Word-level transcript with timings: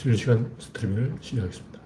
실시간 0.00 0.50
스트리밍을 0.58 1.16
시작하겠습니다. 1.20 1.78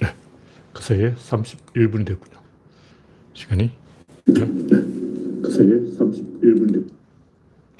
네, 0.00 0.14
그 0.72 0.82
사이에 0.82 1.14
31분이 1.14 2.06
됐군요. 2.06 2.38
시간이 3.34 3.70
네, 4.24 4.32
그 4.32 5.50
사이에 5.50 5.68
31분이 5.98 6.72
됐군요. 6.72 6.86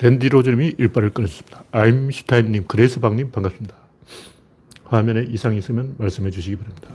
랜디 0.00 0.28
로저님이 0.28 0.74
일발을 0.76 1.10
끊어주습니다 1.10 1.64
아임슈타인님, 1.72 2.66
그레이스방님 2.66 3.30
반갑습니다. 3.30 3.74
화면에 4.84 5.22
이상이 5.22 5.56
있으면 5.56 5.94
말씀해 5.96 6.30
주시기 6.30 6.56
바랍니다. 6.56 6.94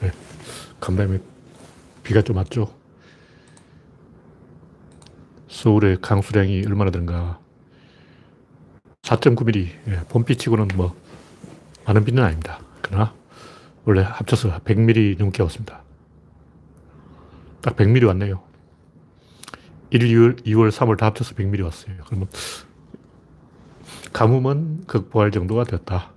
네, 0.00 0.12
간밤에 0.78 1.18
비가 2.04 2.22
좀 2.22 2.36
왔죠? 2.36 2.79
서울의 5.60 5.98
강수량이 6.00 6.64
얼마나 6.66 6.90
되는가. 6.90 7.38
4.9mm. 9.02 9.68
예, 9.88 10.00
봄비 10.08 10.36
치고는 10.36 10.68
뭐, 10.74 10.96
많은 11.84 12.02
비는 12.02 12.22
아닙니다. 12.24 12.60
그러나, 12.80 13.12
원래 13.84 14.00
합쳐서 14.00 14.60
100mm 14.60 15.18
넘게 15.18 15.42
왔습니다. 15.42 15.82
딱 17.60 17.76
100mm 17.76 18.06
왔네요. 18.06 18.42
1, 19.90 20.00
2월, 20.00 20.46
2월, 20.46 20.70
3월 20.70 20.96
다 20.96 21.04
합쳐서 21.06 21.34
100mm 21.34 21.62
왔어요. 21.62 21.94
그러면, 22.06 22.28
가뭄은 24.14 24.86
극복할 24.86 25.30
정도가 25.30 25.64
되었다. 25.64 26.10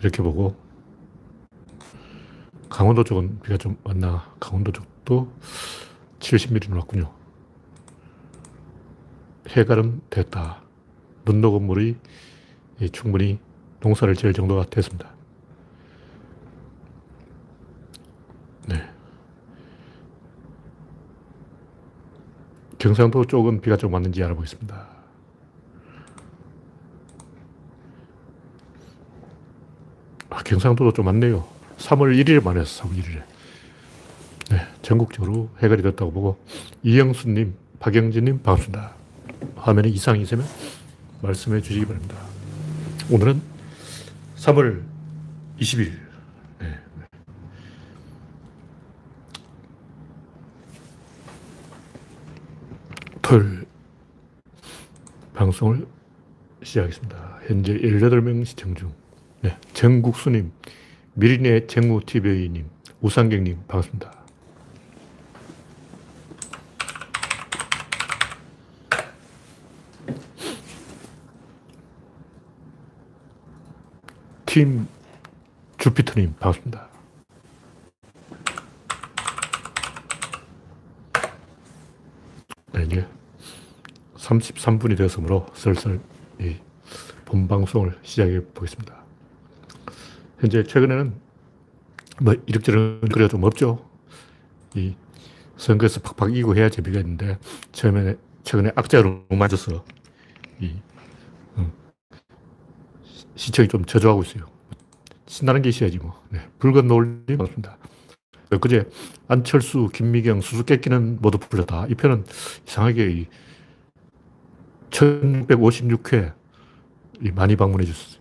이렇게 0.00 0.24
보고, 0.24 0.56
강원도 2.68 3.04
쪽은 3.04 3.42
비가 3.44 3.56
좀 3.56 3.76
왔나. 3.84 4.34
강원도 4.40 4.72
쪽도 4.72 5.32
70mm 6.18 6.74
왔군요. 6.74 7.19
해가름 9.56 10.00
됐다. 10.10 10.62
눈 11.24 11.40
녹은 11.40 11.62
물이 11.62 11.96
충분히 12.92 13.38
농사를 13.80 14.14
지을 14.14 14.32
정도가 14.32 14.66
됐습니다. 14.66 15.10
네. 18.66 18.76
경상도 22.78 23.24
쪽은 23.26 23.60
비가 23.60 23.76
좀 23.76 23.92
왔는지 23.92 24.22
알아보겠습니다. 24.22 24.88
아, 30.30 30.42
경상도도 30.44 30.92
좀 30.92 31.06
왔네요. 31.06 31.46
3월 31.78 32.16
1일에 32.16 32.42
만했어, 32.42 32.84
3월 32.84 32.92
1일에. 32.98 33.22
네, 34.50 34.66
전국적으로 34.82 35.50
해갈이 35.62 35.82
됐다고 35.82 36.12
보고, 36.12 36.38
이영수님, 36.82 37.54
박영진님, 37.80 38.42
반갑습니다. 38.42 38.99
화면에 39.56 39.88
이상이 39.88 40.22
있으면 40.22 40.44
말씀해 41.22 41.60
주시기 41.60 41.86
바랍니다. 41.86 42.16
오늘은 43.10 43.40
3월 44.36 44.82
20일. 45.58 45.92
네. 46.60 46.78
토요일 53.20 53.66
방송을 55.34 55.86
시작하겠습니다. 56.62 57.40
현재 57.46 57.74
18명 57.74 58.44
시청 58.44 58.74
중. 58.74 58.92
네. 59.42 59.56
정국수님, 59.72 60.52
미리네 61.14 61.66
정우TV님, 61.66 62.66
우상경님, 63.00 63.58
반갑습니다. 63.66 64.19
팀 74.52 74.88
주피터님, 75.78 76.34
반갑습니다. 76.40 76.88
네, 82.72 82.82
이제 82.82 83.06
33분이 84.16 84.96
되었으므로 84.96 85.46
슬슬 85.54 86.00
이 86.40 86.56
본방송을 87.26 87.96
시작해 88.02 88.44
보겠습니다. 88.44 89.00
현재 90.40 90.64
최근에는 90.64 91.14
뭐 92.22 92.34
이력저력 92.46 93.02
그래가 93.02 93.28
좀 93.28 93.44
없죠. 93.44 93.88
이 94.74 94.96
선거에서 95.58 96.00
팍팍 96.00 96.32
이기고 96.32 96.56
해야 96.56 96.68
재미가 96.68 96.98
있는데 96.98 97.38
처음에 97.70 98.16
최근에 98.42 98.72
악재로 98.74 99.26
맞아서 99.30 99.84
이 100.58 100.74
시청이 103.40 103.68
좀 103.68 103.84
저조하고 103.84 104.22
있어요. 104.22 104.44
신나는 105.26 105.62
게 105.62 105.70
있어야지 105.70 105.98
뭐. 105.98 106.20
네. 106.28 106.40
붉은 106.58 106.86
논리 106.86 107.36
맞습니다. 107.36 107.78
그제 108.60 108.88
안철수, 109.28 109.88
김미경, 109.94 110.40
수수께끼는 110.40 111.18
모두 111.20 111.38
풀렸다. 111.38 111.86
이 111.86 111.94
편은 111.94 112.24
이상하게 112.66 113.10
이 113.10 113.26
1656회 114.90 116.34
많이 117.34 117.56
방문해 117.56 117.84
주셨어요. 117.86 118.20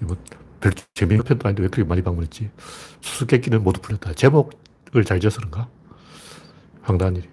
뭐 0.00 0.16
별 0.60 0.72
재미있는 0.94 1.24
편도 1.24 1.46
아닌데 1.46 1.62
왜 1.62 1.68
그렇게 1.68 1.88
많이 1.88 2.02
방문했지? 2.02 2.50
수수께끼는 3.00 3.62
모두 3.62 3.80
풀렸다. 3.80 4.14
제목을 4.14 5.04
잘 5.06 5.20
지어서 5.20 5.38
그런가? 5.38 5.68
황당한 6.82 7.16
일이. 7.16 7.28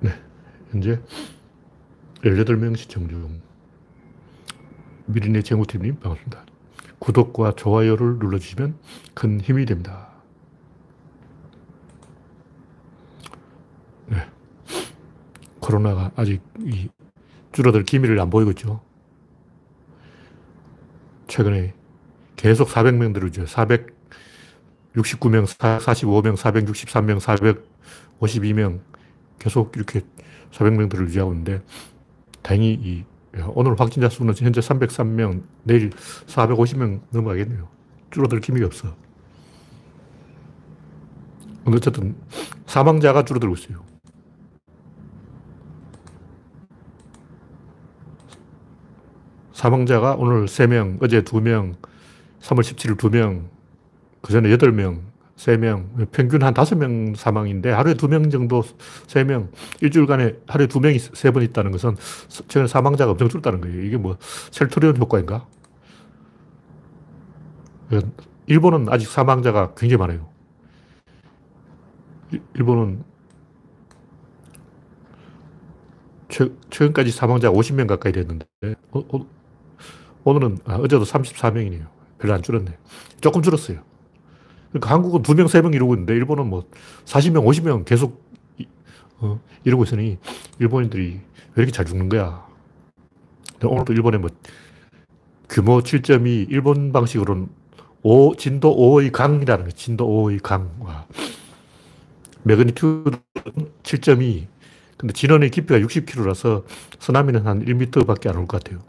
네. 0.00 0.10
현재 0.70 1.00
18명 2.22 2.76
시청 2.76 3.08
중. 3.08 3.40
미리네 5.08 5.40
재무팀님 5.40 6.00
반갑습니다. 6.00 6.44
구독과 6.98 7.52
좋아요를 7.52 8.18
눌러주시면 8.18 8.78
큰 9.14 9.40
힘이 9.40 9.64
됩니다. 9.64 10.08
네. 14.06 14.18
코로나가 15.60 16.10
아직 16.14 16.42
이 16.60 16.90
줄어들 17.52 17.84
기미를 17.84 18.20
안 18.20 18.28
보이고 18.28 18.50
있죠. 18.50 18.82
최근에 21.26 21.72
계속 22.36 22.68
400명 22.68 23.14
들어오죠. 23.14 23.44
469명, 23.44 25.46
445명, 25.46 26.36
463명, 26.36 27.18
452명 28.20 28.80
계속 29.38 29.74
이렇게 29.74 30.02
400명들을 30.52 31.06
유지하고 31.06 31.32
있는데 31.32 31.62
다행히 32.42 32.74
이 32.74 33.04
오늘 33.54 33.78
확진자 33.78 34.08
수는 34.08 34.34
현재 34.36 34.60
303명, 34.60 35.42
내일 35.62 35.90
450명 35.90 37.00
넘어가겠네요. 37.10 37.68
줄어들 38.10 38.40
기미가 38.40 38.66
없어. 38.66 38.94
어쨌든 41.66 42.16
사망자가 42.66 43.24
줄어들고 43.24 43.54
있어요. 43.54 43.84
사망자가 49.52 50.14
오늘 50.14 50.46
3명, 50.46 51.02
어제 51.02 51.22
2명, 51.22 51.74
3월 52.40 52.60
17일 52.60 52.96
2명, 52.96 53.48
그 54.22 54.32
전에 54.32 54.48
8명, 54.50 55.00
3명, 55.38 56.10
평균 56.10 56.42
한 56.42 56.52
5명 56.52 57.16
사망인데 57.16 57.70
하루에 57.70 57.94
2명 57.94 58.30
정도, 58.30 58.62
3명, 59.06 59.50
일주일간에 59.80 60.34
하루에 60.48 60.66
2명이 60.66 60.96
3번 60.96 61.42
있다는 61.44 61.70
것은 61.70 61.96
최근 62.48 62.66
사망자가 62.66 63.12
엄청 63.12 63.28
줄었다는 63.28 63.60
거예요. 63.60 63.82
이게 63.82 63.96
뭐 63.96 64.16
셀트리온 64.50 64.96
효과인가? 64.96 65.46
일본은 68.46 68.88
아직 68.88 69.08
사망자가 69.08 69.74
굉장히 69.74 69.98
많아요. 69.98 70.28
일본은 72.54 73.04
최, 76.28 76.50
최근까지 76.70 77.10
사망자가 77.10 77.56
50명 77.56 77.86
가까이 77.86 78.12
됐는데, 78.12 78.46
어, 78.90 78.98
어, 78.98 79.26
오늘은, 80.24 80.58
아, 80.66 80.74
어제도 80.74 81.04
34명이네요. 81.04 81.86
별로 82.18 82.34
안 82.34 82.42
줄었네. 82.42 82.76
조금 83.20 83.40
줄었어요. 83.40 83.87
그러니까 84.70 84.90
한국은 84.94 85.22
두 85.22 85.34
명, 85.34 85.48
세명 85.48 85.72
이러고 85.74 85.94
있는데 85.94 86.14
일본은 86.14 86.46
뭐 86.48 86.64
40명, 87.04 87.44
50명 87.44 87.84
계속 87.84 88.22
어, 89.20 89.40
이러고 89.64 89.84
있으니 89.84 90.18
일본인들이 90.58 91.12
왜 91.12 91.20
이렇게 91.56 91.72
잘 91.72 91.84
죽는 91.84 92.08
거야. 92.08 92.46
오늘도 93.62 93.92
일본에 93.92 94.18
뭐 94.18 94.30
규모 95.48 95.80
7.2 95.80 96.46
일본 96.50 96.92
방식으로는 96.92 97.48
5, 98.02 98.36
진도 98.36 98.76
5의 98.76 99.10
강이라는 99.10 99.64
거 99.64 99.70
진도 99.72 100.06
5의 100.06 100.40
강. 100.42 100.70
와. 100.80 101.06
매그니튜드 102.44 103.10
7.2. 103.82 104.46
근데 104.96 105.12
진원의 105.12 105.50
깊이가 105.50 105.78
60km라서 105.80 106.64
쓰나미는 106.98 107.46
한 107.46 107.64
1m 107.64 108.06
밖에 108.06 108.28
안 108.28 108.36
올 108.36 108.46
것 108.46 108.62
같아요. 108.62 108.80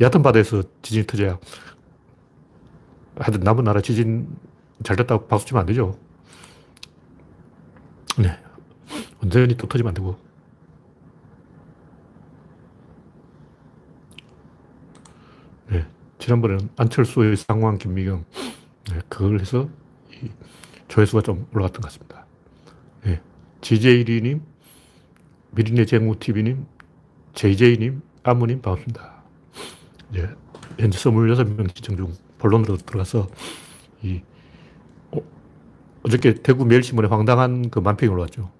얕은 0.00 0.22
바다에서 0.22 0.62
지진이 0.82 1.06
터져야 1.06 1.38
하여튼 3.18 3.40
남은 3.40 3.64
나라 3.64 3.80
지진 3.80 4.28
잘 4.84 4.96
됐다고 4.96 5.26
박수 5.26 5.46
치면 5.46 5.60
안 5.60 5.66
되죠. 5.66 5.98
네. 8.18 8.38
완전히 9.20 9.56
또 9.56 9.66
터지면 9.66 9.88
안 9.88 9.94
되고. 9.94 10.16
네. 15.68 15.86
지난번에는 16.18 16.70
안철수의 16.76 17.36
상황 17.36 17.78
김미경. 17.78 18.24
네. 18.90 19.00
그걸 19.08 19.40
해서 19.40 19.68
조회수가 20.88 21.22
좀 21.22 21.46
올라갔던 21.52 21.80
것 21.80 21.88
같습니다. 21.88 22.26
네. 23.04 23.20
GJ리님, 23.60 24.42
미리네 25.50 25.84
쟁우TV님, 25.86 26.66
JJ님, 27.34 28.02
아무님 28.22 28.60
반갑습니다. 28.60 29.22
예, 30.14 30.28
현재 30.78 30.98
26명 30.98 31.76
시청 31.76 31.96
중 31.96 32.12
본론으로 32.38 32.76
들어가서 32.76 33.28
이 34.02 34.20
어, 34.22 34.35
어저께 36.06 36.34
대구 36.34 36.64
매일신문에 36.64 37.08
황당한 37.08 37.68
그 37.70 37.80
만평이 37.80 38.12
올라왔죠. 38.12 38.50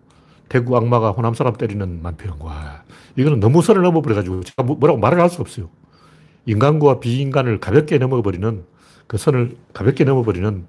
대구 0.49 0.77
악마가 0.77 1.11
호남 1.11 1.35
사람 1.35 1.55
때리는 1.55 2.03
만평. 2.03 2.39
와, 2.41 2.83
이거는 3.17 3.41
너무 3.41 3.63
선을 3.63 3.83
넘어버려가지고 3.83 4.43
제가 4.43 4.63
뭐, 4.65 4.77
뭐라고 4.77 4.99
말을 4.99 5.21
할 5.21 5.29
수 5.31 5.41
없어요. 5.41 5.69
인간과 6.47 7.01
비인간을 7.01 7.59
가볍게 7.61 7.99
넘어버리는 7.99 8.65
그 9.07 9.17
선을 9.19 9.57
가볍게 9.73 10.05
넘어버리는 10.05 10.67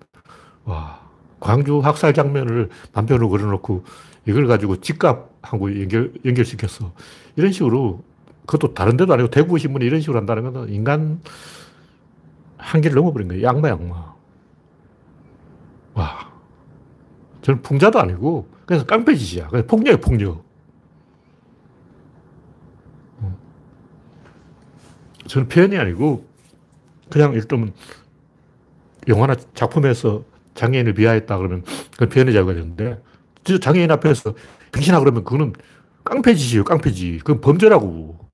와, 0.65 0.99
광주 1.39 1.79
학살 1.79 2.13
장면을 2.13 2.69
만평으로 2.93 3.29
그려놓고 3.29 3.83
이걸 4.27 4.47
가지고 4.47 4.81
집값하고 4.81 5.81
연결, 5.81 6.13
연결시켰어. 6.25 6.91
이런 7.35 7.51
식으로 7.51 8.03
그것도 8.45 8.73
다른 8.73 8.97
데도 8.97 9.13
아니고 9.13 9.29
대구 9.29 9.57
신문이 9.57 9.85
이런 9.85 10.01
식으로 10.01 10.17
한다는 10.17 10.51
건 10.53 10.69
인간 10.69 11.21
한계를 12.57 12.95
넘어버린 12.95 13.27
거예요. 13.29 13.49
악마, 13.49 13.69
악마. 13.69 14.13
와. 15.93 16.26
저는 17.47 17.61
풍자도 17.61 17.97
아니고, 17.97 18.49
그래서 18.65 18.85
깡패짓이야. 18.85 19.47
그냥 19.47 19.65
폭력이야, 19.67 20.01
폭력. 20.01 20.43
어. 23.21 23.37
저는 25.27 25.47
표현이 25.47 25.77
아니고, 25.77 26.27
그냥 27.09 27.31
일단 27.35 27.71
영화나 29.07 29.35
작품에서 29.53 30.25
장애인을 30.55 30.93
비하했다 30.93 31.37
그러면 31.37 31.63
그건 31.93 32.09
표현의 32.09 32.33
자유가 32.33 32.53
되는데, 32.53 33.01
진짜 33.45 33.61
장애인 33.61 33.91
앞에서 33.91 34.35
병신아 34.73 34.99
그러면 34.99 35.23
그거는 35.23 35.53
깡패짓이에요, 36.03 36.65
깡패짓. 36.65 37.23
그건 37.23 37.39
범죄라고. 37.39 38.27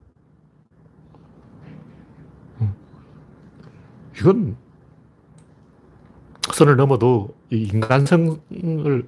이건 4.18 4.58
선을 6.52 6.78
넘어도 6.78 7.36
인간성을 7.58 9.08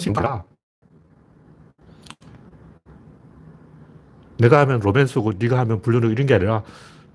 생각라 0.00 0.44
내가 4.38 4.60
하면 4.60 4.80
로맨스고 4.80 5.32
네가 5.38 5.58
하면 5.60 5.80
불륜이고 5.80 6.12
이런 6.12 6.26
게 6.26 6.34
아니라 6.34 6.62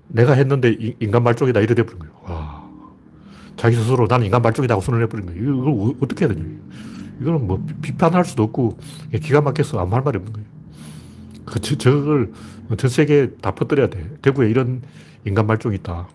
내가 0.08 0.32
했는데 0.32 0.76
인간 1.00 1.22
말종이다 1.22 1.60
이래 1.60 1.74
돼버린 1.74 1.98
거예요. 2.00 2.14
와. 2.24 2.62
자기 3.56 3.76
스스로 3.76 4.06
나는 4.08 4.26
인간 4.26 4.42
말종이라고 4.42 4.80
선언 4.80 5.02
해 5.02 5.06
버린 5.06 5.26
거예요. 5.26 5.40
이걸 5.40 5.94
어떻게 6.00 6.24
해야 6.26 6.34
되냐. 6.34 6.46
이거는 7.20 7.46
뭐 7.46 7.64
비판할 7.80 8.24
수도 8.24 8.42
없고 8.42 8.78
기가 9.22 9.40
막혀서 9.40 9.78
아무 9.78 9.94
할 9.94 10.02
말이 10.02 10.18
없는 10.18 10.32
거예요. 10.32 10.48
그, 11.44 11.60
저걸 11.60 12.32
전 12.76 12.90
세계에 12.90 13.30
다 13.40 13.52
퍼뜨려야 13.52 13.88
돼. 13.88 14.16
대구에 14.22 14.50
이런 14.50 14.82
인간 15.24 15.46
말종이 15.46 15.76
있다. 15.76 16.08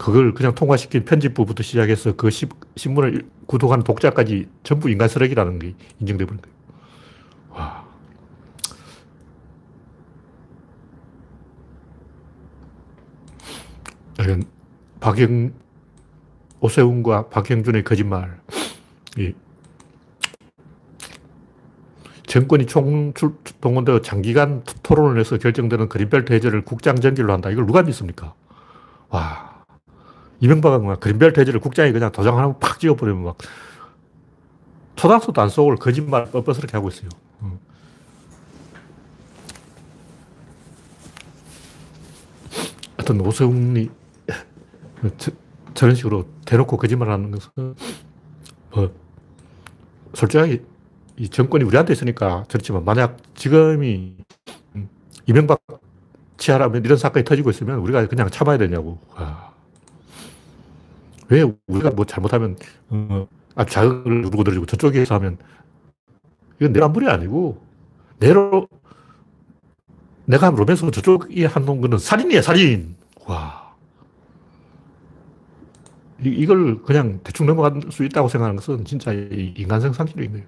그걸 0.00 0.32
그냥 0.32 0.54
통과시킨 0.54 1.04
편집부부터 1.04 1.62
시작해서 1.62 2.16
그 2.16 2.30
시, 2.30 2.46
신문을 2.74 3.22
구독하는 3.44 3.84
독자까지 3.84 4.48
전부 4.62 4.88
인간 4.88 5.08
쓰레기라는 5.08 5.58
게 5.58 5.74
인정돼 6.00 6.24
버린 6.24 6.40
거예요. 6.40 6.56
와. 7.50 7.84
이건 14.20 14.44
박영, 15.00 15.52
오세훈과 16.60 17.28
박형준의 17.28 17.84
거짓말. 17.84 18.40
이 19.18 19.34
정권이 22.26 22.64
총동원되어 22.64 24.00
장기간 24.00 24.64
토론을 24.82 25.20
해서 25.20 25.36
결정되는 25.36 25.90
그린벨트 25.90 26.32
해제를 26.32 26.64
국장전결로 26.64 27.34
한다. 27.34 27.50
이걸 27.50 27.66
누가 27.66 27.82
믿습니까? 27.82 28.32
와. 29.10 29.49
이명박은 30.40 30.86
막 30.86 31.00
그린벨트 31.00 31.40
해제를 31.40 31.60
국장이 31.60 31.92
그냥 31.92 32.10
도장 32.12 32.38
하나 32.38 32.52
팍 32.54 32.80
찍어버리면 32.80 33.24
막 33.24 33.38
초등학생도 34.96 35.40
안 35.40 35.48
속을 35.48 35.76
거짓말 35.76 36.30
뻔뻔스럽게 36.30 36.76
하고 36.76 36.88
있어요. 36.88 37.08
하여튼 42.96 43.20
오세훈이 43.26 43.90
저, 45.16 45.30
저런 45.74 45.94
식으로 45.94 46.26
대놓고 46.44 46.76
거짓말 46.76 47.10
하는 47.10 47.30
것은 47.30 47.74
뭐 48.70 48.94
솔직하게 50.14 50.62
이 51.16 51.28
정권이 51.28 51.64
우리한테 51.64 51.92
있으니까 51.92 52.44
그렇지만 52.48 52.84
만약 52.84 53.18
지금이 53.34 54.16
이명박 55.26 55.60
치하라면 56.36 56.84
이런 56.84 56.98
사건이 56.98 57.24
터지고 57.24 57.50
있으면 57.50 57.78
우리가 57.78 58.06
그냥 58.06 58.30
참아야 58.30 58.58
되냐고. 58.58 58.98
와. 59.14 59.49
왜 61.30 61.44
우리가 61.68 61.90
뭐 61.90 62.04
잘못하면, 62.04 62.56
어, 62.88 63.26
아, 63.54 63.64
자극을 63.64 64.22
누르고 64.22 64.44
들어주고 64.44 64.66
저쪽에서 64.66 65.14
하면, 65.16 65.38
이건 66.58 66.72
내란불이 66.72 67.06
아니고, 67.08 67.64
내로, 68.18 68.68
내가 70.26 70.50
로맨스 70.50 70.90
저쪽이 70.90 71.44
한는 71.44 71.80
거는 71.80 71.98
살인이야, 71.98 72.42
살인. 72.42 72.96
와. 73.26 73.74
이, 76.22 76.28
이걸 76.28 76.82
그냥 76.82 77.20
대충 77.24 77.46
넘어갈 77.46 77.80
수 77.90 78.04
있다고 78.04 78.28
생각하는 78.28 78.56
것은 78.56 78.84
진짜 78.84 79.12
인간성 79.12 79.92
상실인 79.92 80.32
거예요. 80.32 80.46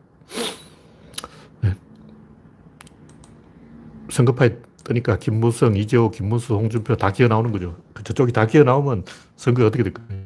네. 1.63 1.75
선거파에 4.11 4.57
뜨니까 4.85 5.19
김무성, 5.19 5.77
이재호, 5.77 6.11
김문수, 6.11 6.55
홍준표 6.55 6.97
다 6.97 7.13
기어 7.13 7.29
나오는 7.29 7.51
거죠. 7.53 7.77
그 7.95 8.03
저쪽이 8.03 8.33
다 8.33 8.47
기어 8.47 8.65
나오면 8.65 9.05
선거가 9.37 9.69
어떻게 9.69 9.85
될까요? 9.85 10.22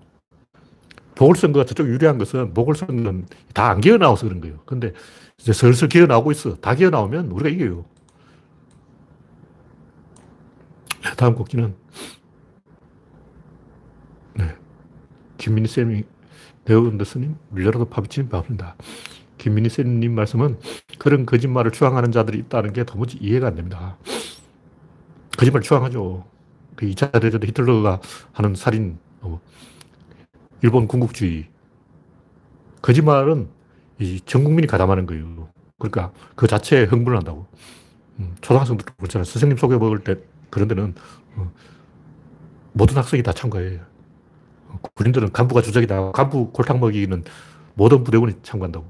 보궐선거가 1.17 1.65
저쪽 1.65 1.89
유리한 1.89 2.19
것은 2.19 2.55
보궐선거는 2.55 3.27
다 3.55 3.71
안 3.71 3.81
기어 3.81 3.99
나와서 3.99 4.27
그런 4.27 4.41
거예요. 4.41 4.59
근데 4.67 4.93
이제 5.39 5.53
슬슬 5.53 5.89
기어 5.89 6.07
나오고 6.07 6.31
있어. 6.33 6.55
다 6.57 6.75
기어 6.75 6.91
나오면 6.91 7.27
우리가 7.33 7.49
이겨요. 7.49 7.85
다음 11.17 11.35
곡지는 11.35 11.75
네. 14.35 14.55
김민희 15.39 15.69
쌤이 15.69 16.05
네오언더스님, 16.65 17.37
밀려라도 17.51 17.85
파비치님 17.87 18.29
반갑습니다. 18.29 18.77
김민희 19.39 19.69
쌤님 19.69 20.15
말씀은 20.15 20.59
그런 20.99 21.25
거짓말을 21.27 21.71
추앙하는 21.71 22.11
자들이 22.11 22.39
있다는 22.39 22.73
게 22.73 22.85
도무지 22.85 23.19
이해가 23.19 23.49
안 23.49 23.55
됩니다. 23.55 23.97
거짓말 25.39 25.63
추앙하죠. 25.63 26.25
그 26.75 26.87
2차 26.87 27.21
대전 27.21 27.43
히틀러가 27.43 28.01
하는 28.33 28.55
살인, 28.55 28.99
뭐 29.21 29.41
일본 30.67 30.89
군국주의. 30.89 31.47
거짓말은 32.83 33.49
전 34.25 34.43
국민이 34.43 34.67
가담하는 34.67 35.07
거예요. 35.07 35.49
그러니까 35.79 36.13
그 36.35 36.49
자체에 36.49 36.85
흥분을 36.85 37.17
한다고. 37.17 37.47
음, 38.19 38.35
초등학생들도 38.41 38.95
그렇잖아요. 38.97 39.25
선생님 39.25 39.59
소개 39.59 39.77
먹을 39.77 40.01
때 40.01 40.17
그런 40.51 40.67
데는 40.67 40.95
어, 41.37 41.53
모든 42.73 42.97
학생이 42.97 43.23
다 43.23 43.33
참가해요. 43.33 43.81
군인들은 44.95 45.31
간부가 45.31 45.63
주적이다. 45.63 46.11
간부 46.11 46.51
골탕 46.51 46.81
먹이는 46.81 47.23
모든 47.75 48.03
부대원이 48.03 48.35
참가한다고. 48.43 48.87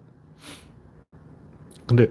근데 1.86 2.08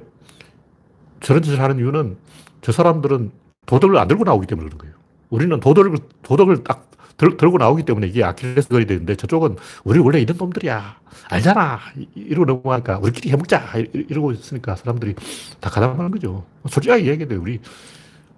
저런 1.22 1.42
짓을 1.42 1.60
하는 1.60 1.80
이유는 1.80 2.18
저 2.62 2.72
사람들은 2.72 3.32
도덕을 3.66 3.98
안 3.98 4.08
들고 4.08 4.26
나오기 4.26 4.46
때문에 4.46 4.68
그런 4.68 4.78
거예요. 4.78 4.96
우리는 5.32 5.60
도덕을, 5.60 5.98
도덕을 6.22 6.64
딱 6.64 6.92
들, 7.18 7.38
들고 7.38 7.58
나오기 7.58 7.84
때문에 7.84 8.08
이게 8.08 8.24
아킬레스 8.24 8.70
건이 8.70 8.86
되는데 8.86 9.16
저쪽은 9.16 9.58
우리 9.84 10.00
원래 10.00 10.20
이런 10.20 10.38
놈들이야. 10.38 11.00
알잖아. 11.30 11.80
이러고 12.14 12.46
넘어가니까 12.46 13.00
우리끼리 13.00 13.30
해먹자. 13.32 13.62
이러고 13.94 14.34
있으니까 14.34 14.76
사람들이 14.76 15.16
다 15.60 15.70
가담하는 15.70 16.12
거죠. 16.12 16.46
솔직하게 16.68 17.06
얘기해도 17.06 17.42
우리 17.42 17.60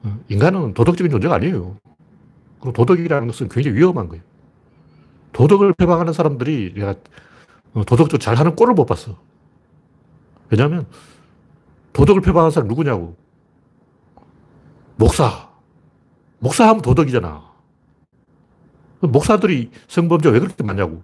어, 0.04 0.18
인간은 0.30 0.74
도덕적인 0.74 1.12
존재가 1.12 1.36
아니에요. 1.36 1.78
그리고 2.60 2.74
도덕이라는 2.74 3.28
것은 3.28 3.50
굉장히 3.50 3.78
위험한 3.78 4.10
거예요. 4.10 4.24
도덕을 5.34 5.74
표방하는 5.74 6.14
사람들이 6.14 6.74
내가 6.76 6.96
어, 7.74 7.84
도덕적 7.84 8.20
잘하는 8.20 8.56
꼴을 8.56 8.74
못 8.76 8.86
봤어. 8.86 9.18
왜냐하면 10.50 10.86
도덕을 11.94 12.22
표방하는 12.22 12.52
사람 12.52 12.68
누구냐고. 12.68 13.16
목사. 14.96 15.50
목사하면 16.40 16.82
도덕이잖아. 16.84 17.47
목사들이 19.12 19.72
성범죄 19.88 20.30
왜 20.30 20.40
그렇게 20.40 20.64
많냐고. 20.64 21.02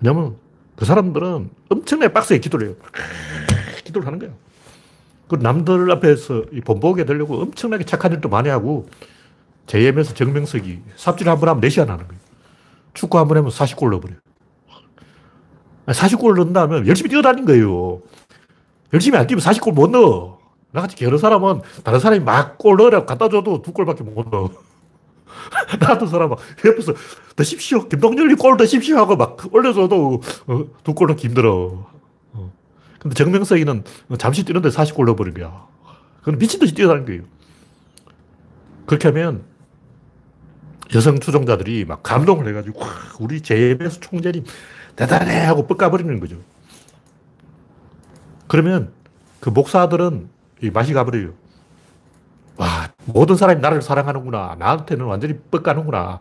왜냐면 0.00 0.36
그 0.76 0.84
사람들은 0.84 1.50
엄청나게 1.68 2.12
빡세게 2.12 2.40
기도를 2.40 2.68
해요. 2.68 2.76
기도를 3.84 4.06
하는 4.06 4.18
거야. 4.18 4.30
그 5.28 5.36
남들 5.36 5.90
앞에서 5.92 6.44
이 6.52 6.60
본보게 6.60 7.04
되려고 7.04 7.40
엄청나게 7.40 7.84
착한 7.84 8.12
일도 8.12 8.28
많이 8.28 8.48
하고 8.48 8.88
JM에서 9.66 10.14
정명석이 10.14 10.80
삽질 10.96 11.28
한 11.28 11.38
번 11.38 11.48
하면 11.50 11.60
4시간 11.62 11.86
하는 11.86 12.06
거예요. 12.08 12.20
축구 12.94 13.18
한 13.18 13.28
번 13.28 13.36
하면 13.36 13.50
40골 13.50 13.90
넣어버려요. 13.90 14.18
40골 15.86 16.36
넣는다면 16.36 16.86
열심히 16.86 17.10
뛰어다닌 17.10 17.44
거예요. 17.44 18.00
열심히 18.92 19.18
안 19.18 19.26
뛰면 19.26 19.42
40골 19.42 19.72
못 19.72 19.90
넣어. 19.90 20.38
나같이 20.72 20.96
게으른 20.96 21.18
사람은 21.18 21.62
다른 21.84 21.98
사람이 22.00 22.24
막 22.24 22.58
골 22.58 22.76
넣으라고 22.76 23.06
갖다 23.06 23.28
줘도 23.28 23.62
두 23.62 23.72
골밖에 23.72 24.02
못 24.04 24.28
넣어. 24.30 24.50
나 25.78 25.86
같은 25.86 26.06
사람은 26.06 26.36
옆에서 26.64 26.94
더십시오. 27.36 27.88
김동열님 27.88 28.36
골 28.36 28.56
더십시오 28.56 28.96
하고 28.96 29.16
막 29.16 29.38
올려줘도 29.52 30.20
어, 30.46 30.64
두골 30.84 31.08
넣기 31.08 31.28
힘들어. 31.28 31.88
어. 32.32 32.52
근데 32.98 33.14
정명석이는 33.14 33.84
잠시 34.18 34.44
뛰는데 34.44 34.68
40골 34.68 35.06
넣어버린 35.06 35.34
거야. 35.34 35.66
그건 36.20 36.38
미친듯이 36.38 36.74
뛰어다닌 36.74 37.06
거예요. 37.06 37.22
그렇게 38.86 39.08
하면 39.08 39.44
여성 40.94 41.20
추종자들이 41.20 41.84
막 41.84 42.02
감동을 42.02 42.48
해가지고, 42.48 42.80
우리 43.20 43.40
JMS 43.40 44.00
총재님 44.00 44.44
대단해! 44.96 45.44
하고 45.44 45.66
뻑가버리는 45.66 46.18
거죠. 46.20 46.36
그러면 48.48 48.92
그 49.38 49.48
목사들은 49.50 50.28
맛이 50.72 50.92
가버려요. 50.92 51.32
와, 52.56 52.92
모든 53.12 53.36
사람이 53.36 53.60
나를 53.60 53.82
사랑하는구나. 53.82 54.56
나한테는 54.58 55.04
완전히 55.04 55.38
뻑가는구나. 55.50 56.20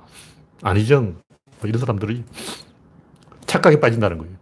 안희정, 0.62 1.15
뭐 1.60 1.67
이런 1.67 1.79
사람들이 1.79 2.24
착각에 3.46 3.79
빠진다는 3.79 4.17
거예요. 4.17 4.34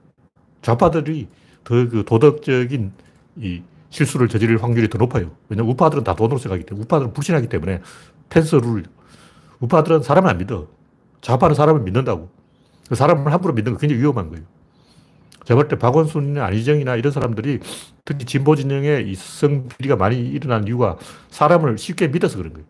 좌파들이 0.62 1.28
더 1.64 1.76
그 1.90 2.04
도덕적인 2.06 2.92
이 3.38 3.62
실수를 3.90 4.28
저지를 4.28 4.62
확률이 4.62 4.90
더 4.90 4.98
높아요. 4.98 5.32
왜냐면 5.50 5.72
우파들은 5.72 6.04
다 6.04 6.16
돈으로 6.16 6.38
생각하기 6.38 6.66
때문에, 6.66 6.84
우파들은 6.84 7.14
불신하기 7.14 7.48
때문에 7.48 7.82
룰. 8.62 8.84
우파들은 9.60 10.04
사람을 10.04 10.30
안 10.30 10.38
믿어. 10.38 10.68
좌파는 11.22 11.56
사람을 11.56 11.82
믿는다고. 11.82 12.30
그 12.90 12.96
사람을 12.96 13.32
함부로 13.32 13.54
믿는 13.54 13.74
거 13.74 13.80
굉장히 13.80 14.02
위험한 14.02 14.30
거예요. 14.30 14.46
제가 15.48 15.56
볼 15.56 15.70
때 15.70 15.78
박원순이나 15.78 16.46
안희정이나 16.46 16.98
이런 16.98 17.14
사람들이 17.14 17.62
특히 18.04 18.26
진보 18.26 18.58
진영에 18.58 19.00
이성 19.08 19.70
비리가 19.70 19.96
많이 19.96 20.20
일어난 20.20 20.68
이유가 20.68 20.98
사람을 21.30 21.78
쉽게 21.78 22.10
믿어서 22.10 22.38
그런 22.38 22.52
거예요. 22.52 22.68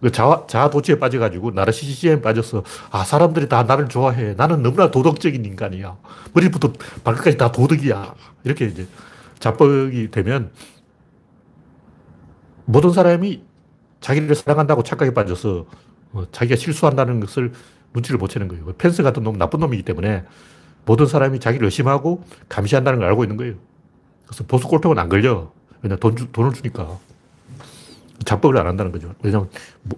그 0.00 0.10
자아, 0.10 0.46
자아 0.46 0.70
도취에 0.70 0.98
빠져가지고 0.98 1.50
나르시시즘에 1.50 2.22
빠져서 2.22 2.64
아 2.90 3.04
사람들이 3.04 3.50
다 3.50 3.64
나를 3.64 3.88
좋아해 3.88 4.32
나는 4.34 4.62
너무나 4.62 4.90
도덕적인 4.90 5.44
인간이야 5.44 5.98
머리부터 6.32 6.72
발끝까지 7.04 7.36
다 7.36 7.52
도덕이야 7.52 8.14
이렇게 8.44 8.64
이제 8.66 8.86
자뻑이 9.38 10.10
되면 10.10 10.50
모든 12.64 12.92
사람이 12.92 13.42
자기를 14.00 14.34
사랑한다고 14.34 14.82
착각에 14.84 15.12
빠져서 15.12 15.66
어, 16.12 16.24
자기가 16.32 16.56
실수한다는 16.56 17.20
것을 17.20 17.52
눈치를 17.92 18.18
못 18.18 18.28
채는 18.28 18.48
거예요. 18.48 18.64
펜스 18.78 19.02
같은 19.02 19.22
놈 19.22 19.36
나쁜 19.36 19.60
놈이기 19.60 19.82
때문에 19.82 20.24
모든 20.84 21.06
사람이 21.06 21.40
자기를 21.40 21.64
의심하고 21.66 22.24
감시한다는 22.48 23.00
걸 23.00 23.08
알고 23.08 23.24
있는 23.24 23.36
거예요. 23.36 23.54
그래서 24.26 24.44
보수 24.44 24.68
꼴통은 24.68 24.98
안 24.98 25.08
걸려. 25.08 25.52
왜냐 25.82 25.96
돈 25.96 26.16
주, 26.16 26.30
돈을 26.32 26.52
주니까. 26.52 26.98
자뻑을 28.24 28.58
안 28.58 28.66
한다는 28.66 28.92
거죠. 28.92 29.14
왜냐하면 29.22 29.50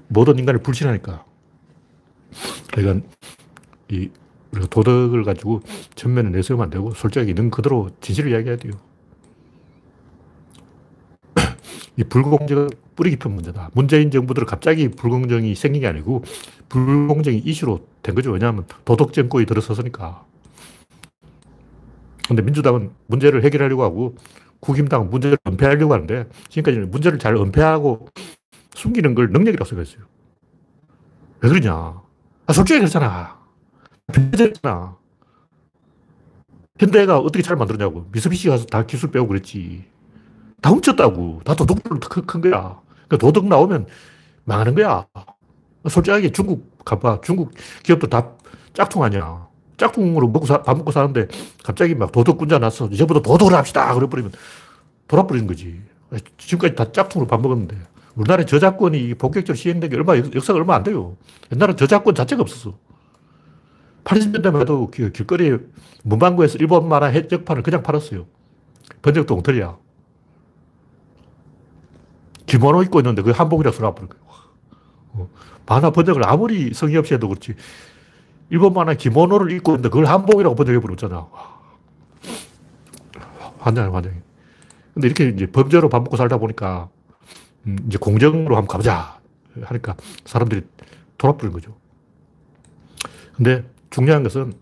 모든 0.08 0.38
인간을 0.38 0.62
불신하니까. 0.62 1.24
그러니까 2.72 3.06
이 3.88 4.10
도덕을 4.70 5.24
가지고 5.24 5.60
전면에 5.94 6.30
내세우면 6.30 6.64
안 6.64 6.70
되고 6.70 6.92
솔직하게 6.92 7.30
있는 7.30 7.50
그대로 7.50 7.90
진실을 8.00 8.30
이야기해야 8.30 8.56
돼요. 8.56 8.72
이 11.96 12.04
불공정은 12.04 12.68
뿌리 12.94 13.10
깊은 13.10 13.30
문제다. 13.30 13.70
문재인 13.74 14.10
정부들은 14.10 14.46
갑자기 14.46 14.88
불공정이 14.88 15.54
생긴 15.54 15.82
게 15.82 15.88
아니고 15.88 16.24
불공정이 16.68 17.38
이슈로 17.38 17.86
된 18.02 18.14
거죠. 18.14 18.30
왜냐하면 18.30 18.66
도덕 18.84 19.12
정권이 19.12 19.46
들어섰으니까. 19.46 20.24
근데 22.32 22.42
민주당은 22.42 22.92
문제를 23.08 23.44
해결하려고 23.44 23.82
하고 23.82 24.16
국힘당은 24.60 25.10
문제를 25.10 25.36
은폐하려고 25.46 25.92
하는데 25.92 26.26
지금까지는 26.48 26.90
문제를 26.90 27.18
잘 27.18 27.36
은폐하고 27.36 28.08
숨기는 28.74 29.14
걸 29.14 29.30
능력이라고 29.30 29.68
생각했어요. 29.68 30.04
왜 31.40 31.48
그러냐. 31.50 31.72
아, 32.46 32.52
솔직히 32.52 32.78
그렇잖아. 32.78 33.38
변제잖아. 34.12 34.96
현대가 36.78 37.18
어떻게 37.18 37.42
잘 37.42 37.56
만들었냐고. 37.56 38.06
미쓰비시 38.12 38.48
가서 38.48 38.64
다 38.64 38.86
기술 38.86 39.10
배우고 39.10 39.28
그랬지. 39.28 39.84
다 40.62 40.70
훔쳤다고. 40.70 41.42
다 41.44 41.54
도둑들로 41.54 42.00
큰 42.26 42.40
거야. 42.40 42.80
그 43.08 43.18
도둑 43.18 43.46
나오면 43.46 43.86
망하는 44.44 44.74
거야. 44.74 45.06
솔직하게 45.86 46.32
중국 46.32 46.82
가봐. 46.84 47.20
중국 47.22 47.52
기업도 47.82 48.06
다 48.06 48.30
짝퉁 48.72 49.02
아니야. 49.02 49.51
짝퉁으로 49.76 50.28
먹고 50.28 50.46
사, 50.46 50.62
밥 50.62 50.76
먹고 50.76 50.92
사는데 50.92 51.28
갑자기 51.64 51.94
막 51.94 52.12
도덕군자 52.12 52.58
나서 52.58 52.86
이제부터 52.86 53.20
도덕을 53.20 53.54
합시다. 53.54 53.94
그래버리면 53.94 54.32
돌아버리는 55.08 55.46
거지. 55.46 55.80
지금까지 56.38 56.74
다 56.74 56.92
짝퉁으로 56.92 57.26
밥 57.28 57.40
먹었는데. 57.40 57.76
우리나라에 58.14 58.44
저작권이 58.44 59.14
본격적으로 59.14 59.56
시행된 59.56 59.90
게 59.90 59.96
얼마, 59.96 60.16
역사가 60.16 60.58
얼마 60.58 60.74
안 60.74 60.82
돼요. 60.82 61.16
옛날에 61.52 61.74
저작권 61.76 62.14
자체가 62.14 62.42
없었어. 62.42 62.76
80년대만 64.04 64.60
해도 64.60 64.90
길거리에 64.90 65.58
문방구에서 66.02 66.58
일본 66.58 66.88
만화 66.88 67.06
해적판을 67.06 67.62
그냥 67.62 67.82
팔았어요. 67.82 68.26
번역도 69.00 69.34
엉터리야. 69.34 69.76
기모노 72.46 72.82
입고 72.82 73.00
있는데 73.00 73.22
그게 73.22 73.34
한복이라고 73.34 73.76
써놔버린 73.76 74.08
거예요. 74.08 74.24
어, 75.14 75.28
만화 75.66 75.90
번역을 75.90 76.28
아무리 76.28 76.74
성의 76.74 76.96
없이 76.96 77.14
해도 77.14 77.28
그렇지. 77.28 77.54
일본 78.52 78.74
만화 78.74 78.92
기모노를 78.92 79.50
입고 79.52 79.72
있는데 79.72 79.88
그걸 79.88 80.04
한복이라고 80.04 80.54
번역해버렸잖아. 80.54 81.26
환장해, 83.58 83.90
환장해. 83.90 84.16
근데 84.92 85.08
이렇게 85.08 85.28
이제 85.30 85.46
범죄로 85.46 85.88
밥 85.88 86.02
먹고 86.02 86.18
살다 86.18 86.36
보니까, 86.36 86.90
음, 87.66 87.78
이제 87.86 87.96
공정으로 87.96 88.56
한번 88.56 88.66
가보자. 88.66 89.18
하니까 89.62 89.96
사람들이 90.26 90.62
돌아버린 91.16 91.50
거죠. 91.50 91.74
근데 93.36 93.64
중요한 93.88 94.22
것은 94.22 94.52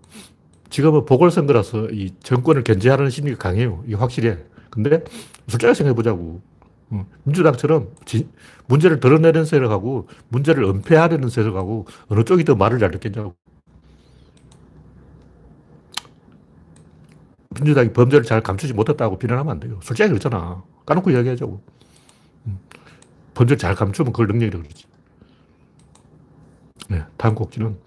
지금은 0.69 1.05
보궐선거라서 1.05 1.91
이 1.91 2.15
정권을 2.23 2.63
견제하는 2.63 3.11
심리가 3.11 3.39
강해요. 3.39 3.83
이게 3.87 3.97
확실해. 3.97 4.39
근데 4.71 5.03
솔직하게 5.49 5.75
생각해보자고. 5.75 6.43
어, 6.93 7.07
민주당처럼 7.25 7.89
지, 8.05 8.29
문제를 8.67 9.01
드러내는 9.01 9.45
세력하고 9.45 10.09
문제를 10.29 10.63
은폐하려는 10.65 11.29
세력하고 11.29 11.87
어느 12.07 12.23
쪽이 12.23 12.45
더 12.45 12.55
말을 12.55 12.79
잘 12.79 12.93
듣겠냐고. 12.93 13.35
민주당이 17.61 17.93
범죄를 17.93 18.25
잘 18.25 18.41
감추지 18.41 18.73
못했다고 18.73 19.19
비난하면 19.19 19.53
안 19.53 19.61
돼요. 19.61 19.79
솔직하게 19.83 20.11
그렇잖아. 20.11 20.63
까놓고 20.87 21.11
이야기하자고. 21.11 21.63
음, 22.47 22.59
범죄를 23.35 23.59
잘 23.59 23.75
감추면 23.75 24.13
그걸 24.13 24.29
능력이라고 24.29 24.63
그러지. 24.63 24.87
네, 26.89 27.05
다음 27.17 27.35
곡지는 27.35 27.79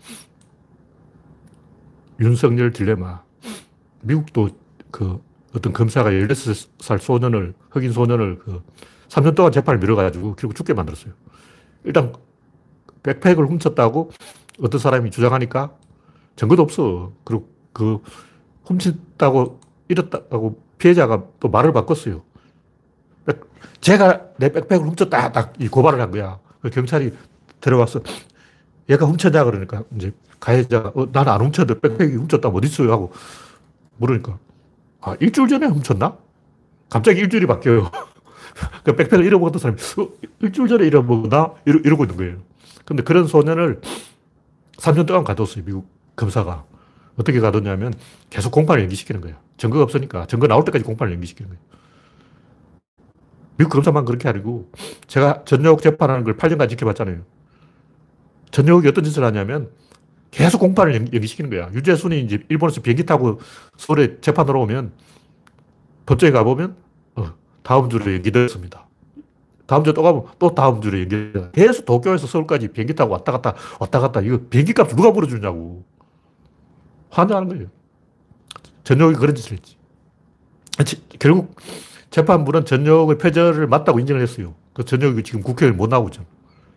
윤석열 2.20 2.72
딜레마. 2.72 3.24
미국도 4.02 4.50
그 4.92 5.22
어떤 5.56 5.74
검사가 5.74 6.12
16살 6.12 7.00
소년을, 7.00 7.54
흑인 7.72 7.92
소년을 7.92 8.40
그 8.40 8.62
3년 9.10 9.36
동안 9.36 9.52
재판을 9.52 9.80
미뤄가지고 9.80 10.36
결국 10.36 10.56
죽게 10.56 10.74
만들었어요. 10.74 11.14
일단 11.84 12.14
백팩을 13.04 13.46
훔쳤다고 13.48 14.12
어떤 14.62 14.80
사람이 14.80 15.12
주장하니까 15.12 15.76
증거도 16.36 16.62
없어. 16.62 17.12
그리고 17.24 17.50
그 17.74 18.00
훔쳤다고 18.66 19.60
이랬다고 19.94 20.62
피해자가 20.78 21.24
또 21.40 21.50
말을 21.50 21.72
바꿨어요. 21.74 22.22
제가 23.82 24.22
내 24.38 24.52
백팩을 24.52 24.86
훔쳤다. 24.86 25.32
딱 25.32 25.54
이 25.60 25.68
고발을 25.68 26.00
한 26.02 26.12
거야. 26.12 26.40
그 26.62 26.70
경찰이 26.70 27.14
들어와서 27.62 28.02
얘가 28.90 29.06
훔쳤냐 29.06 29.44
그러니까 29.46 29.84
이제 29.96 30.12
가해자가 30.40 30.92
어, 30.96 31.08
나는 31.12 31.32
안 31.32 31.42
훔쳤는데 31.42 31.80
백팩이 31.80 32.16
훔쳤다면 32.16 32.58
어디 32.58 32.68
있어요? 32.68 32.92
하고 32.92 33.12
물으니까 33.98 34.38
아, 35.02 35.16
일주일 35.20 35.48
전에 35.50 35.68
훔쳤나? 35.68 36.18
갑자기 36.90 37.20
일주일이 37.22 37.46
바뀌어요. 37.46 37.90
그 38.84 38.96
백팩을 38.96 39.26
잃어먹었던 39.26 39.60
사람이 39.60 39.82
어, 40.00 40.10
일주일 40.42 40.68
전에 40.68 40.86
잃어먹었나? 40.88 41.54
이러, 41.66 41.80
이러고 41.80 42.04
있는 42.06 42.18
거예요. 42.18 42.38
근데 42.86 43.04
그런 43.04 43.28
소년을 43.28 43.82
3년 44.78 45.06
동안 45.08 45.24
가뒀어요. 45.24 45.64
미국 45.66 45.88
검사가. 46.16 46.66
어떻게 47.18 47.40
가뒀냐면 47.40 47.94
계속 48.30 48.52
공판을 48.52 48.84
연기시키는 48.84 49.22
거예요. 49.22 49.38
증거가 49.58 49.84
없으니까 49.84 50.26
증거 50.26 50.48
나올 50.48 50.66
때까지 50.66 50.84
공판을 50.84 51.14
연기시키는 51.14 51.50
거예요. 51.50 51.64
미국 53.58 53.72
검사만 53.72 54.06
그렇게 54.06 54.28
하고 54.28 54.72
제가 55.08 55.44
전역 55.46 55.82
재판하는 55.82 56.24
걸 56.24 56.38
8년간 56.38 56.70
지켜봤잖아요. 56.70 57.22
전역이 58.52 58.88
어떤 58.88 59.04
짓을 59.04 59.24
하냐면 59.24 59.70
계속 60.32 60.58
공판을 60.60 60.96
연기시키는 60.96 61.50
거야. 61.52 61.70
유재순이 61.74 62.22
이제 62.22 62.44
일본에서 62.50 62.82
비행기 62.82 63.06
타고 63.06 63.40
서울에 63.78 64.20
재판으로 64.20 64.62
오면 64.62 64.94
법정에 66.08 66.32
가보면 66.32 66.76
어, 67.16 67.34
다음 67.62 67.90
주로 67.90 68.12
연기됐습니다. 68.12 68.88
다음 69.68 69.84
주에 69.84 69.94
또 69.94 70.02
가면 70.02 70.24
또 70.40 70.54
다음 70.54 70.82
주로 70.82 71.00
연기 71.00 71.32
계속 71.54 71.86
도쿄에서 71.86 72.28
서울까지 72.28 72.70
비행기 72.70 72.96
타고 72.96 73.14
왔다 73.14 73.32
갔다 73.32 73.54
왔다 73.80 74.00
갔다 74.00 74.22
이거 74.22 74.40
비행기 74.50 74.74
값 74.74 74.90
누가 74.90 75.12
물어주냐고 75.12 75.84
환장하는 77.14 77.50
거예요. 77.50 77.68
전역이 78.84 79.16
그런 79.16 79.36
짓을 79.36 79.58
했지. 79.58 79.78
결국 81.20 81.56
재판부는 82.10 82.66
전역의 82.66 83.18
표절을 83.18 83.68
맞다고 83.68 84.00
인정을 84.00 84.22
했어요. 84.22 84.56
그 84.74 84.84
전역이 84.84 85.24
지금 85.24 85.42
국회에 85.42 85.72
못 85.72 85.88
나오고 85.88 86.10
있잖아. 86.10 86.26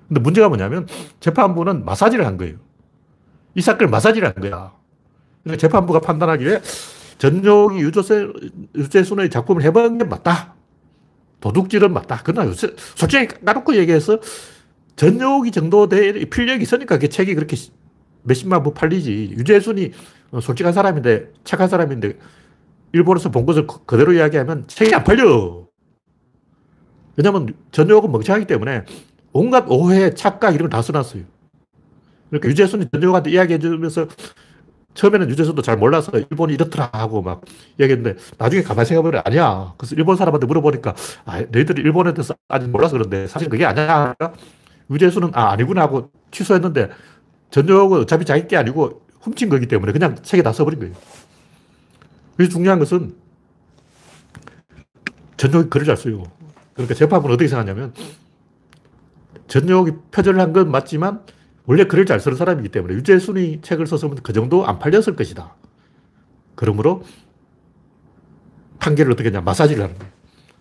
근데 0.09 0.21
문제가 0.21 0.49
뭐냐면 0.49 0.87
재판부는 1.21 1.85
마사지를 1.85 2.26
한 2.26 2.37
거예요. 2.37 2.57
이 3.55 3.61
사건을 3.61 3.90
마사지를 3.90 4.28
한 4.28 4.35
거야. 4.35 4.73
그러니까 5.43 5.61
재판부가 5.61 6.00
판단하기에 6.00 6.61
전용이 7.19 7.81
유조세, 7.81 8.28
유재순의 8.75 9.31
작품을 9.31 9.62
해본 9.62 9.99
게 9.99 10.05
맞다. 10.05 10.55
도둑질은 11.40 11.93
맞다. 11.93 12.21
그러나 12.25 12.49
요새 12.49 12.75
솔직히 12.95 13.26
까놓고 13.45 13.76
얘기해서 13.76 14.19
전용이 14.97 15.50
정도 15.50 15.88
될 15.88 16.25
필력이 16.28 16.62
있으니까 16.62 16.99
그 16.99 17.09
책이 17.09 17.35
그렇게 17.35 17.57
몇십만 18.26 18.62
부 18.62 18.73
팔리지. 18.75 19.35
유재순이 19.38 19.92
솔직한 20.42 20.73
사람인데, 20.73 21.33
착한 21.45 21.68
사람인데, 21.68 22.18
일본에서 22.92 23.30
본 23.30 23.47
것을 23.47 23.66
그대로 23.87 24.12
이야기하면 24.12 24.66
책이 24.68 24.95
안 24.95 25.04
팔려. 25.04 25.66
왜냐면 27.16 27.54
전용은 27.73 28.11
멍청하기 28.12 28.47
때문에 28.47 28.85
온갖 29.33 29.64
오해, 29.68 30.12
착각 30.14 30.54
이런 30.54 30.68
걸 30.68 30.78
다 30.78 30.83
써놨어요. 30.83 31.23
그러니까 32.30 32.49
유재순이 32.49 32.88
전용한테 32.92 33.30
이야기해 33.30 33.59
주면서 33.59 34.06
처음에는 34.95 35.28
유재석도 35.30 35.62
잘 35.62 35.76
몰라서 35.76 36.11
일본이 36.18 36.54
이렇더라 36.54 36.90
하고 36.92 37.21
막 37.23 37.42
얘기했는데 37.78 38.18
나중에 38.38 38.62
가만히 38.62 38.87
생각해보면 38.87 39.23
아니야. 39.26 39.75
그래서 39.76 39.95
일본 39.95 40.16
사람한테 40.16 40.47
물어보니까 40.47 40.95
아, 41.26 41.40
너희들이 41.40 41.83
일본에 41.83 42.14
대해서 42.14 42.35
아직 42.49 42.68
몰라서 42.68 42.95
그런데 42.95 43.26
사실 43.26 43.49
그게 43.49 43.64
아니야. 43.66 44.14
유재수는 44.90 45.30
아, 45.35 45.50
아니구나 45.50 45.83
하고 45.83 46.11
취소했는데 46.30 46.88
전역은 47.50 48.00
어차피 48.00 48.25
자기 48.25 48.47
게 48.49 48.57
아니고 48.57 49.03
훔친 49.21 49.49
거기 49.49 49.67
때문에 49.67 49.93
그냥 49.93 50.17
책에 50.23 50.43
다 50.43 50.53
써버린 50.53 50.79
거예요. 50.81 50.95
그래서 52.37 52.53
중요한 52.53 52.79
것은 52.79 53.17
전역이 55.37 55.69
글을 55.71 55.87
잘 55.87 55.97
써요. 55.97 56.23
그러니까 56.75 56.95
재판부는 56.95 57.35
어떻게 57.35 57.49
생각하냐면 57.49 57.93
전역이 59.49 59.93
표절을 60.11 60.41
한 60.41 60.53
건 60.53 60.71
맞지만 60.71 61.23
원래 61.67 61.85
글을 61.85 62.07
잘 62.07 62.21
쓰는 62.21 62.37
사람이기 62.37 62.69
때문에 62.69 62.95
유재순이 62.95 63.61
책을 63.62 63.87
썼으면 63.87 64.17
그 64.23 64.33
정도 64.33 64.67
안 64.67 64.79
팔렸을 64.79 65.17
것이다. 65.17 65.55
그러므로 66.55 67.03
판결을 68.79 69.12
어떻게 69.12 69.29
하냐. 69.31 69.41
마사지를 69.41 69.83
하는 69.85 69.99
거예요. 69.99 70.12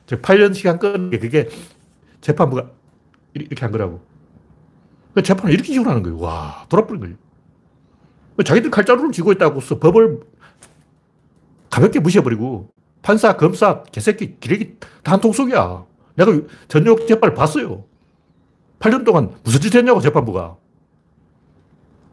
즉, 0.07 0.21
8년 0.21 0.53
시간 0.53 0.79
끄는 0.79 1.09
게 1.11 1.19
그게 1.19 1.49
재판부가 2.21 2.71
이렇게 3.33 3.61
한 3.61 3.71
거라고. 3.71 4.01
그 5.15 5.23
재판을 5.23 5.53
이렇게 5.53 5.71
지원하는 5.71 6.03
거예요. 6.03 6.19
와, 6.19 6.65
돌아버린 6.69 6.99
거예요. 7.01 7.15
자기들 8.43 8.69
칼자루를 8.69 9.11
쥐고 9.13 9.31
있다고 9.31 9.61
서 9.61 9.79
법을 9.79 10.19
가볍게 11.69 11.99
무시해버리고 12.01 12.69
판사, 13.01 13.37
검사, 13.37 13.81
개새끼, 13.83 14.37
기레기 14.39 14.77
다 15.03 15.13
한 15.13 15.21
통 15.21 15.31
속이야. 15.31 15.85
내가 16.15 16.31
전역 16.67 17.07
재판을 17.07 17.33
봤어요. 17.33 17.85
8년 18.79 19.05
동안 19.05 19.31
무슨 19.43 19.61
짓 19.61 19.73
했냐고, 19.73 20.01
재판부가. 20.01 20.57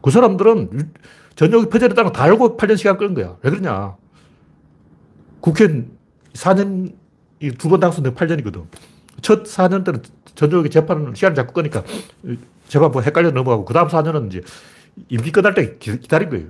그 0.01 0.11
사람들은 0.11 0.93
전역이 1.35 1.69
퍼져있다는 1.69 2.11
다 2.13 2.23
알고 2.23 2.55
8년 2.57 2.77
시간 2.77 2.97
끄는 2.97 3.13
거야. 3.15 3.37
왜 3.41 3.49
그러냐. 3.49 3.95
국회 5.41 5.67
4년, 6.33 6.93
두 7.57 7.69
번 7.69 7.79
당선된 7.81 8.13
8년이거든. 8.15 8.65
첫 9.23 9.43
4년 9.43 9.83
때는 9.83 10.03
전역이 10.35 10.69
재판을 10.69 11.15
시간을 11.15 11.33
자꾸 11.33 11.53
끄니까 11.53 11.83
재판부 12.67 13.01
헷갈려 13.01 13.31
넘어가고, 13.31 13.65
그 13.65 13.73
다음 13.73 13.87
4년은 13.87 14.27
이제 14.27 14.41
임기 15.09 15.31
끝날 15.31 15.55
때 15.55 15.77
기다린 15.79 16.29
거예요. 16.29 16.49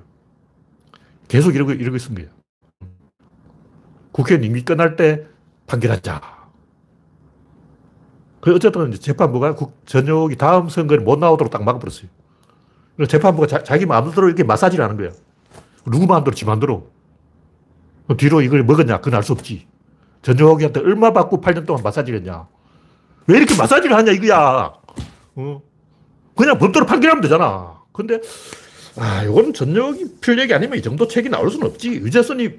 계속 1.30 1.56
이러고, 1.56 1.72
이러고 1.72 1.98
거예요. 2.16 2.30
국회는 4.12 4.44
임기 4.44 4.66
끝날 4.66 4.96
때 4.96 5.26
판결하자. 5.68 6.44
그 8.42 8.54
어쨌든 8.54 8.92
재판부가 8.92 9.56
전역이 9.86 10.36
다음 10.36 10.68
선거에 10.68 10.98
못 10.98 11.18
나오도록 11.18 11.52
딱 11.52 11.64
막아버렸어요. 11.64 12.10
재판부가 13.08 13.48
자, 13.64 13.78
기 13.78 13.86
마음대로 13.86 14.28
이렇게 14.28 14.44
마사지를 14.44 14.84
하는 14.84 14.98
거야. 14.98 15.12
누구 15.86 16.06
마음대로 16.06 16.36
지 16.36 16.44
마음대로. 16.46 16.92
뒤로 18.18 18.42
이걸 18.42 18.64
먹었냐? 18.64 18.98
그건 18.98 19.16
알 19.16 19.24
수 19.24 19.32
없지. 19.32 19.68
전용욱한테 20.22 20.82
얼마 20.82 21.12
받고 21.14 21.42
8년 21.42 21.66
동안 21.66 21.84
마사지를 21.84 22.20
했냐? 22.20 22.48
왜 23.28 23.38
이렇게 23.38 23.56
마사지를 23.56 23.96
하냐, 23.96 24.12
이거야. 24.12 24.74
어? 25.36 25.62
그냥 26.36 26.58
법대로 26.58 26.86
판결하면 26.86 27.22
되잖아. 27.22 27.82
근데, 27.92 28.20
아, 28.98 29.24
이건 29.24 29.54
전용욱이 29.54 30.16
필력이 30.22 30.54
아니면 30.54 30.78
이 30.78 30.82
정도 30.82 31.08
책이 31.08 31.30
나올 31.30 31.50
수는 31.50 31.68
없지. 31.68 31.90
유재선이 31.90 32.50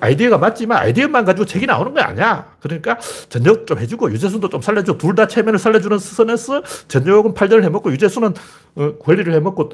아이디어가 0.00 0.38
맞지만 0.38 0.78
아이디어만 0.78 1.24
가지고 1.24 1.44
책이 1.46 1.66
나오는 1.66 1.92
거 1.92 2.00
아니야. 2.00 2.56
그러니까 2.60 2.98
전역 3.28 3.66
좀 3.66 3.78
해주고 3.78 4.10
유재순도 4.12 4.48
좀 4.48 4.62
살려줘. 4.62 4.96
둘 4.96 5.14
다 5.14 5.26
체면을 5.26 5.58
살려주는 5.58 5.98
선에서 5.98 6.62
전역은 6.88 7.34
팔전을 7.34 7.64
해먹고 7.64 7.92
유재순은 7.92 8.34
어, 8.76 8.92
권리를 8.98 9.32
해먹고 9.34 9.70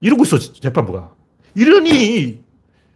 이러고 0.00 0.22
있어 0.24 0.38
재판부가. 0.38 1.10
이러니 1.54 2.40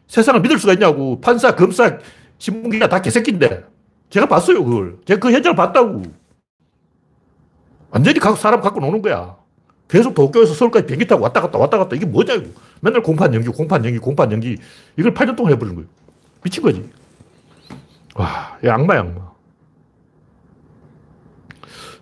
세상을 0.06 0.40
믿을 0.40 0.58
수가 0.58 0.72
있냐고. 0.74 1.20
판사, 1.20 1.54
검사, 1.54 1.98
신문기가 2.38 2.88
다 2.88 3.02
개새끼인데. 3.02 3.64
제가 4.10 4.26
봤어요, 4.26 4.64
그걸. 4.64 4.98
제가 5.04 5.20
그 5.20 5.32
현장을 5.32 5.56
봤다고. 5.56 6.02
완전히 7.90 8.20
사람 8.36 8.60
갖고 8.60 8.80
노는 8.80 9.02
거야. 9.02 9.36
계속 9.88 10.14
도쿄에서 10.14 10.52
서울까지 10.54 10.86
비행기 10.86 11.06
타고 11.06 11.22
왔다 11.22 11.40
갔다 11.40 11.58
왔다 11.58 11.78
갔다 11.78 11.96
이게 11.96 12.04
뭐냐 12.04 12.34
이거. 12.34 12.48
맨날 12.80 13.02
공판 13.02 13.32
연기, 13.34 13.48
공판 13.48 13.84
연기, 13.84 13.98
공판 13.98 14.30
연기. 14.32 14.56
이걸 14.98 15.14
8년 15.14 15.34
동안 15.36 15.52
해버린 15.52 15.74
거예요. 15.74 15.88
미친 16.42 16.62
거지. 16.62 16.88
와, 18.14 18.58
이 18.62 18.68
악마야, 18.68 19.00
악마. 19.00 19.32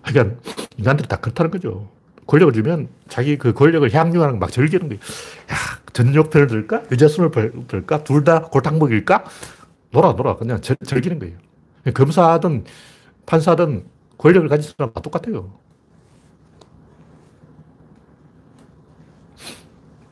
그러니까 0.05 0.35
인간들이 0.77 1.07
다 1.07 1.17
그렇다는 1.17 1.51
거죠. 1.51 1.89
권력을 2.25 2.53
주면 2.53 2.89
자기 3.07 3.37
그 3.37 3.53
권력을 3.53 3.91
향유하는 3.93 4.39
막 4.39 4.51
즐기는 4.51 4.87
거예요. 4.89 4.99
야, 5.51 5.55
전역편을 5.93 6.47
들까? 6.47 6.83
유재순을 6.91 7.31
들까? 7.67 8.03
둘 8.03 8.23
다 8.23 8.41
골탕 8.41 8.79
먹일까? 8.79 9.23
놀아, 9.91 10.13
놀아. 10.13 10.35
그냥 10.35 10.61
즐, 10.61 10.75
즐기는 10.85 11.19
거예요. 11.19 11.37
검사든 11.93 12.65
판사든 13.25 13.87
권력을 14.17 14.47
가진 14.49 14.73
사람 14.75 14.93
다 14.93 15.01
똑같아요. 15.01 15.59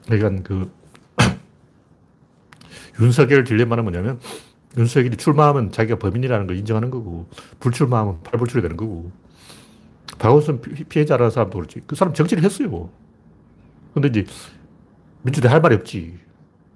그러니까 0.06 0.44
그 0.44 0.72
윤석열 3.02 3.44
딜레마는 3.44 3.84
뭐냐면 3.84 4.20
윤석열이 4.78 5.18
출마하면 5.18 5.72
자기가 5.72 5.98
범인이라는 6.00 6.48
걸 6.48 6.58
인정하는 6.58 6.92
거고 6.92 7.28
불출마하면 7.60 8.22
팔불출이 8.24 8.62
되는 8.62 8.78
거고 8.78 9.12
박원순 10.20 10.62
피해자라는 10.62 11.32
사람도 11.32 11.58
그렇지. 11.58 11.82
그 11.88 11.96
사람 11.96 12.14
정치를 12.14 12.44
했어요. 12.44 12.90
근데 13.94 14.10
이제 14.10 14.26
민주당 15.24 15.52
할 15.52 15.62
말이 15.62 15.76
없지. 15.76 16.25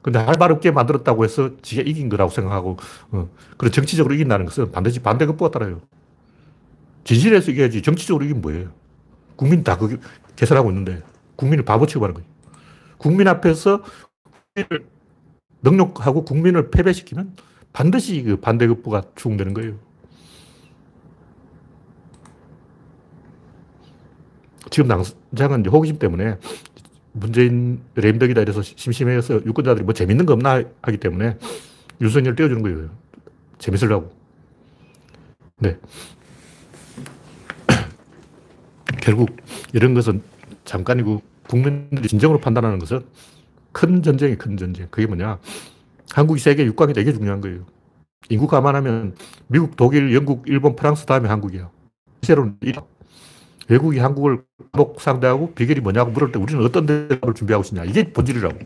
근데 0.01 0.19
할 0.19 0.35
말 0.39 0.51
없게 0.51 0.71
만들었다고 0.71 1.23
해서 1.25 1.51
지가 1.61 1.83
이긴 1.83 2.09
거라고 2.09 2.31
생각하고, 2.31 2.77
어. 3.11 3.29
그런 3.57 3.71
정치적으로 3.71 4.13
이긴다는 4.15 4.45
것은 4.45 4.71
반드시 4.71 4.99
반대급부가 5.01 5.51
따라요. 5.51 5.81
진실에서 7.03 7.51
이겨야지 7.51 7.81
정치적으로 7.81 8.25
이긴 8.25 8.41
뭐예요? 8.41 8.69
국민 9.35 9.63
다 9.63 9.77
그게 9.77 9.97
계산하고 10.35 10.69
있는데 10.71 11.01
국민을 11.35 11.65
바보 11.65 11.85
취급하는 11.87 12.13
거예요. 12.15 12.27
국민 12.97 13.27
앞에서 13.27 13.83
국민을 14.55 14.87
능욕하고 15.63 16.25
국민을 16.25 16.71
패배시키면 16.71 17.35
반드시 17.73 18.23
그 18.23 18.37
반대급부가 18.37 19.03
추궁되는 19.15 19.53
거예요. 19.53 19.75
지금 24.69 24.87
당장은 24.87 25.65
호기심 25.65 25.99
때문에 25.99 26.37
문재인 27.11 27.81
램덕이다 27.95 28.41
이래서 28.41 28.61
심심해서 28.61 29.35
유권자들이 29.45 29.83
뭐 29.83 29.93
재밌는 29.93 30.25
거 30.25 30.33
없나 30.33 30.63
하기 30.81 30.97
때문에 30.97 31.37
윤석열 32.01 32.35
띄워주는 32.35 32.61
거예요. 32.61 32.89
재밌으려고. 33.57 34.11
네. 35.57 35.77
결국 39.01 39.35
이런 39.73 39.93
것은 39.93 40.21
잠깐이고 40.65 41.21
국민들이 41.47 42.07
진정으로 42.07 42.39
판단하는 42.39 42.79
것은 42.79 43.03
큰 43.71 44.01
전쟁이 44.01 44.35
큰 44.35 44.55
전쟁. 44.55 44.87
그게 44.89 45.07
뭐냐. 45.07 45.39
한국이 46.11 46.39
세계 46.39 46.65
6강이 46.65 46.95
되게 46.95 47.11
중요한 47.11 47.41
거예요. 47.41 47.65
인구 48.29 48.47
감안하면 48.47 49.15
미국, 49.47 49.75
독일, 49.75 50.13
영국, 50.13 50.43
일본, 50.47 50.75
프랑스 50.75 51.05
다음에 51.05 51.27
한국이야. 51.27 51.69
실제로는 52.21 52.57
외국이 53.69 53.99
한국을 53.99 54.41
복 54.71 54.99
상대하고 54.99 55.53
비결이 55.53 55.79
뭐냐고 55.79 56.11
물을 56.11 56.31
때 56.31 56.39
우리는 56.39 56.63
어떤 56.65 56.85
대답을 56.85 57.33
준비하고 57.35 57.63
있냐. 57.69 57.83
이게 57.85 58.11
본질이라고. 58.11 58.57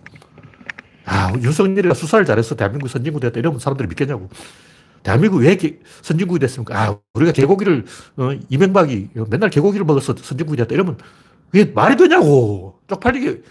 아, 1.05 1.33
윤석열이가 1.37 1.93
수사를 1.93 2.25
잘해서 2.25 2.55
대한민국 2.55 2.87
선진국 2.87 3.21
됐다 3.21 3.39
이러면 3.39 3.59
사람들이 3.59 3.89
믿겠냐고. 3.89 4.29
대한민국 5.03 5.41
왜 5.41 5.57
선진국이 6.01 6.39
됐습니까? 6.39 6.81
아, 6.81 6.97
우리가 7.13 7.33
개고기를, 7.33 7.85
어, 8.15 8.31
이명박이 8.49 9.09
맨날 9.29 9.49
개고기를 9.49 9.85
먹어서 9.85 10.15
선진국이 10.15 10.57
됐다. 10.57 10.73
이러면 10.73 10.97
그게 11.51 11.65
말이 11.65 11.97
되냐고. 11.97 12.79
쪽팔리게. 12.87 13.41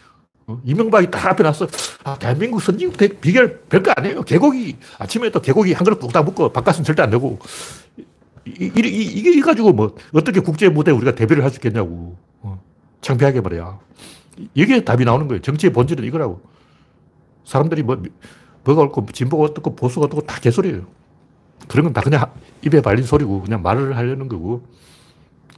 어, 0.46 0.60
이명박이 0.64 1.10
딱 1.10 1.26
앞에 1.26 1.42
나서, 1.42 1.68
아, 2.04 2.16
대한민국 2.18 2.62
선진국 2.62 2.96
비결 3.20 3.60
별거 3.68 3.92
아니에요. 3.94 4.22
개고기, 4.22 4.78
아침에 4.98 5.30
또 5.30 5.40
개고기 5.42 5.74
한 5.74 5.84
그릇 5.84 6.00
뚝딱 6.00 6.24
먹고 6.24 6.50
밥값은 6.54 6.84
절대 6.84 7.02
안 7.02 7.10
내고. 7.10 7.38
이, 8.46 8.50
이, 8.76 8.80
이, 8.80 9.18
이 9.18 9.22
게 9.22 9.40
가지고 9.40 9.72
뭐, 9.72 9.94
어떻게 10.12 10.40
국제 10.40 10.68
무대에 10.68 10.94
우리가 10.94 11.14
데뷔를 11.14 11.44
할 11.44 11.50
수 11.50 11.56
있겠냐고. 11.58 12.16
어, 12.40 12.60
창피하게 13.00 13.40
말이야. 13.40 13.78
이게 14.54 14.84
답이 14.84 15.04
나오는 15.04 15.28
거예요. 15.28 15.40
정치의 15.42 15.72
본질은 15.72 16.04
이거라고. 16.04 16.40
사람들이 17.44 17.82
뭐, 17.82 18.02
뭐가 18.64 18.82
옳고, 18.82 19.06
진보가 19.12 19.44
어떻고, 19.44 19.76
보수가 19.76 20.06
어떻고 20.06 20.22
다 20.22 20.40
개소리예요. 20.40 20.86
그런 21.68 21.84
건 21.84 21.92
다 21.92 22.00
그냥 22.00 22.32
입에 22.64 22.80
발린 22.82 23.04
소리고, 23.04 23.42
그냥 23.42 23.62
말을 23.62 23.96
하려는 23.96 24.28
거고, 24.28 24.66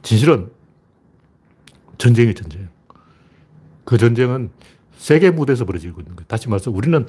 진실은 0.03 0.51
전쟁이 1.97 2.33
전쟁. 2.35 2.67
그 3.85 3.97
전쟁은 3.97 4.49
세계 4.97 5.31
무대에서 5.31 5.65
벌어지고 5.65 6.01
있는 6.01 6.15
거예요. 6.15 6.25
다시 6.27 6.49
말해서 6.49 6.71
우리는 6.71 7.05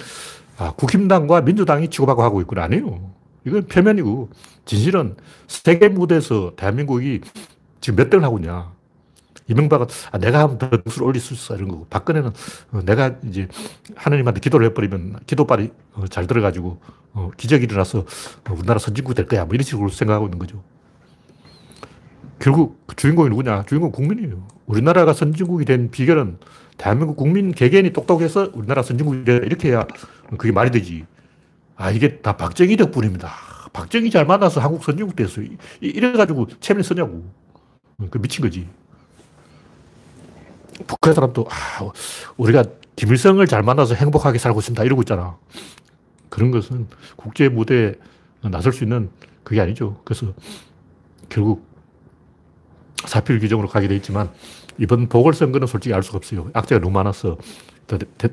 아, 0.58 0.72
국힘당과 0.72 1.42
민주당이 1.42 1.88
치고받고 1.88 2.22
하고 2.22 2.40
있구나. 2.40 2.64
아니에요. 2.64 3.10
이건 3.46 3.66
표면이고, 3.66 4.30
진실은 4.64 5.16
세계 5.46 5.88
무대에서 5.88 6.52
대한민국이 6.56 7.20
지금 7.80 7.96
몇 7.96 8.10
등을 8.10 8.24
하고 8.24 8.38
있냐. 8.38 8.74
이명박은 9.48 9.86
아, 10.10 10.18
내가 10.18 10.40
하면 10.40 10.58
더 10.58 10.68
등수를 10.70 11.06
올릴 11.06 11.20
수 11.20 11.34
있어. 11.34 11.54
이런 11.54 11.68
거고. 11.68 11.86
박근혜는 11.88 12.30
어, 12.72 12.80
내가 12.84 13.16
이제 13.28 13.48
하나님한테 13.94 14.40
기도를 14.40 14.66
해버리면 14.66 15.20
기도빨이 15.26 15.70
어, 15.94 16.04
잘 16.08 16.26
들어가지고 16.26 16.80
어, 17.12 17.30
기적이 17.36 17.64
일어나서 17.64 18.00
어, 18.00 18.52
우리나라 18.52 18.78
선진국 18.80 19.14
될 19.14 19.26
거야. 19.26 19.44
뭐 19.44 19.54
이런 19.54 19.62
식으로 19.62 19.88
생각하고 19.88 20.26
있는 20.26 20.38
거죠. 20.38 20.62
결국 22.38 22.84
그 22.86 22.96
주인공이 22.96 23.30
누구냐? 23.30 23.64
주인공 23.64 23.92
국민이에요. 23.92 24.46
우리나라가 24.66 25.12
선진국이 25.12 25.64
된 25.64 25.90
비결은 25.90 26.38
대한민국 26.76 27.16
국민 27.16 27.52
개개인이 27.52 27.92
똑똑해서 27.92 28.50
우리나라 28.52 28.82
선진국이 28.82 29.24
돼. 29.24 29.36
이렇게 29.36 29.68
해야 29.68 29.86
그게 30.36 30.52
말이 30.52 30.70
되지. 30.70 31.06
아, 31.76 31.90
이게 31.90 32.18
다 32.18 32.36
박정희 32.36 32.76
덕분입니다. 32.76 33.30
박정희 33.72 34.10
잘 34.10 34.24
만나서 34.24 34.60
한국 34.60 34.82
선진국 34.82 35.14
됐어요. 35.14 35.46
이래가지고 35.80 36.48
체면이 36.60 36.82
쓰냐고. 36.84 37.24
그 38.10 38.18
미친 38.18 38.42
거지. 38.42 38.66
북한 40.86 41.14
사람도, 41.14 41.46
아, 41.50 41.90
우리가 42.36 42.64
김일성을 42.96 43.46
잘 43.46 43.62
만나서 43.62 43.94
행복하게 43.94 44.38
살고 44.38 44.60
있습니다. 44.60 44.82
이러고 44.84 45.02
있잖아. 45.02 45.36
그런 46.28 46.50
것은 46.50 46.86
국제 47.16 47.48
무대에 47.48 47.94
나설 48.42 48.72
수 48.72 48.84
있는 48.84 49.10
그게 49.42 49.60
아니죠. 49.60 50.00
그래서 50.04 50.32
결국 51.28 51.66
사필 53.04 53.38
규정으로 53.38 53.68
가게 53.68 53.88
돼 53.88 53.96
있지만 53.96 54.30
이번 54.78 55.08
보궐선거는 55.08 55.66
솔직히 55.66 55.94
알 55.94 56.02
수가 56.02 56.18
없어요. 56.18 56.50
악재가 56.52 56.80
너무 56.80 56.92
많아서 56.92 57.36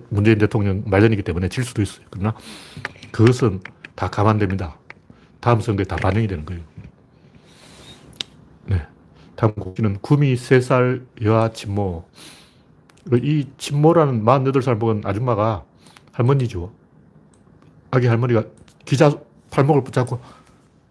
문재인 0.09 0.37
대통령 0.37 0.83
말년이기 0.85 1.23
때문에 1.23 1.49
질 1.49 1.63
수도 1.63 1.81
있어요. 1.81 2.05
그러나 2.09 2.33
그것은 3.11 3.61
다 3.95 4.09
감안됩니다. 4.09 4.77
다음 5.39 5.61
선거에 5.61 5.85
다 5.85 5.95
반영이 5.95 6.27
되는 6.27 6.45
거예요. 6.45 6.63
네. 8.65 8.81
다음 9.35 9.53
곡지는 9.53 9.99
구미 10.01 10.35
3살 10.35 11.05
여아 11.23 11.51
친모. 11.51 12.05
이 13.21 13.47
친모라는 13.57 14.23
48살 14.23 14.77
먹은 14.77 15.01
아줌마가 15.03 15.65
할머니죠. 16.13 16.71
아기 17.91 18.07
할머니가 18.07 18.45
기자 18.85 19.11
팔목을 19.51 19.83
붙잡고 19.83 20.19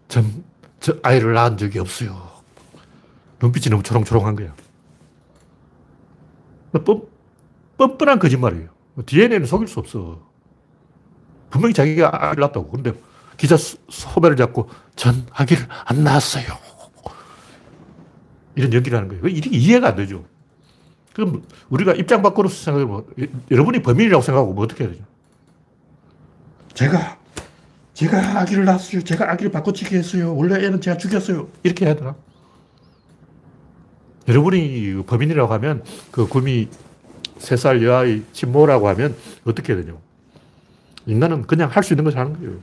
전, 0.07 0.43
저 0.79 0.95
아이를 1.01 1.33
낳은 1.33 1.57
적이 1.57 1.79
없어요. 1.79 2.31
눈빛이 3.41 3.69
너무 3.69 3.83
초롱초롱한 3.83 4.35
거야. 4.35 4.55
뻔, 6.85 7.07
뻔뻔한 7.77 8.19
거짓말이에요. 8.19 8.69
DNA는 9.05 9.45
속일 9.47 9.67
수 9.67 9.79
없어. 9.79 10.21
분명히 11.49 11.73
자기가 11.73 12.09
아기를 12.27 12.41
낳았다고. 12.41 12.69
근데 12.69 12.93
기자 13.37 13.57
소배를 13.57 14.37
잡고 14.37 14.69
전 14.95 15.25
아기를 15.31 15.65
안 15.85 16.03
낳았어요. 16.03 16.45
이런 18.55 18.71
연기를 18.73 18.97
하는 18.97 19.09
거예요. 19.09 19.27
이게 19.27 19.49
이해가 19.49 19.89
안 19.89 19.95
되죠. 19.95 20.25
그럼 21.13 21.43
우리가 21.69 21.93
입장 21.93 22.21
밖으로서 22.21 22.55
생각해보면 22.63 23.05
여러분이 23.51 23.81
범인이라고 23.81 24.21
생각하고 24.21 24.53
뭐 24.53 24.63
어떻게 24.63 24.83
해야 24.83 24.93
되죠? 24.93 25.03
제가 26.73 27.19
제가 27.93 28.39
아기를 28.41 28.65
낳았어요. 28.65 29.03
제가 29.03 29.31
아기를 29.31 29.51
바꿔치기 29.51 29.95
했어요. 29.95 30.35
원래 30.35 30.63
애는 30.65 30.81
제가 30.81 30.97
죽였어요. 30.97 31.47
이렇게 31.61 31.85
해야 31.85 31.95
되나? 31.95 32.15
여러분이 34.27 35.03
범인이라고 35.05 35.53
하면 35.53 35.83
그 36.11 36.27
구미 36.27 36.69
3살 37.39 37.83
여아의 37.83 38.23
친모라고 38.33 38.87
하면 38.89 39.15
어떻게 39.45 39.73
해야 39.73 39.83
되냐? 39.83 39.97
인간은 41.05 41.43
그냥 41.43 41.69
할 41.69 41.83
수 41.83 41.93
있는 41.93 42.03
것을 42.05 42.19
하는 42.19 42.33
거예요. 42.33 42.57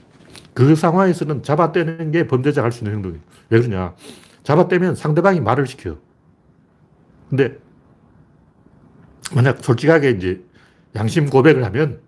그 0.54 0.74
상황에서는 0.74 1.42
잡아떼는 1.42 2.11
게 2.11 2.26
범죄자가 2.26 2.64
할 2.64 2.72
수 2.72 2.80
있는 2.85 2.96
행동이에요. 2.96 3.22
왜 3.50 3.59
그러냐? 3.61 3.94
잡아떼면 4.42 4.94
상대방이 4.96 5.40
말을 5.40 5.66
시켜. 5.66 5.96
근데 7.28 7.59
만약 9.35 9.62
솔직하게 9.62 10.11
이제 10.11 10.42
양심 10.96 11.30
고백을 11.30 11.64
하면 11.64 12.00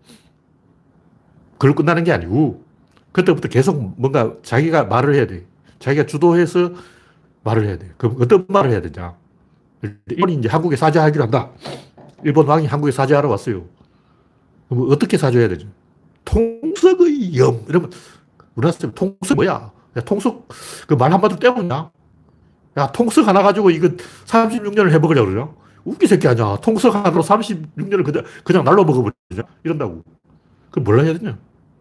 그걸 1.53 1.75
끝나는 1.75 2.03
게 2.05 2.13
아니고 2.13 2.65
그때부터 3.13 3.49
계속 3.49 3.95
뭔가 4.01 4.35
자기가 4.43 4.85
말을 4.85 5.15
해야 5.15 5.27
돼. 5.27 5.45
자기가 5.79 6.07
주도해서 6.07 6.73
말을 7.45 7.67
해야 7.67 7.79
돼. 7.79 7.93
그럼 7.99 8.17
어떤 8.21 8.47
말을 8.49 8.71
해야 8.71 8.81
되냐? 8.81 9.15
일본이 10.07 10.35
이제 10.35 10.49
한국에 10.49 10.77
사죄하기로 10.77 11.25
한다. 11.25 11.51
일본 12.25 12.47
왕이 12.47 12.67
한국에 12.67 12.93
사죄하러 12.93 13.29
왔어요. 13.29 13.65
그럼 14.69 14.91
어떻게 14.91 15.17
사죄해야 15.19 15.49
되죠? 15.49 15.69
통석의 16.25 17.37
염. 17.39 17.65
이러면, 17.69 17.91
우리나라 18.55 18.73
사람 18.73 18.95
통석 18.95 19.35
뭐야? 19.37 19.73
야, 19.97 20.01
통석, 20.03 20.49
그 20.87 20.95
말 20.95 21.13
한마디로 21.13 21.39
때우냐? 21.41 21.91
야, 22.79 22.87
통석 22.93 23.27
하나 23.27 23.43
가지고 23.43 23.71
이거 23.71 23.89
36년을 24.27 24.91
해먹으려고 24.93 25.31
그러냐? 25.31 25.51
웃기 25.85 26.07
새끼 26.07 26.29
아니야. 26.29 26.57
통석 26.63 26.95
하나로 26.95 27.23
36년을 27.23 28.05
그냥, 28.05 28.25
그냥 28.45 28.65
날로 28.65 28.85
먹어버리냐? 28.85 29.43
이런다고. 29.65 30.03
그뭘 30.71 31.05
해야 31.05 31.13
되냐? 31.19 31.39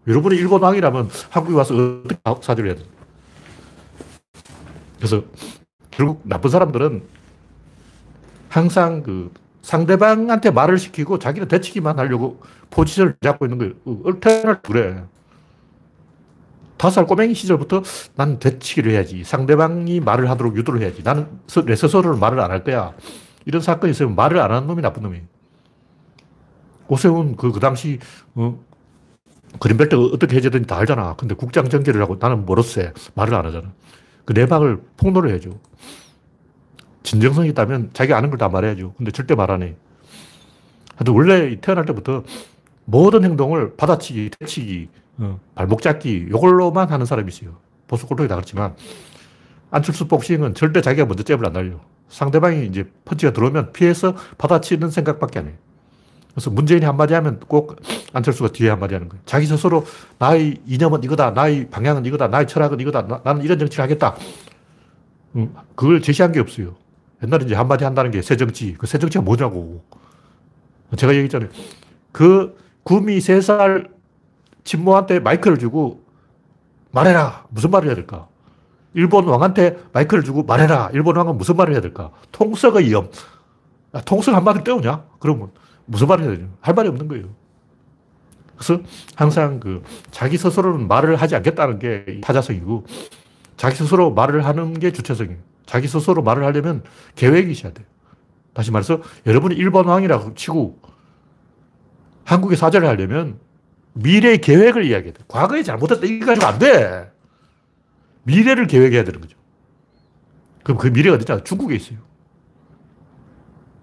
여러분이 0.07 0.35
일본 0.35 0.61
왕이라면 0.63 1.09
한국에 1.29 1.55
와서 1.55 1.75
어떻게 1.75 2.19
사죄를 2.41 2.71
해야 2.71 2.75
되냐? 2.77 2.89
그래서 4.97 5.23
결국 5.91 6.21
나쁜 6.25 6.49
사람들은 6.49 7.03
항상 8.49 9.03
그 9.03 9.31
상대방한테 9.61 10.51
말을 10.51 10.77
시키고 10.77 11.19
자기는 11.19 11.47
대치기만 11.47 11.99
하려고 11.99 12.41
포지션을 12.69 13.15
잡고 13.21 13.45
있는 13.45 13.57
거예요. 13.57 13.73
얼테나 14.03 14.61
그래. 14.61 15.03
다섯 16.77 16.95
살 16.95 17.05
꼬맹이 17.05 17.35
시절부터 17.35 17.83
나는 18.15 18.39
대치기를 18.39 18.91
해야지. 18.91 19.23
상대방이 19.23 19.99
말을 19.99 20.29
하도록 20.31 20.55
유도를 20.57 20.81
해야지. 20.81 21.03
나는 21.03 21.27
내 21.65 21.75
스스로는 21.75 22.19
말을 22.19 22.39
안 22.39 22.49
할 22.51 22.63
거야. 22.63 22.93
이런 23.45 23.61
사건이 23.61 23.91
있으면 23.91 24.15
말을 24.15 24.39
안 24.39 24.51
하는 24.51 24.67
놈이 24.67 24.81
나쁜 24.81 25.03
놈이에요. 25.03 25.23
오세훈 26.87 27.35
그, 27.35 27.51
그 27.51 27.59
당시, 27.59 27.99
어, 28.35 28.59
그림벨 29.59 29.89
때 29.89 29.95
어떻게 29.95 30.35
해제되는지 30.37 30.67
다 30.67 30.77
알잖아. 30.77 31.15
근데 31.17 31.35
국장 31.35 31.69
전개를 31.69 32.01
하고 32.01 32.17
나는 32.19 32.45
멀었어. 32.45 32.81
말을 33.15 33.33
안 33.35 33.45
하잖아. 33.45 33.71
그 34.25 34.33
내막을 34.33 34.81
폭로를 34.97 35.29
해야죠. 35.31 35.51
진정성이 37.03 37.49
있다면 37.49 37.91
자기가 37.93 38.17
아는 38.17 38.29
걸 38.29 38.37
다 38.37 38.49
말해야죠. 38.49 38.93
근데 38.97 39.11
절대 39.11 39.35
말 39.35 39.51
안 39.51 39.63
해. 39.63 39.75
하여튼 40.95 41.13
원래 41.13 41.59
태어날 41.61 41.85
때부터 41.85 42.23
모든 42.85 43.23
행동을 43.23 43.75
받아치기, 43.75 44.31
태치기, 44.39 44.89
어, 45.19 45.39
발목 45.55 45.81
잡기, 45.81 46.27
이걸로만 46.29 46.89
하는 46.89 47.05
사람이 47.05 47.29
있어요. 47.31 47.57
보수 47.87 48.05
꼴통이 48.07 48.27
다 48.29 48.35
그렇지만, 48.35 48.75
안철수 49.71 50.07
복싱은 50.07 50.53
절대 50.55 50.81
자기가 50.81 51.05
먼저 51.05 51.23
잽을 51.23 51.45
안 51.45 51.53
날려. 51.53 51.79
상대방이 52.09 52.65
이제 52.67 52.89
펀치가 53.05 53.31
들어오면 53.31 53.71
피해서 53.71 54.15
받아치는 54.37 54.89
생각밖에 54.89 55.39
안 55.39 55.47
해. 55.47 55.53
그래서 56.33 56.49
문재인이 56.49 56.85
한마디 56.85 57.13
하면 57.13 57.39
꼭 57.47 57.77
안철수가 58.13 58.49
뒤에 58.53 58.69
한마디 58.69 58.93
하는 58.93 59.09
거예요. 59.09 59.21
자기 59.25 59.45
스스로 59.45 59.85
나의 60.19 60.59
이념은 60.65 61.03
이거다, 61.03 61.31
나의 61.31 61.69
방향은 61.69 62.05
이거다, 62.05 62.27
나의 62.27 62.47
철학은 62.47 62.79
이거다, 62.79 63.21
나, 63.23 63.33
는 63.33 63.43
이런 63.43 63.59
정치를 63.59 63.83
하겠다. 63.83 64.15
음, 65.35 65.53
그걸 65.75 66.01
제시한 66.01 66.31
게 66.31 66.39
없어요. 66.39 66.75
옛날에 67.23 67.45
이제 67.45 67.55
한마디 67.55 67.83
한다는 67.83 68.11
게 68.11 68.21
새정치. 68.21 68.75
그 68.77 68.87
새정치가 68.87 69.23
뭐냐고. 69.23 69.83
제가 70.95 71.13
얘기했잖아요. 71.13 71.49
그 72.11 72.57
구미 72.83 73.19
3살 73.19 73.89
친모한테 74.63 75.19
마이크를 75.19 75.57
주고 75.57 76.03
말해라. 76.91 77.45
무슨 77.49 77.71
말을 77.71 77.87
해야 77.87 77.95
될까? 77.95 78.27
일본 78.93 79.27
왕한테 79.27 79.77
마이크를 79.93 80.23
주고 80.23 80.43
말해라. 80.43 80.89
일본 80.93 81.15
왕은 81.15 81.37
무슨 81.37 81.55
말을 81.55 81.73
해야 81.73 81.81
될까? 81.81 82.11
통석의 82.31 82.85
위험. 82.85 83.09
야, 83.95 84.01
통석 84.01 84.35
한마디 84.35 84.63
떼우냐? 84.63 85.05
그러면 85.19 85.51
무슨 85.85 86.07
말을 86.07 86.25
해야 86.25 86.35
되냐? 86.35 86.49
할 86.59 86.73
말이 86.73 86.89
없는 86.89 87.07
거예요. 87.07 87.25
그래서 88.57 88.81
항상 89.15 89.59
그 89.59 89.81
자기 90.11 90.37
스스로는 90.37 90.87
말을 90.87 91.15
하지 91.15 91.35
않겠다는 91.35 91.79
게 91.79 92.21
타자성이고 92.21 92.85
자기 93.57 93.75
스스로 93.75 94.11
말을 94.11 94.45
하는 94.45 94.73
게 94.73 94.91
주체성이에요. 94.91 95.50
자기 95.65 95.87
스스로 95.87 96.21
말을 96.23 96.43
하려면 96.43 96.83
계획이 97.15 97.51
있어야 97.51 97.73
돼요. 97.73 97.85
다시 98.53 98.71
말해서 98.71 99.01
여러분이 99.25 99.55
일본 99.55 99.85
왕이라고 99.85 100.35
치고 100.35 100.79
한국에 102.25 102.55
사죄를 102.55 102.87
하려면 102.87 103.39
미래의 103.93 104.39
계획을 104.39 104.85
이야기해야 104.85 105.13
돼. 105.13 105.23
과거에 105.27 105.63
잘못했다. 105.63 106.05
이거 106.05 106.25
가지고 106.25 106.47
안 106.47 106.59
돼. 106.59 107.11
미래를 108.23 108.67
계획해야 108.67 109.03
되는 109.03 109.19
거죠. 109.19 109.37
그럼 110.63 110.77
그 110.77 110.87
미래가 110.87 111.15
어디냐? 111.15 111.43
중국에 111.43 111.75
있어요. 111.75 111.99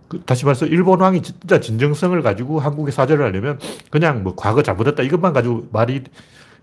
그 0.09 0.23
다시 0.25 0.45
말해서 0.45 0.67
일본 0.67 1.01
왕이 1.01 1.23
진짜 1.23 1.61
진정성을 1.61 2.21
가지고 2.23 2.61
한국에 2.61 2.91
사죄를 2.91 3.27
하려면 3.27 3.59
그냥 3.91 4.23
뭐 4.23 4.35
과거 4.35 4.63
잘못했다 4.63 5.03
이것만 5.03 5.35
가지고 5.35 5.69
말이 5.71 6.03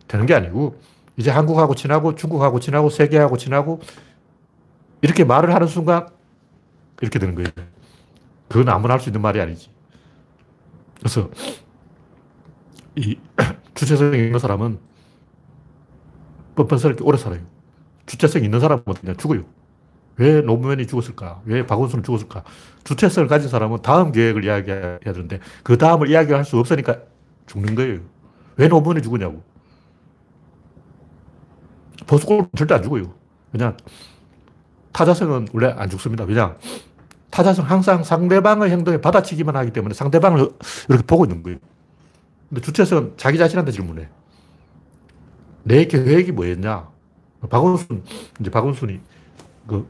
되는 0.07 0.25
게 0.25 0.33
아니고 0.33 0.79
이제 1.17 1.29
한국하고 1.29 1.75
친하고 1.75 2.15
중국하고 2.15 2.59
친하고 2.59 2.89
세계하고 2.89 3.37
친하고 3.37 3.81
이렇게 5.05 5.23
말을 5.23 5.53
하는 5.53 5.67
순간 5.67 6.07
이렇게 6.99 7.19
되는 7.19 7.35
거예요. 7.35 7.49
그건 8.49 8.69
아무나 8.69 8.95
할 8.95 8.99
수 8.99 9.09
있는 9.09 9.21
말이 9.21 9.39
아니지. 9.39 9.69
그래서 10.97 11.29
이 12.95 13.15
주체성이 13.75 14.17
있는 14.17 14.39
사람은 14.39 14.79
뻔뻔스럽게 16.55 17.03
오래 17.03 17.19
살아요. 17.19 17.41
주체성 18.07 18.43
있는 18.43 18.59
사람은 18.59 18.83
그냥 18.99 19.15
죽어요. 19.15 19.43
왜 20.17 20.41
노무현이 20.41 20.87
죽었을까? 20.87 21.43
왜 21.45 21.67
박원순은 21.67 22.03
죽었을까? 22.03 22.43
주체성을 22.83 23.27
가진 23.27 23.47
사람은 23.47 23.83
다음 23.83 24.11
계획을 24.11 24.43
이야기해야 24.43 24.97
되는데 24.99 25.39
그 25.63 25.77
다음을 25.77 26.09
이야기할 26.09 26.45
수 26.45 26.57
없으니까 26.57 26.97
죽는 27.45 27.75
거예요. 27.75 27.99
왜 28.57 28.67
노무현이 28.67 29.03
죽었냐고. 29.03 29.43
보수골 32.07 32.47
절대 32.57 32.73
안 32.73 32.81
죽어요. 32.81 33.13
그냥 33.51 33.77
타자성은 34.95 35.49
원래 35.51 35.75
안 35.77 35.89
죽습니다. 35.89 36.23
왜냐? 36.23 36.55
타자성 37.29 37.69
항상 37.69 38.01
상대방의 38.01 38.71
행동에 38.71 39.01
받아치기만 39.01 39.53
하기 39.57 39.71
때문에 39.71 39.93
상대방을 39.93 40.49
이렇게 40.87 41.05
보고 41.05 41.25
있는 41.25 41.43
거예요. 41.43 41.57
근데 42.47 42.61
주체성은 42.61 43.15
자기 43.17 43.37
자신한테 43.37 43.73
질문해. 43.73 44.07
내 45.63 45.85
계획이 45.85 46.31
뭐였냐? 46.31 46.87
박원순, 47.49 48.03
이제 48.39 48.49
박원순이 48.49 49.01
그 49.67 49.89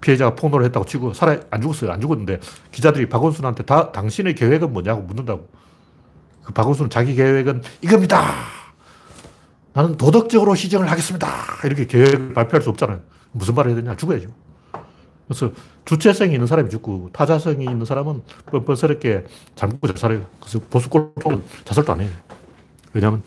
피해자가 0.00 0.34
폭로를 0.34 0.66
했다고 0.66 0.86
치고 0.86 1.14
살아, 1.14 1.38
안 1.52 1.60
죽었어요. 1.60 1.92
안 1.92 2.00
죽었는데 2.00 2.40
기자들이 2.72 3.08
박원순한테 3.08 3.62
다, 3.62 3.92
당신의 3.92 4.34
계획은 4.34 4.72
뭐냐고 4.72 5.02
묻는다고. 5.02 5.48
그 6.42 6.52
박원순은 6.52 6.90
자기 6.90 7.14
계획은 7.14 7.62
이겁니다. 7.80 8.32
나는 9.72 9.96
도덕적으로 9.96 10.56
시정을 10.56 10.90
하겠습니다. 10.90 11.28
이렇게 11.62 11.86
계획을 11.86 12.34
발표할 12.34 12.60
수 12.60 12.70
없잖아요. 12.70 13.12
무슨 13.32 13.54
말을 13.54 13.72
해야 13.72 13.80
되냐? 13.80 13.96
죽어야죠. 13.96 14.28
그래서 15.26 15.52
주체성이 15.84 16.34
있는 16.34 16.46
사람이 16.46 16.70
죽고 16.70 17.10
타자성이 17.12 17.64
있는 17.64 17.84
사람은 17.84 18.22
뻔뻔스럽게 18.46 19.24
잠그고 19.54 19.88
자살해요. 19.88 20.26
그래서 20.40 20.60
보수골은 20.70 21.42
자살도 21.64 21.92
안 21.92 22.00
해요. 22.00 22.10
왜냐하면 22.92 23.22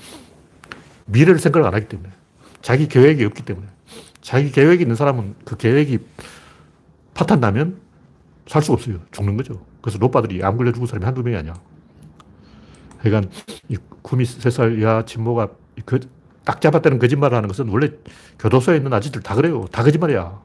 미래를 1.05 1.39
생각을 1.39 1.67
안 1.67 1.73
하기 1.73 1.87
때문에. 1.87 2.09
자기 2.61 2.87
계획이 2.87 3.23
없기 3.25 3.43
때문에. 3.43 3.67
자기 4.21 4.51
계획이 4.51 4.83
있는 4.83 4.95
사람은 4.95 5.35
그 5.45 5.57
계획이 5.57 5.99
파탄나면 7.13 7.79
살 8.47 8.61
수가 8.61 8.73
없어요. 8.75 8.99
죽는 9.11 9.37
거죠. 9.37 9.63
그래서 9.81 9.97
노빠들이 9.97 10.43
암 10.43 10.57
걸려 10.57 10.71
죽은 10.71 10.87
사람이 10.87 11.05
한두 11.05 11.23
명이 11.23 11.37
아니야. 11.37 11.53
그러니까 12.99 13.31
이 13.69 13.77
구미 14.01 14.25
세살 14.25 14.79
이하 14.79 15.05
친모가 15.05 15.49
그, 15.85 15.99
딱 16.45 16.61
잡았다는 16.61 16.99
거짓말을 16.99 17.35
하는 17.35 17.47
것은 17.47 17.67
원래 17.69 17.89
교도소에 18.39 18.77
있는 18.77 18.93
아저씨들 18.93 19.21
다 19.21 19.35
그래요. 19.35 19.65
다 19.71 19.83
거짓말이야. 19.83 20.39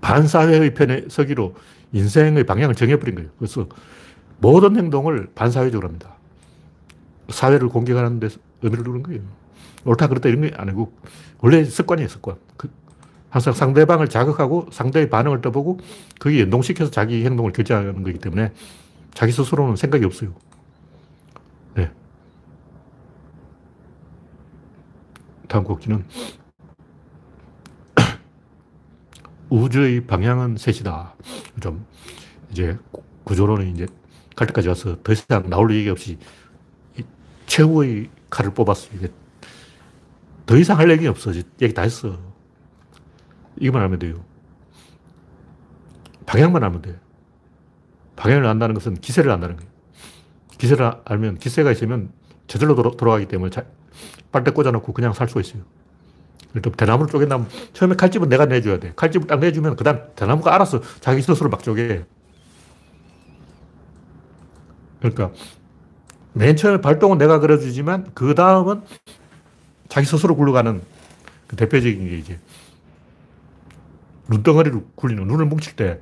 반사회의 0.00 0.74
편에 0.74 1.04
서기로 1.08 1.54
인생의 1.92 2.44
방향을 2.44 2.74
정해버린 2.74 3.14
거예요. 3.14 3.30
그래서 3.38 3.66
모든 4.38 4.76
행동을 4.76 5.28
반사회적으로 5.34 5.88
합니다. 5.88 6.14
사회를 7.28 7.68
공격하는 7.68 8.20
데 8.20 8.28
의미를 8.62 8.84
두는 8.84 9.02
거예요. 9.02 9.20
옳다 9.84 10.08
그렇다 10.08 10.28
이런 10.28 10.42
게 10.42 10.52
아니고 10.56 10.92
원래 11.40 11.64
습관이에요 11.64 12.08
습관. 12.08 12.36
그 12.56 12.68
항상 13.30 13.52
상대방을 13.52 14.08
자극하고 14.08 14.68
상대의 14.72 15.10
반응을 15.10 15.40
떠보고 15.42 15.78
그게 16.18 16.40
연동시켜서 16.40 16.90
자기 16.90 17.24
행동을 17.24 17.52
결정하는 17.52 18.02
거기 18.02 18.18
때문에 18.18 18.52
자기 19.14 19.32
스스로는 19.32 19.76
생각이 19.76 20.04
없어요. 20.04 20.34
다음 25.48 25.64
곡지는 25.64 26.04
우주의 29.48 30.06
방향은 30.06 30.56
셋이다. 30.58 31.14
좀 31.60 31.84
이제 32.50 32.78
구조론은 33.24 33.74
이제 33.74 33.86
갈 34.36 34.46
때까지 34.46 34.68
와서 34.68 34.96
더 35.02 35.12
이상 35.12 35.48
나올 35.50 35.74
얘기 35.74 35.88
없이 35.88 36.18
최후의 37.46 38.10
칼을 38.30 38.52
뽑았어. 38.52 38.90
이게 38.94 39.08
더 40.46 40.56
이상 40.56 40.78
할 40.78 40.90
얘기 40.90 41.06
없어. 41.06 41.32
얘기 41.34 41.74
다 41.74 41.82
했어. 41.82 42.18
이것만 43.58 43.82
하면 43.82 43.98
돼요. 43.98 44.24
방향만 46.26 46.62
하면 46.62 46.82
돼. 46.82 46.98
방향을 48.16 48.46
안다는 48.46 48.74
것은 48.74 48.94
기세를 48.94 49.30
안다는 49.30 49.56
거예요. 49.56 49.70
기세를 50.58 50.92
알면, 51.04 51.38
기세가 51.38 51.72
있으면 51.72 52.12
저절로 52.46 52.74
돌아, 52.74 52.90
돌아가기 52.90 53.26
때문에 53.26 53.50
자, 53.50 53.64
빨대 54.32 54.50
꽂아놓고 54.50 54.92
그냥 54.92 55.12
살 55.12 55.28
수가 55.28 55.40
있어요. 55.40 55.62
또 56.62 56.72
대나무를 56.72 57.10
쪼갠다면 57.10 57.48
처음에 57.72 57.94
칼집은 57.94 58.28
내가 58.28 58.46
내줘야 58.46 58.78
돼. 58.78 58.92
칼집을 58.96 59.26
딱 59.26 59.38
내주면 59.38 59.76
그 59.76 59.84
다음 59.84 60.00
대나무가 60.16 60.54
알아서 60.54 60.80
자기 61.00 61.22
스스로 61.22 61.50
막 61.50 61.62
쪼개. 61.62 62.04
그러니까 64.98 65.30
맨 66.32 66.56
처음에 66.56 66.80
발동은 66.80 67.18
내가 67.18 67.38
그려주지만 67.38 68.10
그 68.14 68.34
다음은 68.34 68.82
자기 69.88 70.06
스스로 70.06 70.36
굴러가는 70.36 70.80
그 71.46 71.56
대표적인 71.56 72.08
게 72.08 72.18
이제 72.18 72.38
눈덩어리를 74.28 74.80
굴리는 74.94 75.26
눈을 75.26 75.46
뭉칠 75.46 75.76
때 75.76 76.00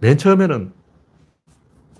맨 0.00 0.16
처음에는 0.16 0.72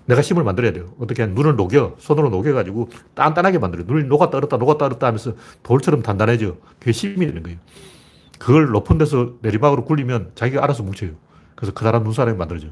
내가 0.09 0.21
힘을 0.21 0.43
만들어야 0.43 0.73
돼요. 0.73 0.91
어떻게 0.99 1.21
하면 1.21 1.35
눈을 1.35 1.55
녹여, 1.55 1.95
손으로 1.99 2.29
녹여가지고 2.29 2.89
단단하게 3.13 3.59
만들어요. 3.59 3.85
눈이 3.87 4.07
녹았다 4.07 4.37
얼었다 4.37 4.57
녹았다 4.57 4.85
얼었다 4.85 5.05
하면서 5.05 5.35
돌처럼 5.61 6.01
단단해져. 6.01 6.57
그게 6.79 6.89
힘이 6.89 7.27
되는 7.27 7.43
거예요. 7.43 7.59
그걸 8.39 8.69
높은 8.71 8.97
데서 8.97 9.35
내리막으로 9.43 9.85
굴리면 9.85 10.31
자기가 10.33 10.63
알아서 10.63 10.81
뭉쳐요. 10.81 11.11
그래서 11.53 11.75
그다란 11.75 12.01
눈사람이 12.01 12.35
만들어져. 12.39 12.69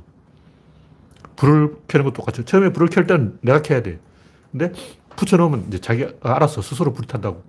불을 1.36 1.76
켜는 1.88 2.06
것도 2.06 2.16
똑같죠. 2.16 2.44
처음에 2.44 2.74
불을 2.74 2.88
켤 2.88 3.06
때는 3.06 3.38
내가 3.42 3.62
켜야 3.62 3.84
돼. 3.84 4.00
근데 4.52 4.72
붙여놓으면 5.16 5.66
이제 5.68 5.78
자기가 5.78 6.14
알아서 6.22 6.64
스스로 6.64 6.92
불이 6.92 7.06
탄다고. 7.08 7.44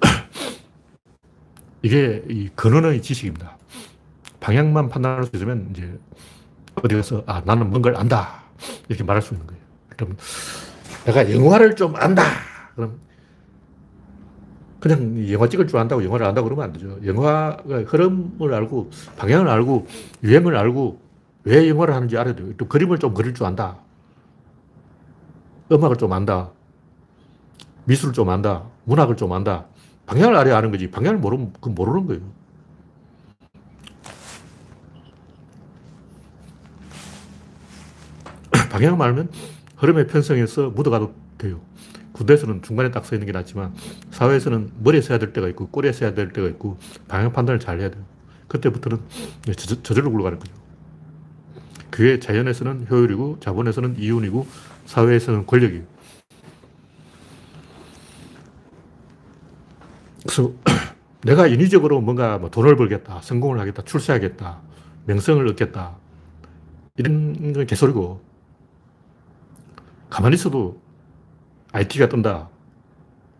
이게 1.82 2.22
이 2.28 2.50
근원의 2.54 3.02
지식입니다. 3.02 3.57
방향만 4.40 4.88
판단할 4.88 5.24
수 5.24 5.30
있으면 5.34 5.68
이제 5.70 5.98
어디 6.82 6.94
가서 6.94 7.22
아 7.26 7.42
나는 7.44 7.70
뭔가를 7.70 7.98
안다 7.98 8.42
이렇게 8.88 9.04
말할 9.04 9.22
수 9.22 9.34
있는 9.34 9.46
거예요. 9.46 9.62
그럼 9.96 10.16
내가 11.04 11.32
영화를 11.32 11.74
좀 11.76 11.96
안다. 11.96 12.22
그럼 12.74 13.00
그냥 14.80 15.30
영화 15.32 15.48
찍을 15.48 15.66
줄 15.66 15.78
안다고 15.78 16.04
영화를 16.04 16.26
안다고 16.26 16.46
그러면 16.46 16.66
안 16.66 16.72
되죠. 16.72 16.98
영화가 17.04 17.82
흐름을 17.86 18.54
알고 18.54 18.90
방향을 19.16 19.48
알고 19.48 19.86
유행을 20.22 20.56
알고 20.56 21.00
왜 21.44 21.68
영화를 21.68 21.94
하는지 21.94 22.16
알아야 22.16 22.34
돼요. 22.34 22.52
또 22.56 22.68
그림을 22.68 22.98
좀 22.98 23.14
그릴 23.14 23.34
줄 23.34 23.46
안다. 23.46 23.78
음악을 25.72 25.96
좀 25.96 26.12
안다. 26.12 26.50
미술을 27.84 28.12
좀 28.12 28.28
안다. 28.28 28.64
문학을 28.84 29.16
좀 29.16 29.32
안다. 29.32 29.66
방향을 30.06 30.36
알아야 30.36 30.56
아는 30.58 30.70
거지. 30.70 30.90
방향을 30.90 31.18
모르면 31.18 31.54
그 31.60 31.70
모르는 31.70 32.06
거예요. 32.06 32.22
방향을 38.68 39.00
알면 39.04 39.30
흐름에 39.76 40.06
편성해서 40.06 40.70
묻어가도 40.70 41.14
돼요. 41.38 41.60
군대에서는 42.12 42.62
중간에 42.62 42.90
딱 42.90 43.04
서 43.04 43.14
있는 43.14 43.26
게 43.26 43.32
낫지만 43.32 43.72
사회에서는 44.10 44.72
머리에 44.80 45.00
서야 45.00 45.18
될 45.18 45.32
때가 45.32 45.48
있고 45.48 45.68
꼬리에 45.68 45.92
서야 45.92 46.14
될 46.14 46.32
때가 46.32 46.48
있고 46.48 46.78
방향 47.06 47.32
판단을 47.32 47.60
잘 47.60 47.80
해야 47.80 47.90
돼요. 47.90 48.04
그때부터는 48.48 48.98
저, 49.56 49.82
저절로 49.82 50.10
굴러가는 50.10 50.38
거죠. 50.38 50.52
그게 51.90 52.18
자연에서는 52.18 52.86
효율이고 52.90 53.38
자본에서는 53.40 53.96
이윤이고 53.98 54.46
사회에서는 54.86 55.46
권력이에요. 55.46 55.84
그래서 60.22 60.52
내가 61.22 61.46
인위적으로 61.46 62.00
뭔가 62.00 62.38
뭐 62.38 62.50
돈을 62.50 62.76
벌겠다, 62.76 63.20
성공을 63.22 63.58
하겠다, 63.60 63.82
출세하겠다, 63.82 64.60
명성을 65.06 65.46
얻겠다. 65.48 65.96
이런 66.96 67.52
건 67.52 67.66
개소리고 67.66 68.20
가만히 70.10 70.34
있어도 70.34 70.80
IT가 71.72 72.08
뜬다. 72.08 72.48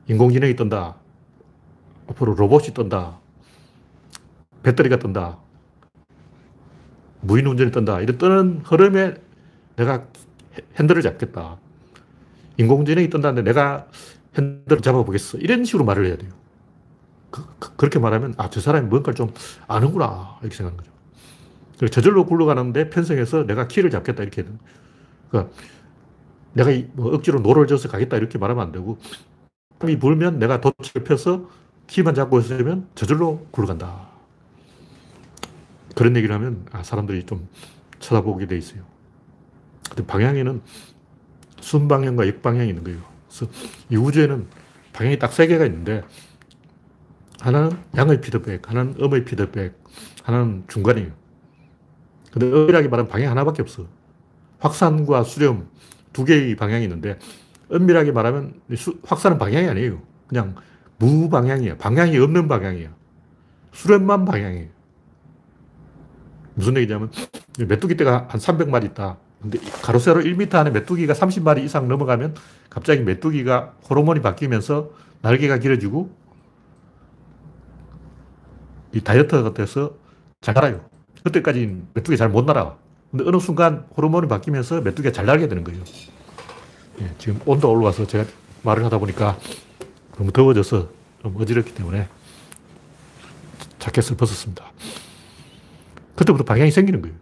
인공지능이 0.09 0.57
뜬다. 0.57 0.97
앞으로 2.09 2.35
로봇이 2.35 2.75
뜬다. 2.75 3.19
배터리가 4.63 4.99
뜬다. 4.99 5.39
무인 7.21 7.47
운전이 7.47 7.71
뜬다. 7.73 8.01
이런 8.01 8.19
뜨는 8.19 8.61
흐름에 8.65 9.15
내가 9.77 10.07
핸들을 10.79 11.03
잡겠다. 11.03 11.59
인공지능이 12.57 13.11
뜬다는데 13.11 13.43
내가 13.51 13.87
핸들을 14.37 14.83
잡아보겠어. 14.83 15.39
이런 15.39 15.65
식으로 15.65 15.85
말을 15.85 16.07
해야 16.07 16.17
돼요. 16.17 16.31
그, 17.31 17.45
그 17.77 17.85
렇게 17.85 17.99
말하면, 17.99 18.35
아, 18.39 18.49
저 18.51 18.61
사람이 18.61 18.89
뭔가를 18.89 19.15
좀 19.15 19.33
아는구나. 19.67 20.39
이렇게 20.41 20.57
생각하는 20.57 20.83
거죠. 20.83 21.89
저절로 21.89 22.27
굴러가는데 22.27 22.91
편승해서 22.91 23.47
내가 23.47 23.69
키를 23.69 23.91
잡겠다. 23.91 24.23
이렇게. 24.23 24.45
그러니까 25.31 25.53
내가 26.53 26.71
뭐 26.95 27.15
억지로 27.15 27.41
노를 27.41 27.67
져서 27.67 27.89
가겠다. 27.89 28.17
이렇게 28.17 28.39
말하면 28.39 28.65
안 28.67 28.73
되고, 28.73 28.99
바람이 29.79 29.99
불면 29.99 30.39
내가 30.39 30.61
돛을 30.61 31.05
펴서 31.05 31.49
키만 31.87 32.15
잡고 32.15 32.41
있으면 32.41 32.89
저절로 32.95 33.47
굴러간다. 33.51 34.09
그런 35.95 36.17
얘기를 36.17 36.35
하면 36.35 36.67
아, 36.73 36.83
사람들이 36.83 37.25
좀 37.27 37.49
쳐다보게 37.99 38.47
돼 38.47 38.57
있어요. 38.59 38.83
근데 39.89 40.07
방향에는 40.07 40.63
순방향과 41.61 42.29
역방향이 42.29 42.69
있는 42.69 42.85
거예요. 42.85 43.01
그래서 43.29 43.51
이 43.91 43.97
우주에는 43.97 44.47
방향이 44.93 45.19
딱 45.19 45.33
세 45.33 45.47
개가 45.47 45.65
있는데 45.67 46.03
하나는 47.41 47.79
양의 47.97 48.21
피드백, 48.21 48.69
하나는 48.69 48.95
음의 49.01 49.25
피드백, 49.25 49.79
하나는 50.25 50.65
중간이에요. 50.69 51.13
근데 52.33 52.47
엄밀하게 52.47 52.89
말하면 52.89 53.09
방향 53.11 53.31
하나밖에 53.31 53.63
없어. 53.63 53.87
확산과 54.59 55.23
수렴 55.25 55.69
두 56.13 56.25
개의 56.25 56.57
방향이 56.57 56.85
있는데 56.85 57.19
엄밀하게 57.71 58.13
말하면 58.13 58.61
수, 58.77 58.99
확산은 59.05 59.39
방향이 59.39 59.69
아니에요. 59.69 60.01
그냥 60.27 60.55
무방향이에요. 60.99 61.77
방향이 61.79 62.19
없는 62.19 62.49
방향이에요. 62.49 62.91
수렴만 63.73 64.25
방향이에요. 64.25 64.69
무슨 66.55 66.77
얘기냐면 66.77 67.11
메뚜기 67.59 67.97
떼가 67.97 68.27
한 68.29 68.41
300마리 68.41 68.85
있다. 68.87 69.19
근데 69.41 69.59
가로세로 69.83 70.21
1m 70.23 70.55
안에 70.57 70.71
메뚜기가 70.71 71.13
30마리 71.13 71.63
이상 71.63 71.87
넘어가면 71.87 72.35
갑자기 72.69 73.03
메뚜기가 73.03 73.77
호르몬이 73.89 74.21
바뀌면서 74.21 74.91
날개가 75.23 75.59
길어지고 75.59 76.11
이 78.93 79.01
다이어트가 79.01 79.55
돼서 79.55 79.95
잘 80.41 80.55
날아요. 80.55 80.85
그때까지 81.23 81.83
메뚜기 81.95 82.17
잘 82.17 82.29
못 82.31 82.45
날아. 82.45 82.77
근데 83.11 83.25
어느 83.27 83.39
순간 83.39 83.87
호르몬이 83.97 84.29
바뀌면서 84.29 84.81
메뚜기가 84.83 85.13
잘 85.13 85.27
날게 85.27 85.49
되는 85.49 85.65
거예요. 85.65 85.83
예, 87.01 87.11
지금 87.19 87.41
온도 87.47 87.71
올라와서 87.71 88.07
제가 88.07 88.25
말을 88.63 88.85
하다 88.85 88.99
보니까 88.99 89.39
너무 90.17 90.33
더워져서 90.33 90.89
좀 91.23 91.37
어지럽기 91.39 91.75
때문에 91.75 92.09
자켓을 93.79 94.17
벗었습니다. 94.17 94.65
그때부터 96.17 96.45
방향이 96.45 96.71
생기는 96.71 97.01
거예요. 97.01 97.17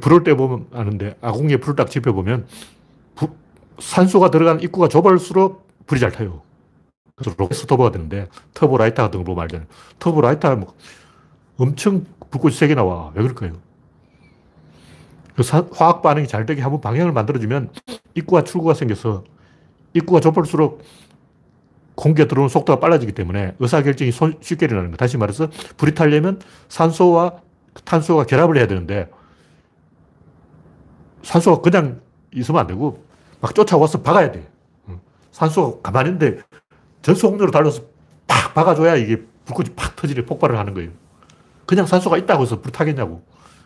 불을 0.00 0.24
때 0.24 0.34
보면 0.34 0.66
아는데 0.72 1.16
아궁이에 1.20 1.58
불을 1.58 1.76
딱 1.76 1.90
지펴보면 1.90 2.46
부, 3.14 3.34
산소가 3.78 4.30
들어간 4.30 4.60
입구가 4.60 4.88
좁을수록 4.88 5.68
불이 5.86 6.00
잘 6.00 6.12
타요. 6.12 6.42
그래서 7.14 7.34
로켓 7.38 7.66
터보가 7.66 7.92
되는데 7.92 8.28
터보 8.54 8.76
라이터 8.78 9.02
같은 9.02 9.20
거 9.20 9.24
보면 9.24 9.42
알잖아요. 9.42 9.68
터보 9.98 10.20
라이터 10.20 10.56
뭐 10.56 10.74
엄청 11.58 12.04
불꽃이 12.30 12.54
세게 12.54 12.74
나와. 12.74 13.12
왜 13.14 13.22
그럴까요? 13.22 13.52
그 15.36 15.42
사, 15.42 15.66
화학 15.72 16.02
반응이 16.02 16.28
잘 16.28 16.46
되게 16.46 16.62
한번 16.62 16.80
방향을 16.80 17.12
만들어주면 17.12 17.70
입구와 18.14 18.44
출구가 18.44 18.74
생겨서 18.74 19.24
입구가 19.94 20.20
좁을수록 20.20 20.82
공기가 21.94 22.26
들어오는 22.26 22.48
속도가 22.48 22.80
빨라지기 22.80 23.12
때문에 23.12 23.54
의사결정이 23.58 24.12
쉽게 24.40 24.66
일어나는 24.66 24.90
거. 24.90 24.96
다시 24.96 25.16
말해서 25.16 25.48
불이 25.76 25.94
타려면 25.94 26.40
산소와 26.68 27.40
탄소가 27.84 28.24
결합을 28.24 28.56
해야 28.56 28.66
되는데 28.66 29.10
산소가 31.22 31.60
그냥 31.62 32.00
있으면 32.34 32.60
안 32.60 32.66
되고 32.66 33.04
막 33.40 33.54
쫓아와서 33.54 34.02
박아야 34.02 34.32
돼. 34.32 34.48
산소가 35.32 35.80
가만히 35.82 36.10
있는데 36.10 36.40
전수 37.02 37.26
홍로로 37.26 37.50
달려서 37.50 37.82
팍 38.26 38.54
박아줘야 38.54 38.96
이게 38.96 39.22
불꽃이 39.44 39.70
팍 39.74 39.96
터지려 39.96 40.24
폭발을 40.24 40.58
하는 40.58 40.74
거예요. 40.74 40.90
그냥 41.66 41.86
산소가 41.86 42.16
있다고 42.18 42.42
해서 42.42 42.60
불 42.60 42.72
타겠냐고. 42.72 43.22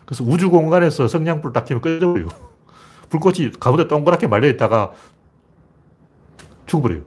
그래서 0.07 0.23
우주 0.23 0.49
공간에서 0.49 1.09
성냥불 1.09 1.51
딱 1.51 1.65
켜면 1.65 1.81
꺼져버려요. 1.81 2.29
불꽃이 3.09 3.51
가운데 3.59 3.89
동그랗게 3.89 4.27
말려있다가 4.27 4.93
죽어버려요. 6.65 7.01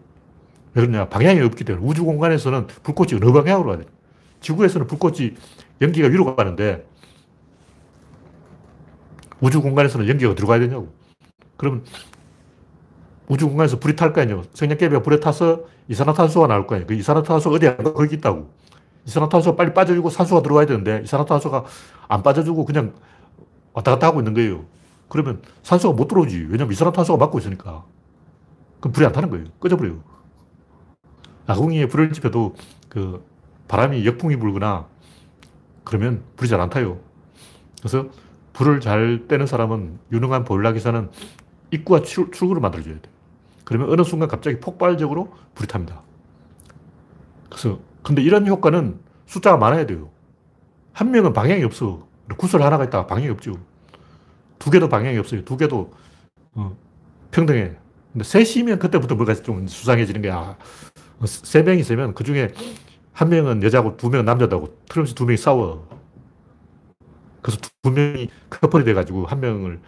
왜 0.74 0.82
그러냐. 0.82 1.08
방향이 1.08 1.40
없기 1.40 1.64
때문에. 1.64 1.84
우주 1.84 2.04
공간에서는 2.04 2.66
불꽃이 2.82 3.14
어느 3.14 3.32
방향으로 3.32 3.70
가야 3.70 3.78
돼. 3.78 3.86
지구에서는 4.42 4.86
불꽃이 4.86 5.34
연기가 5.80 6.08
위로 6.08 6.36
가는데 6.36 6.86
우주 9.40 9.62
공간에서는 9.62 10.06
연기가 10.06 10.34
들어가야 10.34 10.60
되냐고. 10.60 10.92
그러면 11.56 11.82
우주 13.28 13.48
공간에서 13.48 13.78
불이 13.78 13.96
탈 13.96 14.12
거 14.12 14.20
아니에요. 14.20 14.44
성냥개비가 14.52 15.00
불에 15.00 15.20
타서 15.20 15.64
이산화탄소가 15.88 16.48
나올 16.48 16.66
거 16.66 16.74
아니에요. 16.74 16.86
그 16.86 16.92
이산화탄소가 16.92 17.56
어디 17.56 17.66
안 17.66 17.78
가? 17.78 17.94
거기 17.94 18.16
있다고. 18.16 18.50
이산화탄소가 19.06 19.56
빨리 19.56 19.74
빠져주고 19.74 20.10
산소가 20.10 20.42
들어와야 20.42 20.66
되는데 20.66 21.02
이산화탄소가 21.04 21.64
안 22.08 22.22
빠져주고 22.22 22.64
그냥 22.64 22.94
왔다 23.72 23.92
갔다 23.92 24.08
하고 24.08 24.20
있는 24.20 24.34
거예요. 24.34 24.64
그러면 25.08 25.42
산소가 25.62 25.94
못 25.96 26.08
들어오지. 26.08 26.46
왜냐면 26.50 26.72
이산화탄소가 26.72 27.18
막고 27.24 27.38
있으니까. 27.38 27.84
그럼 28.80 28.92
불이 28.92 29.06
안 29.06 29.12
타는 29.12 29.30
거예요. 29.30 29.46
꺼져버려요. 29.60 30.02
아궁이에 31.46 31.86
불을 31.88 32.12
지펴도 32.12 32.54
그 32.88 33.24
바람이 33.68 34.06
역풍이 34.06 34.36
불거나 34.36 34.86
그러면 35.84 36.22
불이 36.36 36.48
잘 36.48 36.60
안 36.60 36.70
타요. 36.70 36.98
그래서 37.80 38.06
불을 38.52 38.80
잘 38.80 39.26
떼는 39.28 39.46
사람은 39.46 39.98
유능한 40.12 40.44
보일러 40.44 40.72
기사는 40.72 41.10
입구와 41.70 42.02
출, 42.02 42.30
출구를 42.30 42.60
만들어줘야 42.60 42.94
돼. 42.94 43.00
그러면 43.64 43.90
어느 43.90 44.02
순간 44.02 44.28
갑자기 44.28 44.60
폭발적으로 44.60 45.32
불이 45.54 45.68
탑니다. 45.68 46.02
그래서 47.48 47.78
근데 48.02 48.22
이런 48.22 48.46
효과는 48.46 48.98
숫자가 49.26 49.56
많아야 49.56 49.86
돼요. 49.86 50.10
한 50.92 51.10
명은 51.10 51.32
방향이 51.32 51.62
없어. 51.64 52.06
구슬 52.36 52.62
하나가 52.62 52.84
있다가 52.84 53.06
방향이 53.06 53.28
없죠. 53.30 53.54
두 54.58 54.70
개도 54.70 54.88
방향이 54.88 55.18
없어요. 55.18 55.44
두 55.44 55.56
개도 55.56 55.92
어, 56.52 56.76
평등해. 57.30 57.76
근데 58.12 58.24
셋이면 58.24 58.78
그때부터 58.78 59.14
뭐가 59.14 59.34
좀 59.34 59.66
수상해지는 59.66 60.22
거야. 60.22 60.56
어, 61.18 61.26
세 61.26 61.62
명이 61.62 61.80
있으면 61.80 62.14
그 62.14 62.24
중에 62.24 62.52
한 63.12 63.28
명은 63.28 63.62
여자고 63.62 63.96
두 63.96 64.08
명은 64.10 64.24
남자다고 64.24 64.76
틀림없이 64.88 65.14
두 65.14 65.24
명이 65.24 65.36
싸워. 65.36 65.88
그래서 67.42 67.60
두 67.82 67.90
명이 67.90 68.28
커플이 68.50 68.84
돼가지고 68.84 69.26
한 69.26 69.40
명을 69.40 69.80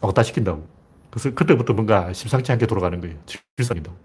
왔다 0.00 0.22
시킨다고. 0.22 0.66
그래서 1.10 1.32
그때부터 1.34 1.72
뭔가 1.72 2.12
심상치 2.12 2.50
않게 2.52 2.66
돌아가는 2.66 3.00
거예요. 3.00 3.16
질서이다고. 3.56 3.96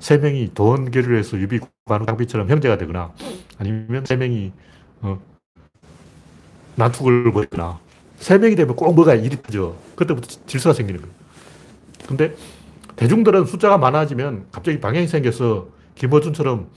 세 0.00 0.16
명이 0.18 0.52
돈 0.54 0.90
계류해서 0.90 1.38
유비 1.38 1.60
관우 1.84 2.06
장비처럼 2.06 2.48
형제가 2.48 2.78
되거나 2.78 3.12
아니면 3.58 4.04
세 4.06 4.16
명이 4.16 4.52
어, 5.02 5.20
난투를 6.76 7.30
벌이거나 7.32 7.78
세 8.16 8.38
명이 8.38 8.56
되면 8.56 8.74
꼭 8.74 8.92
뭐가 8.94 9.14
일이 9.14 9.40
터져. 9.40 9.76
그때부터 9.94 10.26
질서가 10.46 10.74
생기는 10.74 11.00
거예요. 11.00 11.14
근데 12.08 12.34
대중들은 12.96 13.44
숫자가 13.44 13.78
많아지면 13.78 14.46
갑자기 14.50 14.80
방향이 14.80 15.06
생겨서 15.06 15.68
김어준처럼 15.94 16.68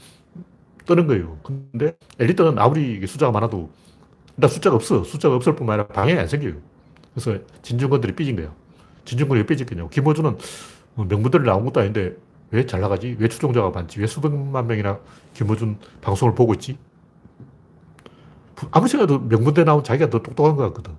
뜨는 0.86 1.07
거예요. 1.07 1.38
근데 1.43 1.95
엘리트는 2.19 2.59
아무리 2.59 3.05
숫자가 3.07 3.32
많아도 3.32 3.69
일단 4.38 4.49
숫자가 4.49 4.76
없어. 4.76 5.03
숫자가 5.03 5.36
없을 5.36 5.55
뿐만 5.55 5.80
아니라 5.80 5.88
방향이 5.93 6.19
안 6.19 6.28
생겨요. 6.28 6.55
그래서 7.13 7.39
진중권들이 7.61 8.15
삐진 8.15 8.36
거예요. 8.36 8.53
진중권이 9.05 9.41
왜 9.41 9.45
삐졌겠냐고. 9.45 9.89
김어준은 9.89 10.38
뭐 10.95 11.05
명분들이 11.05 11.43
나온 11.43 11.65
것도 11.65 11.80
아닌데 11.80 12.15
왜 12.54 12.66
잘 12.68 12.82
나가지? 12.82 13.18
왜 13.20 13.28
추종자가 13.28 13.72
많지? 13.72 13.99
왜 13.99 14.06
수백만 14.06 14.68
명이나 14.68 14.99
김어준 15.34 15.80
방송을 16.01 16.36
보고 16.36 16.54
있지? 16.54 16.78
아무 18.72 18.88
생각도 18.88 19.20
명문대 19.20 19.64
나온 19.64 19.84
자기가 19.84 20.10
더 20.10 20.22
똑똑한 20.22 20.56
것 20.56 20.64
같거든. 20.68 20.93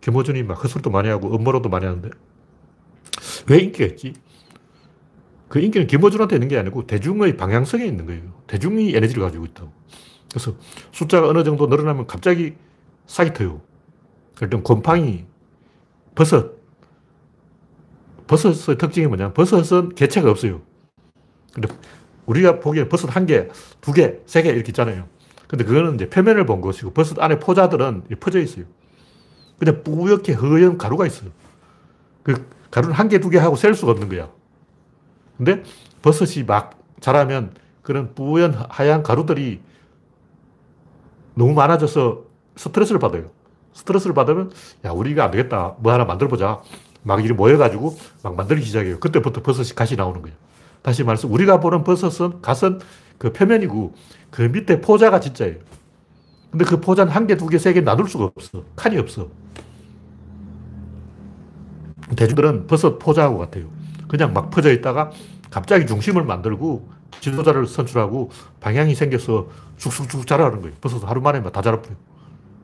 김어준이 0.00 0.42
막 0.42 0.62
헛소리도 0.62 0.90
많이 0.90 1.08
하고 1.08 1.34
음모론도 1.34 1.68
많이 1.68 1.86
하는데 1.86 2.10
왜 3.48 3.58
인기가 3.58 3.86
있지? 3.86 4.14
그 5.48 5.60
인기는 5.60 5.86
김어준한테 5.86 6.36
있는 6.36 6.48
게 6.48 6.58
아니고 6.58 6.86
대중의 6.86 7.36
방향성에 7.36 7.84
있는 7.84 8.06
거예요. 8.06 8.22
대중이 8.48 8.94
에너지를 8.96 9.22
가지고 9.22 9.44
있다고. 9.44 9.72
그래서 10.30 10.54
숫자가 10.90 11.28
어느 11.28 11.44
정도 11.44 11.66
늘어나면 11.66 12.06
갑자기 12.08 12.54
싹이 13.06 13.32
터요. 13.34 13.60
일단 14.40 14.62
곰팡이, 14.62 15.26
버섯. 16.16 16.60
버섯의 18.26 18.78
특징이 18.78 19.06
뭐냐? 19.06 19.34
버섯은 19.34 19.90
개체가 19.94 20.30
없어요. 20.30 20.62
근데 21.52 21.68
우리가 22.26 22.60
보기에 22.60 22.88
버섯 22.88 23.14
한 23.14 23.26
개, 23.26 23.48
두 23.80 23.92
개, 23.92 24.18
세 24.26 24.42
개 24.42 24.50
이렇게 24.50 24.68
있잖아요. 24.70 25.06
근데 25.48 25.64
그거는 25.64 25.94
이제 25.96 26.08
표면을 26.08 26.46
본 26.46 26.60
것이고 26.60 26.92
버섯 26.92 27.20
안에 27.20 27.38
포자들은 27.38 28.04
퍼져 28.20 28.40
있어요. 28.40 28.64
그냥 29.58 29.82
뿌옇게 29.84 30.32
허연 30.32 30.78
가루가 30.78 31.06
있어요. 31.06 31.30
그 32.22 32.46
가루는 32.70 32.94
한 32.94 33.08
개, 33.08 33.18
두 33.20 33.28
개 33.30 33.38
하고 33.38 33.56
셀 33.56 33.74
수가 33.74 33.92
없는 33.92 34.08
거야. 34.08 34.30
근데 35.36 35.62
버섯이 36.00 36.44
막 36.44 36.78
자라면 37.00 37.54
그런 37.82 38.14
뿌연 38.14 38.54
하얀 38.70 39.02
가루들이 39.02 39.60
너무 41.34 41.52
많아져서 41.54 42.24
스트레스를 42.56 42.98
받아요. 42.98 43.30
스트레스를 43.74 44.14
받으면 44.14 44.52
야 44.84 44.90
우리가 44.90 45.24
안 45.24 45.30
되겠다. 45.30 45.74
뭐 45.78 45.92
하나 45.92 46.04
만들어 46.04 46.28
보자. 46.28 46.60
막 47.02 47.18
이렇게 47.20 47.34
모여가지고 47.34 47.96
막 48.22 48.36
만들기 48.36 48.64
시작해요. 48.64 49.00
그때부터 49.00 49.42
버섯이 49.42 49.70
가시 49.70 49.96
나오는 49.96 50.20
거예요. 50.22 50.36
다시 50.82 51.04
말해서 51.04 51.28
우리가 51.28 51.60
보는 51.60 51.84
버섯은 51.84 52.42
갓은 52.42 52.80
그 53.18 53.32
표면이고 53.32 53.94
그 54.30 54.42
밑에 54.42 54.80
포자가 54.80 55.20
진짜예요. 55.20 55.56
근데 56.50 56.64
그 56.64 56.80
포자는 56.80 57.12
한 57.12 57.26
개, 57.26 57.36
두 57.36 57.46
개, 57.46 57.58
세개 57.58 57.80
나눌 57.80 58.08
수가 58.08 58.24
없어. 58.24 58.64
칸이 58.76 58.98
없어. 58.98 59.28
대중들은 62.16 62.66
버섯 62.66 62.98
포자하고 62.98 63.38
같아요. 63.38 63.66
그냥 64.08 64.32
막 64.34 64.50
퍼져 64.50 64.72
있다가 64.72 65.10
갑자기 65.50 65.86
중심을 65.86 66.24
만들고 66.24 66.90
지도자를 67.20 67.66
선출하고 67.66 68.30
방향이 68.60 68.94
생겨서 68.94 69.48
쑥쑥쑥 69.78 70.26
자라는 70.26 70.60
거예요. 70.60 70.76
버섯 70.80 71.02
하루 71.08 71.20
만에 71.20 71.42
다 71.42 71.62
자라버려요. 71.62 71.96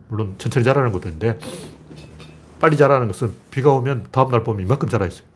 물론 0.09 0.35
천천히 0.39 0.65
자라는 0.65 0.93
것도 0.93 1.09
있는데 1.09 1.39
빨리 2.61 2.77
자라는 2.77 3.07
것은 3.07 3.33
비가 3.51 3.73
오면 3.73 4.09
다음날 4.11 4.43
보면 4.43 4.67
이만큼 4.67 4.89
자라 4.89 5.07
있어요. 5.07 5.27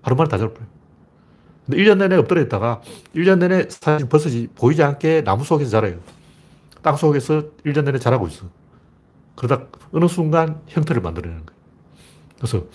하루 0.00 0.16
만에 0.16 0.28
다 0.28 0.38
자라버려요. 0.38 0.81
근데 1.66 1.78
1년 1.78 1.98
내내 1.98 2.16
엎드려 2.16 2.40
있다가 2.42 2.82
1년 3.14 3.38
내내 3.38 3.68
사실 3.68 4.08
버섯이 4.08 4.48
보이지 4.48 4.82
않게 4.82 5.22
나무 5.24 5.44
속에서 5.44 5.70
자라요. 5.70 5.98
땅 6.82 6.96
속에서 6.96 7.50
1년 7.64 7.84
내내 7.84 7.98
자라고 7.98 8.26
있어. 8.26 8.46
그러다 9.36 9.66
어느 9.92 10.08
순간 10.08 10.60
형태를 10.66 11.00
만들어내는 11.02 11.46
거예요. 11.46 11.60
그래서 12.36 12.66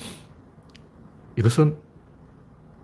이것은 1.38 1.78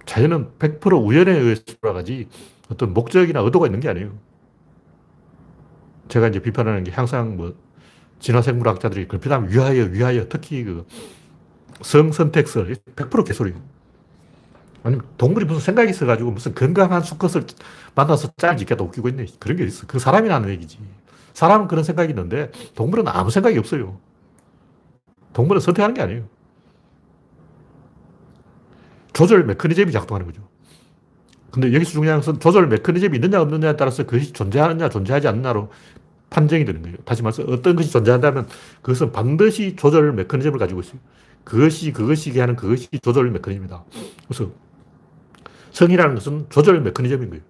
자연은 0.06 0.52
100% 0.60 1.06
우연에 1.06 1.32
의해서 1.32 1.64
돌아가지 1.82 2.28
어떤 2.70 2.94
목적이나 2.94 3.40
의도가 3.40 3.68
있는 3.68 3.80
게 3.80 3.90
아니에요. 3.90 4.12
제가 6.10 6.28
이제 6.28 6.40
비판하는 6.40 6.84
게 6.84 6.92
항상 6.92 7.38
뭐 7.38 7.56
진화생물학자들이 8.20 9.08
걸핏하면 9.08 9.50
위하여, 9.50 9.84
위하여, 9.86 10.28
특히 10.30 10.64
그 10.64 10.86
성선택설, 11.82 12.76
100% 12.96 13.26
개소리예요. 13.26 13.60
아니 14.84 14.98
동물이 15.18 15.46
무슨 15.46 15.62
생각이 15.62 15.90
있어가지고 15.90 16.32
무슨 16.32 16.54
건강한 16.54 17.02
수컷을 17.02 17.46
만나서 17.96 18.34
짤 18.38 18.58
짓겠다 18.58 18.84
웃기고 18.84 19.10
있네. 19.10 19.26
그런 19.40 19.58
게 19.58 19.64
있어. 19.64 19.88
그 19.88 19.98
사람이 19.98 20.28
나는 20.28 20.50
얘기지. 20.50 20.78
사람은 21.34 21.68
그런 21.68 21.84
생각이 21.84 22.10
있는데 22.10 22.52
동물은 22.76 23.08
아무 23.08 23.32
생각이 23.32 23.58
없어요. 23.58 23.98
동물은 25.32 25.62
선택하는 25.62 25.96
게 25.96 26.02
아니에요. 26.02 26.24
조절 29.14 29.46
메커니즘이 29.46 29.92
작동하는 29.92 30.28
거죠. 30.28 30.42
근데 31.52 31.72
여기서 31.74 31.92
중요한 31.92 32.20
것은 32.20 32.40
조절 32.40 32.68
메커니즘이 32.68 33.18
있느냐 33.18 33.40
없느냐에 33.42 33.76
따라서 33.76 34.04
그것이 34.04 34.34
존재하느냐 34.34 34.90
존재하지 34.90 35.28
않느냐로 35.28 35.72
판정이 36.30 36.66
되는 36.66 36.82
거예요. 36.82 36.98
다시 37.06 37.22
말해서 37.22 37.44
어떤 37.44 37.76
것이 37.76 37.92
존재한다면 37.92 38.48
그것은 38.82 39.12
반드시 39.12 39.76
조절 39.76 40.12
메커니즘을 40.14 40.58
가지고 40.60 40.82
있어요. 40.82 41.00
그것이 41.44 41.92
그것이게 41.92 42.40
하는 42.40 42.56
그것이 42.56 42.90
조절 43.02 43.30
메커니즘이다. 43.30 43.84
그래서 44.28 44.52
성이라는 45.74 46.16
것은 46.16 46.48
조절 46.50 46.82
메커니즘인 46.82 47.30
거예요. 47.30 47.44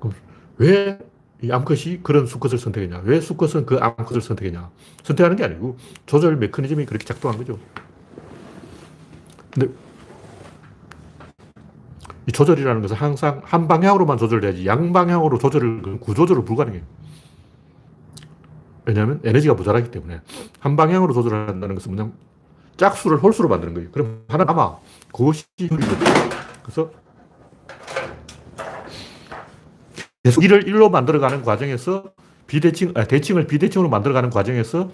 그럼 0.00 0.14
왜 0.58 1.12
이 1.42 1.50
암컷이 1.50 2.02
그런 2.04 2.26
수컷을 2.26 2.56
선택했냐? 2.56 3.02
왜 3.04 3.20
수컷은 3.20 3.66
그 3.66 3.76
암컷을 3.76 4.20
선택했냐? 4.20 4.70
선택하는 5.02 5.36
게 5.36 5.44
아니고 5.44 5.76
조절 6.06 6.36
메커니즘이 6.36 6.86
그렇게 6.86 7.04
작동한 7.04 7.36
거죠. 7.36 7.58
근데 9.50 9.68
이 12.28 12.32
조절이라는 12.32 12.80
것은 12.80 12.94
항상 12.96 13.42
한 13.44 13.66
방향으로만 13.66 14.18
조절돼야지 14.18 14.66
양방향으로 14.66 15.38
조절을, 15.38 15.98
구조절을 15.98 16.44
불가능해요. 16.44 16.84
왜냐하면 18.84 19.20
에너지가 19.24 19.54
모자라기 19.54 19.90
때문에 19.90 20.20
한 20.60 20.76
방향으로 20.76 21.12
조절한다는 21.12 21.74
것은 21.74 21.90
그냥 21.90 22.12
짝수를 22.76 23.18
홀수로 23.18 23.48
만드는 23.48 23.74
거예요. 23.74 23.90
그럼 23.90 24.24
하나 24.28 24.44
남아. 24.44 24.78
그것이 25.12 25.44
효율이거든요. 25.60 26.31
그래서 26.62 26.90
계속 30.22 30.44
일을 30.44 30.68
일로 30.68 30.88
만들어가는 30.88 31.42
과정에서 31.42 32.12
비대칭, 32.46 32.92
아, 32.94 33.04
대칭을 33.04 33.46
비대칭으로 33.46 33.88
만들어가는 33.88 34.30
과정에서 34.30 34.90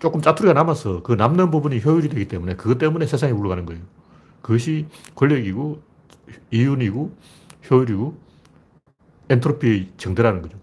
조금 0.00 0.20
짜투리가 0.20 0.52
남아서 0.52 1.02
그 1.02 1.12
남는 1.12 1.50
부분이 1.50 1.80
효율이 1.84 2.08
되기 2.08 2.26
때문에 2.26 2.56
그것 2.56 2.78
때문에 2.78 3.06
세상이 3.06 3.32
굴러가는 3.34 3.66
거예요. 3.66 3.82
그것이 4.40 4.86
권력이고 5.14 5.80
이윤이고 6.50 7.16
효율이고 7.70 8.18
엔트로피의 9.28 9.92
정대라는 9.96 10.42
거죠. 10.42 10.58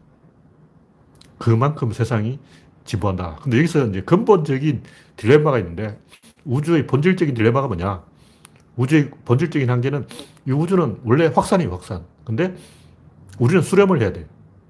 그만큼 1.37 1.93
세상이 1.93 2.39
지배한다. 2.83 3.37
근데 3.41 3.57
여기서 3.57 3.87
이제 3.87 4.01
근본적인 4.01 4.83
딜레마가 5.15 5.59
있는데 5.59 5.99
우주의 6.43 6.85
본질적인 6.85 7.33
딜레마가 7.33 7.67
뭐냐? 7.67 8.03
우주의 8.75 9.09
본질적인 9.25 9.69
한계는 9.69 10.07
이 10.47 10.51
우주는 10.51 10.99
원래 11.03 11.27
확산이에요, 11.27 11.71
확산. 11.71 12.05
근데 12.23 12.55
우리는 13.39 13.61
수렴을 13.61 14.01
해야 14.01 14.13
돼. 14.13 14.27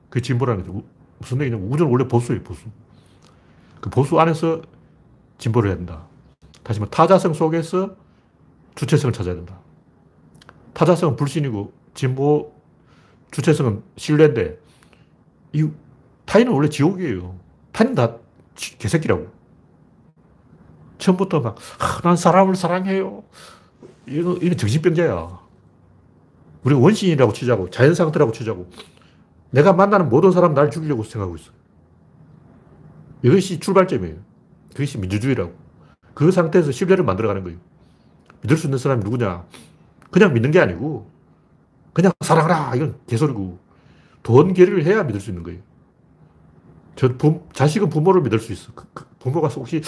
그게 0.10 0.22
진보라는 0.22 0.66
거죠. 0.66 0.84
무슨 1.20 1.42
얘기냐면 1.42 1.72
우주는 1.72 1.92
원래 1.92 2.08
보수예요, 2.08 2.42
보수. 2.44 2.66
그 3.82 3.90
보수 3.90 4.20
안에서 4.20 4.62
진보를 5.38 5.70
해야 5.70 5.78
된다. 5.78 6.04
다시 6.64 6.80
말해 6.80 6.90
타자성 6.92 7.34
속에서 7.34 7.96
주체성을 8.76 9.14
찾아야 9.14 9.36
된다. 9.36 9.60
타자성은 10.74 11.16
불신이고 11.16 11.74
진보 11.94 12.54
주체성은 13.32 13.84
신뢰인데 13.98 14.58
이 15.54 15.70
타인은 16.26 16.52
원래 16.54 16.70
지옥이에요. 16.70 17.36
타인은 17.72 17.96
다 17.96 18.16
개새끼라고. 18.56 19.28
처음부터 20.98 21.40
막, 21.40 21.56
아, 21.80 22.02
난 22.02 22.16
사람을 22.16 22.56
사랑해요. 22.56 23.24
이거, 24.10 24.38
이거 24.42 24.56
정신병자야. 24.56 25.40
우리 26.64 26.76
원신이라고 26.76 27.34
치자고, 27.34 27.70
자연상태라고 27.70 28.32
치자고. 28.32 28.70
내가 29.52 29.74
만나는 29.74 30.10
모든 30.10 30.32
사람 30.32 30.54
날 30.54 30.70
죽이려고 30.70 31.04
생각하고 31.04 31.36
있어. 31.38 31.52
이것이 33.24 33.60
출발점이에요. 33.60 34.16
그것이 34.72 34.98
민주주의라고. 34.98 35.54
그 36.14 36.32
상태에서 36.32 36.72
신뢰를 36.72 37.04
만들어가는 37.04 37.44
거예요. 37.44 37.60
믿을 38.42 38.58
수 38.58 38.68
있는 38.68 38.78
사람이 38.78 39.04
누구냐? 39.04 39.46
그냥 40.12 40.34
믿는 40.34 40.52
게 40.52 40.60
아니고, 40.60 41.10
그냥 41.94 42.12
사랑하라! 42.22 42.76
이건 42.76 42.98
개소리고, 43.08 43.60
돈계를 44.24 44.86
해야 44.86 45.04
믿을 45.04 45.20
수 45.20 45.30
있는 45.30 45.44
거예요. 45.44 45.62
저 46.96 47.16
부, 47.18 47.44
자식은 47.54 47.90
부모를 47.90 48.22
믿을 48.22 48.40
수 48.40 48.52
있어. 48.52 48.74
그, 48.74 48.86
그 48.94 49.06
부모가 49.20 49.48
혹시 49.48 49.82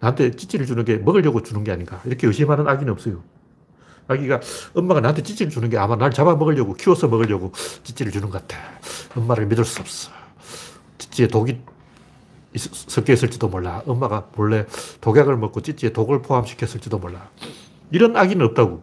나한테 0.00 0.32
찌찌를 0.32 0.66
주는 0.66 0.84
게 0.84 0.96
먹으려고 0.96 1.42
주는 1.42 1.62
게 1.62 1.70
아닌가. 1.70 2.00
이렇게 2.04 2.26
의심하는 2.26 2.66
아기는 2.66 2.92
없어요. 2.92 3.22
아기가 4.08 4.40
엄마가 4.74 5.00
나한테 5.00 5.22
찌찌를 5.22 5.50
주는 5.50 5.68
게 5.68 5.78
아마 5.78 5.96
날 5.96 6.10
잡아먹으려고, 6.10 6.74
키워서 6.74 7.08
먹으려고 7.08 7.52
찌찌를 7.82 8.12
주는 8.12 8.30
것 8.30 8.46
같아. 8.46 8.58
엄마를 9.16 9.46
믿을 9.46 9.64
수 9.64 9.80
없어. 9.80 10.10
찌찌에 10.98 11.28
독이 11.28 11.60
섞여 12.56 13.12
있을지도 13.12 13.48
몰라. 13.48 13.82
엄마가 13.86 14.30
몰래 14.36 14.66
독약을 15.00 15.36
먹고 15.36 15.60
찌찌에 15.60 15.92
독을 15.92 16.22
포함시켰을지도 16.22 16.98
몰라. 16.98 17.30
이런 17.90 18.16
아기는 18.16 18.44
없다고. 18.46 18.82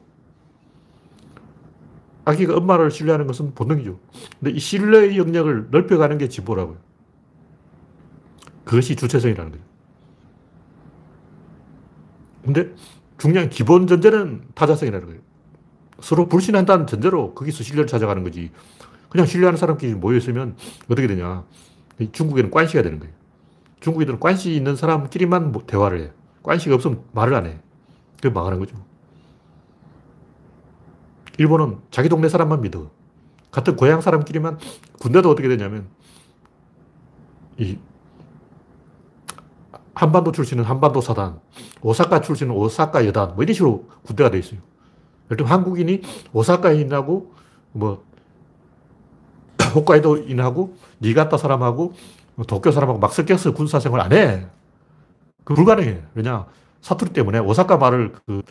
아기가 2.25 2.55
엄마를 2.55 2.89
신뢰하는 2.89 3.27
것은 3.27 3.53
본능이죠. 3.53 3.99
근데 4.39 4.51
이 4.55 4.59
신뢰의 4.59 5.17
영역을 5.17 5.67
넓혀가는 5.71 6.17
게 6.17 6.29
진보라고요. 6.29 6.77
그것이 8.63 8.95
주체성이라는 8.95 9.51
거예요. 9.51 9.65
근데 12.45 12.73
중요한 13.23 13.49
기본 13.49 13.87
전제는 13.87 14.41
타자성이라는 14.53 15.07
거예요. 15.07 15.21
서로 16.01 16.27
불신한다는 16.27 16.87
전제로 16.87 17.33
거기서 17.33 17.63
신뢰를 17.63 17.87
찾아가는 17.87 18.21
거지. 18.21 18.51
그냥 19.07 19.25
신뢰하는 19.25 19.55
사람끼리 19.55 19.95
모여있으면 19.95 20.57
어떻게 20.89 21.07
되냐. 21.07 21.45
중국에는 22.11 22.51
관시가 22.51 22.83
되는 22.83 22.99
거예요. 22.99 23.13
중국인들은 23.79 24.19
관시 24.19 24.53
있는 24.53 24.75
사람끼리만 24.75 25.53
뭐 25.53 25.63
대화를 25.65 26.01
해. 26.01 26.11
관시가 26.41 26.75
없으면 26.75 27.01
말을 27.13 27.33
안 27.33 27.45
해. 27.45 27.59
그게 28.17 28.29
망하는 28.29 28.59
거죠. 28.59 28.75
일본은 31.37 31.77
자기 31.91 32.09
동네 32.09 32.27
사람만 32.27 32.59
믿어. 32.59 32.91
같은 33.51 33.77
고향 33.77 34.01
사람끼리만 34.01 34.59
군대도 34.99 35.29
어떻게 35.29 35.47
되냐면 35.47 35.87
이 37.57 37.77
한반도 39.93 40.31
출신은 40.31 40.63
한반도 40.63 41.01
사단, 41.01 41.39
오사카 41.81 42.21
출신은 42.21 42.53
오사카 42.53 43.05
여단, 43.05 43.35
뭐 43.35 43.43
이런 43.43 43.53
식으로 43.53 43.87
군대가 44.03 44.29
돼 44.29 44.39
있어요. 44.39 44.59
예를 45.31 45.49
한국인이 45.49 46.01
오사카인하고 46.33 47.33
뭐 47.73 48.03
홋카이도인하고 49.73 50.75
니가타 51.01 51.37
사람하고 51.37 51.93
도쿄 52.47 52.71
사람하고 52.71 52.99
막 52.99 53.13
섞여서 53.13 53.53
군사 53.53 53.79
생활 53.79 54.01
안 54.01 54.13
해. 54.13 54.45
그 55.43 55.53
불가능해. 55.53 56.01
왜냐? 56.15 56.45
사투리 56.81 57.13
때문에 57.13 57.39
오사카 57.39 57.77
말을 57.77 58.13
그 58.25 58.41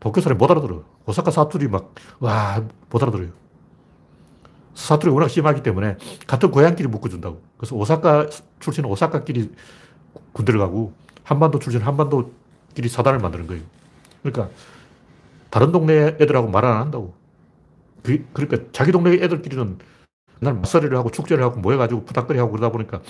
도쿄 0.00 0.20
사람이 0.20 0.38
못 0.38 0.50
알아들어. 0.50 0.82
오사카 1.06 1.30
사투리 1.30 1.68
막, 1.68 1.94
와, 2.20 2.62
못 2.90 3.02
알아들어요. 3.02 3.28
사투리 4.74 5.10
워낙 5.12 5.28
심하기 5.28 5.62
때문에 5.62 5.96
같은 6.26 6.50
고향끼리 6.50 6.88
묶어준다고. 6.88 7.40
그래서 7.56 7.74
오사카 7.76 8.28
출신은 8.60 8.90
오사카끼리 8.90 9.50
군대를 10.32 10.60
가고 10.60 10.92
한반도 11.22 11.58
출신 11.58 11.80
한반도끼리 11.82 12.88
사단을 12.88 13.18
만드는 13.20 13.46
거예요. 13.46 13.62
그러니까 14.22 14.54
다른 15.50 15.72
동네 15.72 16.16
애들하고 16.20 16.48
말 16.48 16.64
안 16.64 16.76
한다고. 16.80 17.14
그, 18.02 18.24
그러니까 18.32 18.68
자기 18.72 18.92
동네 18.92 19.12
애들끼리는 19.14 19.78
날 20.40 20.54
맞서리를 20.54 20.96
하고 20.96 21.10
축제를 21.10 21.42
하고 21.42 21.60
모여가지고 21.60 22.04
푸닥거리 22.04 22.38
하고 22.38 22.52
그러다 22.52 22.70
보니까 22.70 23.00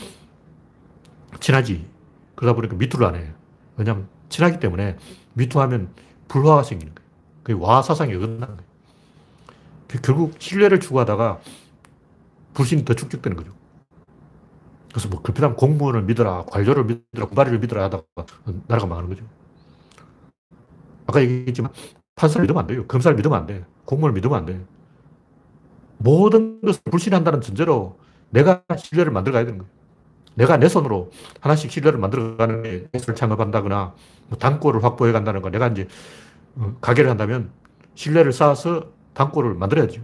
친하지. 1.40 1.86
그러다 2.34 2.54
보니까 2.54 2.76
미투를 2.76 3.06
안 3.06 3.14
해. 3.16 3.32
왜냐면 3.76 4.08
친하기 4.28 4.60
때문에 4.60 4.96
미투하면 5.34 5.88
불화가 6.28 6.62
생기는 6.62 6.94
거예요. 6.94 7.06
그게 7.42 7.58
와 7.62 7.82
사상이 7.82 8.14
어긋나는 8.14 8.46
거예요. 8.46 8.70
그 9.88 10.00
결국 10.00 10.34
신뢰를 10.38 10.80
추구하다가 10.80 11.40
불신이 12.54 12.84
더 12.84 12.94
축적되는 12.94 13.36
거죠. 13.36 13.52
그래서 14.96 15.10
뭐 15.10 15.20
급히다면 15.20 15.56
공무원을 15.56 16.04
믿어라, 16.04 16.44
관료를 16.46 16.84
믿어라, 16.84 17.26
구다리를 17.28 17.58
믿어라 17.58 17.84
하다가 17.84 18.04
나라가 18.66 18.86
망하는 18.86 19.10
거죠. 19.10 19.24
아까 21.06 21.20
얘기했지만 21.20 21.70
판사를 22.14 22.40
믿으면 22.40 22.62
안 22.62 22.66
돼요. 22.66 22.86
검사를 22.86 23.14
믿으면 23.14 23.38
안 23.38 23.46
돼. 23.46 23.62
공무원을 23.84 24.14
믿으면 24.14 24.38
안 24.38 24.46
돼. 24.46 24.58
모든 25.98 26.62
것을 26.62 26.80
불신한다는 26.90 27.42
전제로 27.42 27.98
내가 28.30 28.62
신뢰를 28.74 29.12
만들어 29.12 29.34
가야 29.34 29.44
되는 29.44 29.58
거예요. 29.58 29.70
내가 30.34 30.56
내 30.56 30.66
손으로 30.66 31.10
하나씩 31.42 31.70
신뢰를 31.70 31.98
만들어 31.98 32.38
가는 32.38 32.62
게 32.62 32.88
회사를 32.94 33.14
창업한다거나 33.16 33.94
뭐 34.28 34.38
단골을 34.38 34.82
확보해 34.82 35.12
간다는 35.12 35.42
거 35.42 35.50
내가 35.50 35.66
이제 35.66 35.88
어, 36.54 36.74
가게를 36.80 37.10
한다면 37.10 37.50
신뢰를 37.96 38.32
쌓아서 38.32 38.92
단골을 39.12 39.56
만들어야죠. 39.56 40.00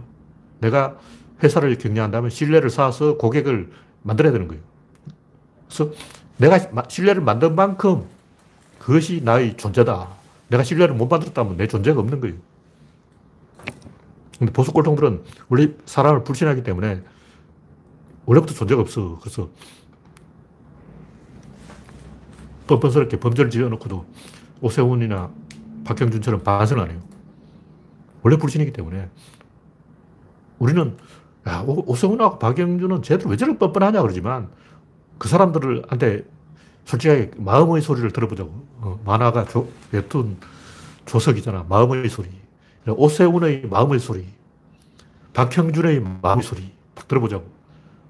내가 0.59 0.99
회사를 1.41 1.79
경영한다면 1.79 2.29
신뢰를 2.29 2.69
쌓아서 2.69 3.17
고객을 3.17 3.71
만들어야 4.03 4.31
되는 4.31 4.47
거예요. 4.47 4.72
그래서 5.73 5.91
내가 6.37 6.87
신뢰를 6.87 7.23
만든 7.23 7.55
만큼 7.55 8.05
그것이 8.77 9.21
나의 9.23 9.57
존재다. 9.57 10.07
내가 10.49 10.63
신뢰를 10.63 10.93
못 10.93 11.07
만들었다면 11.07 11.57
내 11.57 11.67
존재가 11.67 11.99
없는 11.99 12.21
거예요. 12.21 12.35
근데 14.37 14.53
보수 14.53 14.71
꼴통들은 14.71 15.23
원래 15.49 15.69
사람을 15.85 16.23
불신하기 16.23 16.63
때문에 16.63 17.01
원래부터 18.25 18.53
존재가 18.53 18.81
없어. 18.81 19.17
그래서 19.19 19.49
뻔뻔스럽게 22.67 23.19
범죄를 23.19 23.49
지어놓고도 23.49 24.05
오세훈이나 24.61 25.31
박형준처럼 25.85 26.43
반성을 26.43 26.83
안 26.83 26.91
해요. 26.91 26.99
원래 28.21 28.37
불신이기 28.37 28.71
때문에 28.71 29.09
우리는 30.59 30.97
야, 31.47 31.63
오세훈하고 31.65 32.39
박영준은 32.39 33.01
쟤들 33.01 33.29
왜 33.29 33.37
저렇게 33.37 33.57
뻔뻔하냐 33.57 34.01
그러지만 34.01 34.49
그 35.23 35.29
사람들한테 35.29 36.25
솔직하게 36.83 37.31
마음의 37.37 37.81
소리를 37.81 38.11
들어보자고. 38.11 38.49
어, 38.81 38.99
만화가 39.05 39.45
조, 39.45 39.69
웹툰 39.93 40.35
조석이잖아. 41.05 41.65
마음의 41.69 42.09
소리. 42.09 42.27
오세훈의 42.85 43.67
마음의 43.69 44.01
소리. 44.01 44.25
박형준의 45.31 46.01
마음의 46.21 46.43
소리. 46.43 46.73
딱 46.93 47.07
들어보자고. 47.07 47.45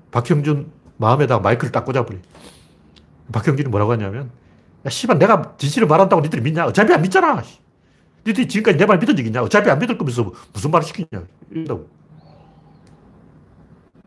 박형준 0.09 0.71
마음에다 0.97 1.37
마이크를 1.37 1.71
딱 1.71 1.85
꽂아버려. 1.85 2.17
박형준이 3.31 3.69
뭐라고 3.69 3.91
하냐면, 3.91 4.31
야, 4.83 4.89
씨발, 4.89 5.19
내가 5.19 5.53
진실을 5.59 5.87
말한다고 5.87 6.19
니들이 6.23 6.41
믿냐? 6.41 6.65
어차피 6.65 6.93
안 6.93 7.03
믿잖아. 7.03 7.43
니들이 8.25 8.47
지금까지 8.47 8.79
내 8.79 8.85
말 8.87 8.97
믿은 8.97 9.15
적 9.15 9.23
있냐? 9.23 9.43
어차피 9.43 9.69
안 9.69 9.77
믿을 9.77 9.99
거면서 9.99 10.31
무슨 10.51 10.71
말을 10.71 10.87
시키냐? 10.87 11.23
이런다고. 11.51 11.87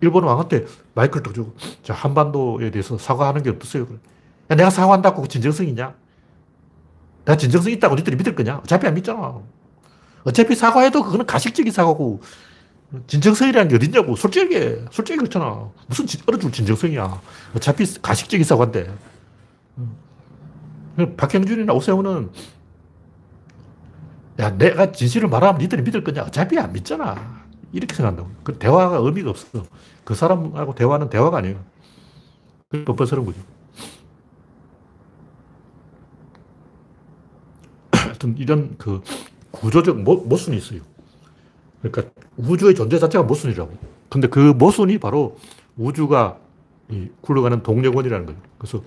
일본 0.01 0.25
왕한테 0.25 0.67
마이크를 0.95 1.23
딱 1.23 1.35
주고, 1.35 1.55
자, 1.83 1.95
한반도에 1.95 2.71
대해서 2.71 2.99
사과하는 2.99 3.43
게 3.43 3.51
어떠세요? 3.51 3.87
야, 4.51 4.55
내가 4.55 4.69
사과한다고 4.71 5.27
진정성 5.27 5.67
있냐? 5.69 5.95
내가 7.25 7.37
진정성 7.37 7.73
있다고 7.73 7.95
니들이 7.95 8.17
믿을 8.17 8.35
거냐? 8.35 8.59
어차피 8.59 8.87
안 8.87 8.95
믿잖아. 8.95 9.41
어차피 10.25 10.55
사과해도 10.55 11.03
그거는 11.03 11.25
가식적인 11.25 11.73
사과고, 11.73 12.21
진정성이라는 13.07 13.69
게 13.69 13.77
어딨냐고. 13.77 14.17
솔직하게, 14.17 14.85
솔직히 14.91 15.17
그렇잖아. 15.19 15.69
무슨 15.89 16.07
얼어줄 16.27 16.53
진정성이야. 16.53 17.21
어차피 17.55 17.85
가식적인 18.01 18.45
사과인데. 18.45 18.95
박형준이나 21.17 21.73
오세훈은 21.75 22.31
야, 24.39 24.51
내가 24.57 24.93
진실을 24.93 25.29
말하면 25.29 25.61
니들이 25.61 25.83
믿을 25.83 26.05
거냐? 26.05 26.23
어차피 26.23 26.59
안 26.59 26.73
믿잖아. 26.73 27.36
이렇게 27.77 27.95
생각한다고. 27.95 28.31
그 28.43 28.59
대화가 28.59 28.97
의미가 28.97 29.31
없어. 29.31 29.47
그 30.05 30.15
사람하고 30.15 30.75
대화는 30.75 31.11
대화가 31.11 31.39
아니에요. 31.39 31.63
그 32.69 32.85
뻔뻔스러운 32.85 33.27
거죠. 33.27 33.39
하여튼 37.93 38.37
이런 38.39 38.77
그 38.79 39.03
구조적 39.51 40.01
모, 40.01 40.17
모순이 40.17 40.57
있어요. 40.57 40.81
그러니까 41.83 42.11
우주의 42.37 42.75
존재 42.75 42.99
자체가 42.99 43.25
모순이라고. 43.25 43.77
근데 44.09 44.29
그 44.29 44.39
모순이 44.39 44.99
바로 44.99 45.37
우주가 45.77 46.39
굴러가는 47.21 47.63
동력원이라는 47.63 48.27
거예요. 48.27 48.41
그래서 48.59 48.83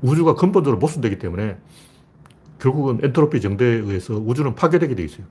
우주가 0.00 0.34
근본적으로 0.34 0.78
모순되기 0.78 1.18
때문에 1.18 1.58
결국은 2.58 3.00
엔트로피 3.02 3.40
정대에 3.40 3.68
의해서 3.68 4.14
우주는 4.14 4.54
파괴되게 4.54 4.94
돼 4.94 5.04
있어요. 5.04 5.26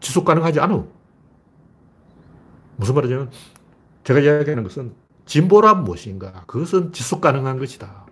지속 0.00 0.24
가능하지 0.24 0.60
않아. 0.60 0.84
무슨 2.76 2.94
말이냐면 2.94 3.30
제가 4.04 4.20
이야기하는 4.20 4.62
것은 4.62 4.92
진보란 5.26 5.84
무엇인가? 5.84 6.44
그것은 6.46 6.92
지속 6.92 7.20
가능한 7.20 7.58
것이다. 7.58 8.06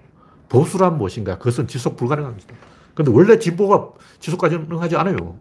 보수란 0.49 0.99
무엇인가? 0.99 1.39
그것은 1.39 1.67
지속 1.67 1.97
불가능한 1.97 2.35
것이다. 2.35 2.55
근데 2.95 3.11
원래 3.11 3.39
진보가 3.39 3.93
지속 4.21 4.41
가능하지 4.41 4.97
않아요. 4.97 5.39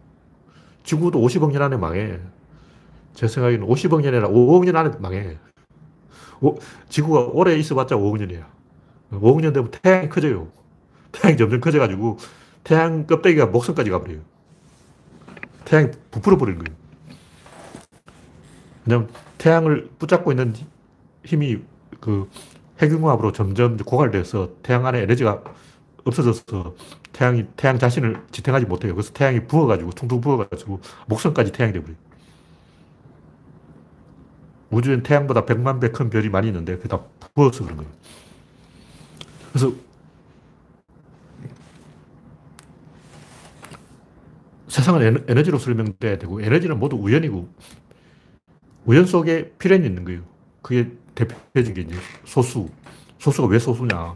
지구도 0.84 1.20
50억 1.20 1.52
년 1.52 1.62
안에 1.62 1.76
망해. 1.76 2.20
제 3.14 3.26
생각에는 3.26 3.66
50억 3.66 4.02
년이 4.02 4.08
아니라 4.08 4.28
5억 4.28 4.64
년 4.64 4.76
안에 4.76 4.90
망해. 4.98 5.38
오, 6.40 6.56
지구가 6.88 7.30
오래 7.32 7.56
있어봤자 7.56 7.96
5억 7.96 8.18
년이야. 8.18 8.46
5억 9.12 9.40
년 9.40 9.52
되면 9.52 9.70
태양이 9.70 10.08
커져요. 10.08 10.48
태양이 11.12 11.36
점점 11.36 11.60
커져가지고 11.60 12.18
태양 12.62 13.06
껍데기가 13.06 13.46
목성까지 13.46 13.90
가버려요. 13.90 14.20
태양이 15.66 15.90
부풀어 16.10 16.38
버리는 16.38 16.58
거예요. 16.64 16.76
왜냐면 18.86 19.10
태양을 19.36 19.90
붙잡고 19.98 20.32
있는 20.32 20.54
힘이 21.24 21.58
그 22.00 22.30
핵융합으로 22.80 23.32
점점 23.32 23.76
고갈돼서 23.76 24.50
태양 24.62 24.86
안에 24.86 25.00
에너지가 25.02 25.42
없어져서 26.04 26.74
태양이 27.12 27.46
태양 27.56 27.78
자신을 27.78 28.22
지탱하지 28.30 28.66
못해요. 28.66 28.94
그래서 28.94 29.12
태양이 29.12 29.44
부어가지고 29.46 29.90
퉁퉁 29.90 30.20
부어가지고 30.20 30.80
목성까지 31.06 31.52
태양이 31.52 31.72
되버려요. 31.72 31.96
우주엔 34.70 35.02
태양보다 35.02 35.44
100만 35.44 35.80
배 35.80 35.88
큰 35.90 36.10
별이 36.10 36.28
많이 36.28 36.48
있는데 36.48 36.76
그게 36.76 36.88
다 36.88 37.00
부어서 37.34 37.64
그런 37.64 37.78
거예요. 37.78 37.90
그래서 39.52 39.72
세상은 44.76 45.24
에너지로 45.26 45.58
설명돼야 45.58 46.18
되고 46.18 46.38
에너지는 46.42 46.78
모두 46.78 46.96
우연이고 46.96 47.48
우연 48.84 49.06
속에 49.06 49.52
필연이 49.58 49.86
있는 49.86 50.04
거예요. 50.04 50.20
그게 50.60 50.92
대표적인 51.14 51.74
게 51.74 51.80
이제 51.80 51.94
소수. 52.26 52.68
소수가 53.18 53.48
왜 53.48 53.58
소수냐. 53.58 54.14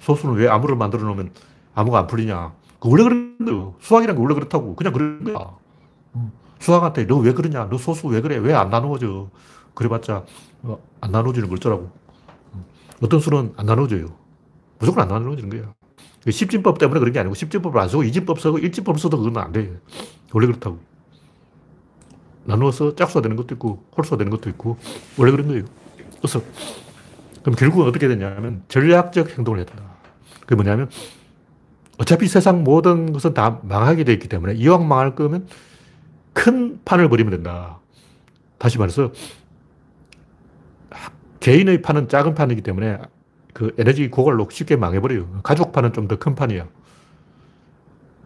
소수는 0.00 0.34
왜 0.34 0.48
암호를 0.48 0.74
만들어 0.74 1.04
놓으면 1.04 1.30
암호가 1.74 2.00
안 2.00 2.06
풀리냐. 2.08 2.52
그 2.80 2.88
원래 2.90 3.04
그런 3.04 3.38
거예요. 3.44 3.76
수학이란 3.78 4.16
게 4.16 4.20
원래 4.22 4.34
그렇다고. 4.34 4.74
그냥 4.74 4.92
그런 4.92 5.22
거야. 5.22 5.56
수학한테 6.58 7.06
너 7.06 7.18
왜 7.20 7.32
그러냐. 7.32 7.68
너 7.70 7.78
소수 7.78 8.08
왜 8.08 8.20
그래. 8.20 8.38
왜 8.38 8.52
안 8.54 8.70
나누어져. 8.70 9.30
그래봤자 9.74 10.24
어, 10.64 10.78
안 11.00 11.12
나눠지는 11.12 11.48
걸 11.48 11.58
어쩌라고. 11.58 11.92
어떤 13.00 13.20
수는 13.20 13.52
안 13.56 13.66
나눠져요. 13.66 14.06
무조건 14.80 15.04
안 15.04 15.08
나눠지는 15.10 15.48
거야. 15.48 15.72
십진법 16.30 16.78
때문에 16.78 17.00
그런 17.00 17.12
게 17.12 17.18
아니고 17.18 17.34
십진법을 17.34 17.80
안 17.80 17.88
쓰고 17.88 18.04
이진법 18.04 18.40
쓰고 18.40 18.58
일진법 18.58 19.00
써도 19.00 19.18
그건 19.18 19.42
안 19.42 19.52
돼. 19.52 19.72
원래 20.32 20.46
그렇다고. 20.46 20.78
나누어서 22.44 22.94
짝수가 22.94 23.22
되는 23.22 23.36
것도 23.36 23.54
있고 23.54 23.84
홀수가 23.96 24.16
되는 24.18 24.30
것도 24.30 24.50
있고 24.50 24.76
원래 25.16 25.30
그런 25.30 25.48
거예요. 25.48 25.64
그래서 26.18 26.40
그럼 27.42 27.56
결국은 27.56 27.86
어떻게 27.86 28.08
되냐면 28.08 28.62
전략적 28.68 29.36
행동을 29.36 29.64
된다. 29.64 29.82
그게 30.40 30.54
뭐냐면 30.54 30.88
어차피 31.98 32.26
세상 32.26 32.64
모든 32.64 33.12
것은 33.12 33.34
다 33.34 33.60
망하게 33.62 34.04
되어 34.04 34.14
있기 34.14 34.28
때문에 34.28 34.54
이왕 34.54 34.86
망할 34.88 35.14
거면 35.14 35.46
큰 36.32 36.80
판을 36.84 37.08
버리면 37.08 37.30
된다. 37.30 37.78
다시 38.58 38.78
말해서 38.78 39.12
개인의 41.40 41.82
판은 41.82 42.08
작은 42.08 42.34
판이기 42.34 42.62
때문에 42.62 42.98
그 43.62 43.72
에너지 43.78 44.10
고갈로 44.10 44.48
쉽게 44.50 44.74
망해버려요. 44.74 45.38
가족 45.44 45.70
판은 45.70 45.92
좀더 45.92 46.18
큰 46.18 46.34
판이야. 46.34 46.66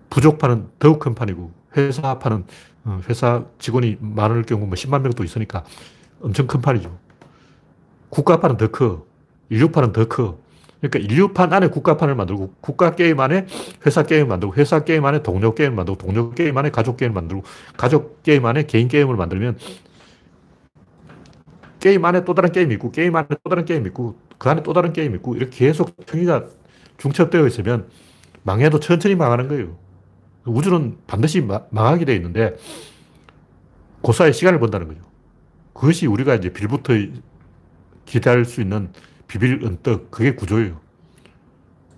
부족판은 0.08 0.68
더욱 0.78 0.98
큰 0.98 1.14
판이고 1.14 1.52
회사판은 1.76 2.44
어, 2.86 3.00
회사 3.06 3.44
직원이 3.58 3.98
많을 4.00 4.44
경우 4.44 4.64
뭐 4.64 4.70
10만 4.70 5.02
명도 5.02 5.24
있으니까 5.24 5.62
엄청 6.22 6.46
큰 6.46 6.62
판이죠. 6.62 6.98
국가판은 8.08 8.56
더 8.56 8.68
커. 8.68 9.04
인류판은 9.50 9.92
더 9.92 10.06
커. 10.06 10.38
그러니까 10.80 11.00
인류판 11.00 11.52
안에 11.52 11.68
국가판을 11.68 12.14
만들고 12.14 12.54
국가 12.62 12.94
게임 12.94 13.20
안에 13.20 13.46
회사 13.84 14.04
게임 14.04 14.28
만들고 14.28 14.54
회사 14.54 14.84
게임 14.84 15.04
안에 15.04 15.22
동료 15.22 15.54
게임 15.54 15.74
만들고 15.74 15.98
동료 15.98 16.30
게임 16.30 16.56
안에 16.56 16.70
가족 16.70 16.96
게임 16.96 17.12
만들고 17.12 17.44
가족 17.76 18.22
게임 18.22 18.46
안에 18.46 18.62
개인 18.62 18.88
게임을 18.88 19.16
만들면 19.16 19.58
게임 21.78 22.02
안에 22.06 22.24
또 22.24 22.32
다른 22.32 22.52
게임이 22.52 22.72
있고 22.76 22.90
게임 22.90 23.14
안에 23.16 23.26
또 23.44 23.50
다른 23.50 23.66
게임이 23.66 23.88
있고 23.88 24.25
그 24.38 24.48
안에 24.50 24.62
또 24.62 24.72
다른 24.72 24.92
게임이 24.92 25.16
있고 25.16 25.34
이렇게 25.36 25.66
계속 25.66 25.96
평이가 26.06 26.44
중첩되어 26.98 27.46
있으면 27.46 27.88
망해도 28.42 28.80
천천히 28.80 29.14
망하는 29.14 29.48
거예요. 29.48 29.76
우주는 30.44 30.98
반드시 31.06 31.40
망하게 31.70 32.04
되어 32.04 32.14
있는데 32.16 32.56
그 34.02 34.12
사이 34.12 34.32
시간을 34.32 34.60
번다는 34.60 34.88
거죠. 34.88 35.00
그것이 35.72 36.06
우리가 36.06 36.34
이제 36.36 36.52
빌부터 36.52 36.94
기대할 38.04 38.44
수 38.44 38.60
있는 38.60 38.92
비빌 39.26 39.64
은떡, 39.64 40.10
그게 40.10 40.34
구조예요. 40.34 40.80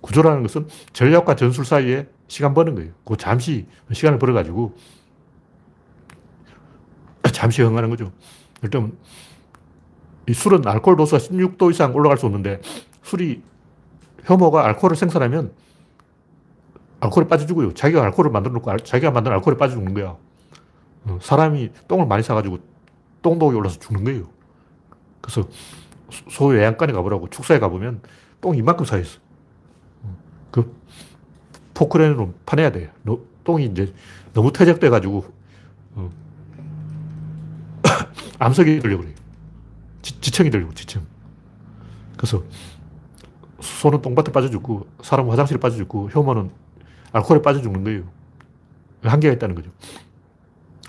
구조라는 0.01 0.41
것은 0.41 0.67
전략과 0.93 1.35
전술 1.35 1.65
사이에 1.65 2.07
시간 2.27 2.53
버는 2.53 2.75
거예요. 2.75 2.91
그 3.05 3.15
잠시 3.17 3.67
시간을 3.91 4.17
벌어가지고 4.17 4.75
잠시 7.31 7.61
흥하는 7.61 7.89
거죠. 7.89 8.11
일단 8.63 8.91
이 10.29 10.33
술은 10.33 10.67
알코올 10.67 10.95
도수가 10.95 11.17
16도 11.17 11.71
이상 11.71 11.95
올라갈 11.95 12.19
수 12.19 12.27
없는데 12.27 12.61
술이 13.01 13.41
효모가 14.29 14.63
알코올을 14.67 14.95
생산하면 14.95 15.51
알코올에 16.99 17.27
빠져 17.27 17.47
죽어요. 17.47 17.73
자기가 17.73 18.03
알코올을 18.03 18.29
만들어 18.29 18.53
놓고 18.53 18.77
자기가 18.77 19.09
만든 19.09 19.31
알코올에 19.31 19.57
빠져 19.57 19.73
죽는 19.73 19.95
거야. 19.95 20.15
어, 21.05 21.17
사람이 21.19 21.71
똥을 21.87 22.05
많이 22.05 22.21
싸가지고 22.21 22.59
똥독이 23.23 23.55
올라서 23.55 23.79
죽는 23.79 24.03
거예요. 24.03 24.27
그래서 25.19 25.49
소위 26.29 26.57
외양간에 26.57 26.93
가보라고 26.93 27.31
축사에 27.31 27.57
가보면 27.57 28.01
똥 28.39 28.55
이만큼 28.55 28.85
쌓여있어. 28.85 29.19
어, 30.03 30.17
그 30.51 30.75
포크레인으로 31.73 32.35
파내야 32.45 32.71
돼. 32.71 32.91
똥이 33.43 33.65
이제 33.65 33.91
너무 34.33 34.53
퇴적돼가지고 34.53 35.25
어, 35.95 36.11
암석이 38.37 38.79
들려 38.81 38.97
그래요. 38.97 39.18
지, 40.01 40.31
청이 40.31 40.49
들리고 40.49 40.73
지청. 40.73 41.05
그래서 42.17 42.43
소는 43.61 44.01
똥밭에 44.01 44.31
빠져 44.31 44.49
죽고 44.49 44.87
사람은 45.01 45.31
화장실에 45.31 45.59
빠져 45.59 45.77
죽고 45.77 46.09
효모는 46.09 46.49
알코올에 47.11 47.41
빠져 47.41 47.61
죽는 47.61 47.83
거예요. 47.83 48.03
한계가 49.03 49.33
있다는 49.35 49.55
거죠. 49.55 49.71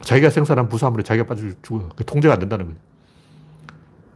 자기가 0.02 0.30
생산한 0.30 0.68
부산물에 0.68 1.02
자기가 1.02 1.26
빠져 1.26 1.48
죽어. 1.62 1.88
통제가 2.06 2.34
안 2.34 2.40
된다는 2.40 2.66
거죠. 2.66 2.78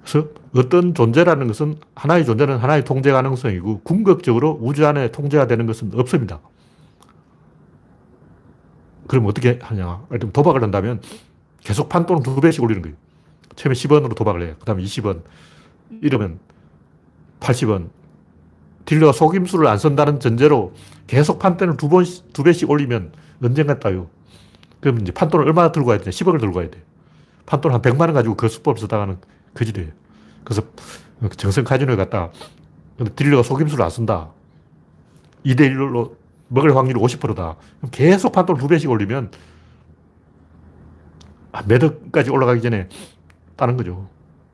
그래서 0.03 0.29
어떤 0.55 0.95
존재라는 0.95 1.47
것은 1.47 1.77
하나의 1.95 2.25
존재는 2.25 2.59
하나의 2.59 2.85
통제 2.85 3.11
가능성이고 3.11 3.81
궁극적으로 3.81 4.59
우주 4.61 4.87
안에 4.87 5.11
통제가 5.11 5.47
되는 5.47 5.67
것은 5.67 5.93
없습니다. 5.95 6.41
그럼 9.07 9.27
어떻게 9.27 9.59
하냐. 9.63 10.07
도박을 10.33 10.63
한다면 10.63 11.01
계속 11.61 11.89
판돈을 11.89 12.23
두 12.23 12.41
배씩 12.41 12.63
올리는 12.63 12.83
거예요. 12.83 12.97
처음에 13.57 13.75
10원으로 13.75 14.15
도박을 14.17 14.43
해요. 14.43 14.55
그 14.59 14.65
다음에 14.65 14.83
20원. 14.83 15.23
이러면 16.01 16.39
80원. 17.41 17.91
딜러가 18.85 19.13
속임수를 19.13 19.67
안 19.67 19.79
쓴다는 19.79 20.21
전제로 20.21 20.75
계속 21.07 21.39
판돈을 21.39 21.77
두 21.77 21.89
번, 21.89 22.05
두 22.33 22.43
배씩 22.43 22.69
올리면 22.69 23.13
언젠가 23.43 23.79
따요. 23.79 24.09
그럼 24.81 25.01
이제 25.01 25.13
판돈을 25.13 25.47
얼마나 25.47 25.73
들고 25.73 25.89
가야 25.89 25.99
되냐? 25.99 26.11
10억을 26.11 26.41
들고 26.41 26.55
가야 26.55 26.71
돼. 26.71 26.83
판돈 27.47 27.73
한 27.73 27.81
100만 27.81 28.01
원 28.01 28.13
가지고 28.13 28.37
그 28.37 28.49
수법을 28.49 28.79
쓰다가는 28.81 29.19
거지 29.55 29.73
돼. 29.73 29.93
그래서 30.45 30.63
정성 31.37 31.65
카지노에 31.65 31.97
갔다. 31.97 32.31
근데 32.97 33.13
딜러가 33.15 33.43
속임수를 33.43 33.83
안 33.85 33.91
쓴다. 33.91 34.31
2대1로 35.47 36.17
먹을 36.49 36.77
확률이 36.77 37.01
50%다. 37.01 37.57
그럼 37.79 37.91
계속 37.91 38.33
판돈을 38.33 38.61
두 38.61 38.69
배씩 38.69 38.91
올리면 38.91 39.31
매덕까지 41.67 42.31
올라가기 42.31 42.63
전에 42.63 42.89
따는 43.57 43.77
거죠. 43.77 44.09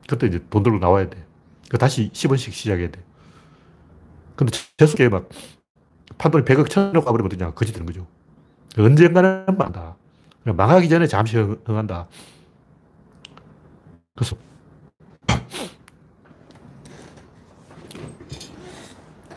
그때 0.07 0.27
이제 0.27 0.43
돈 0.49 0.63
들고 0.63 0.79
나와야 0.79 1.09
돼. 1.09 1.23
그 1.69 1.77
다시 1.77 2.09
10원씩 2.11 2.51
시작해야 2.51 2.89
돼. 2.89 3.01
근데 4.35 4.57
재수게 4.77 5.09
막 5.09 5.29
판돈이 6.17 6.43
100억, 6.45 6.67
1000억 6.67 7.05
가버리면 7.05 7.25
어떠냐. 7.27 7.51
거지 7.53 7.71
되는 7.71 7.85
거죠. 7.85 8.07
언젠가는 8.77 9.45
망한다. 9.47 9.95
망하기 10.43 10.89
전에 10.89 11.07
잠시 11.07 11.37
흥한다. 11.37 12.07
그래서 14.15 14.35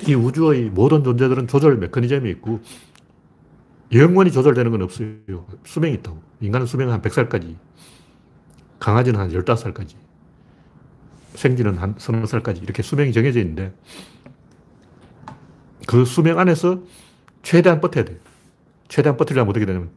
이 0.06 0.14
우주의 0.14 0.70
모든 0.70 1.02
존재들은 1.02 1.46
조절 1.48 1.76
메커니즘이 1.78 2.28
있고 2.30 2.60
영원히 3.92 4.32
조절되는 4.32 4.70
건 4.70 4.82
없어요. 4.82 5.46
수명이 5.64 5.94
있다고. 5.94 6.20
인간은 6.40 6.66
수명은 6.66 6.92
한 6.92 7.00
100살까지. 7.00 7.56
강아지는 8.84 9.18
한 9.18 9.30
15살까지. 9.30 9.94
생쥐는 11.36 11.78
한 11.78 11.94
서너 11.96 12.26
살까지. 12.26 12.60
이렇게 12.60 12.82
수명이 12.82 13.14
정해져 13.14 13.40
있는데 13.40 13.72
그 15.86 16.04
수명 16.04 16.38
안에서 16.38 16.82
최대한 17.42 17.80
버텨야 17.80 18.04
돼요. 18.04 18.18
최대한 18.88 19.16
버티려면 19.16 19.48
어떻게 19.48 19.64
되냐면 19.64 19.88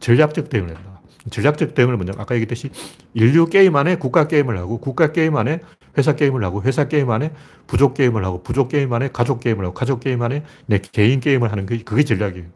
전략적 0.00 0.48
대응을 0.48 0.74
한다. 0.74 1.02
전략적 1.30 1.74
대응을 1.74 1.98
먼저 1.98 2.14
아까 2.16 2.34
얘기했듯이 2.34 2.70
인류 3.12 3.44
게임 3.50 3.76
안에 3.76 3.96
국가 3.96 4.26
게임을 4.26 4.56
하고 4.56 4.80
국가 4.80 5.12
게임 5.12 5.36
안에 5.36 5.60
회사 5.98 6.16
게임을 6.16 6.42
하고 6.42 6.62
회사 6.62 6.88
게임 6.88 7.10
안에 7.10 7.34
부족 7.66 7.92
게임을 7.92 8.24
하고 8.24 8.42
부족 8.42 8.70
게임 8.70 8.94
안에 8.94 9.10
가족 9.12 9.40
게임을 9.40 9.66
하고 9.66 9.74
가족 9.74 10.00
게임 10.00 10.22
안에 10.22 10.42
내 10.64 10.78
개인 10.78 11.20
게임을 11.20 11.52
하는 11.52 11.66
게 11.66 11.82
그게 11.82 12.02
전략이에요. 12.02 12.46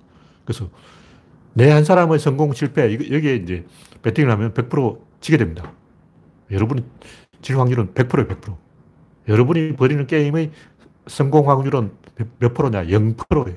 그래서 0.47 0.70
내 1.53 1.70
한 1.70 1.85
사람의 1.85 2.18
성공 2.18 2.55
실패 2.55 2.95
여기에 2.95 3.37
이제 3.37 3.66
배팅을 4.01 4.31
하면 4.31 4.55
100% 4.55 5.07
지게 5.27 5.39
됩니다. 5.39 5.72
여러분이 6.53 6.85
질 7.43 7.59
확률은 7.59 7.95
100%예요, 7.95 8.29
100%. 8.29 8.57
여러분이 9.27 9.74
벌이는 9.74 10.07
게임의 10.07 10.53
성공 11.09 11.51
확률은 11.51 11.91
몇 12.39 12.55
프로냐? 12.55 12.85
0%예요. 12.85 13.57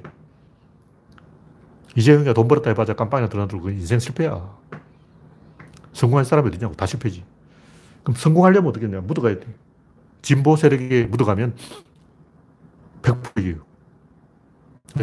이재용이가 1.96 2.34
돈 2.34 2.48
벌었다 2.48 2.72
해봐자 2.72 2.96
깜빵이나 2.96 3.30
들어가도 3.30 3.70
인생 3.70 4.00
실패야. 4.00 4.58
성공한 5.94 6.26
사람이 6.26 6.48
어디냐고. 6.48 6.74
다 6.74 6.88
실패지. 6.88 7.24
그럼 8.02 8.16
성공하려면 8.16 8.70
어떻게 8.70 8.88
했냐. 8.88 9.02
묻어가야 9.02 9.40
돼. 9.40 9.46
진보 10.24 10.56
세력에 10.56 11.04
묻어가면 11.04 11.56
100%이에요. 13.04 13.58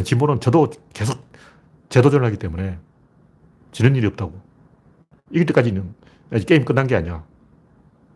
진보는 0.02 0.40
져도 0.40 0.72
계속 0.92 1.24
재도전을 1.90 2.26
하기 2.26 2.38
때문에 2.38 2.80
지는 3.70 3.94
일이 3.94 4.08
없다고. 4.08 4.40
이길 5.30 5.46
때까지는 5.46 5.94
아직 6.30 6.46
게임 6.46 6.64
끝난 6.64 6.86
게 6.86 6.96
아니야. 6.96 7.24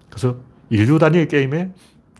그래서 0.08 0.38
인류 0.70 0.98
단위의 0.98 1.28
게임에 1.28 1.72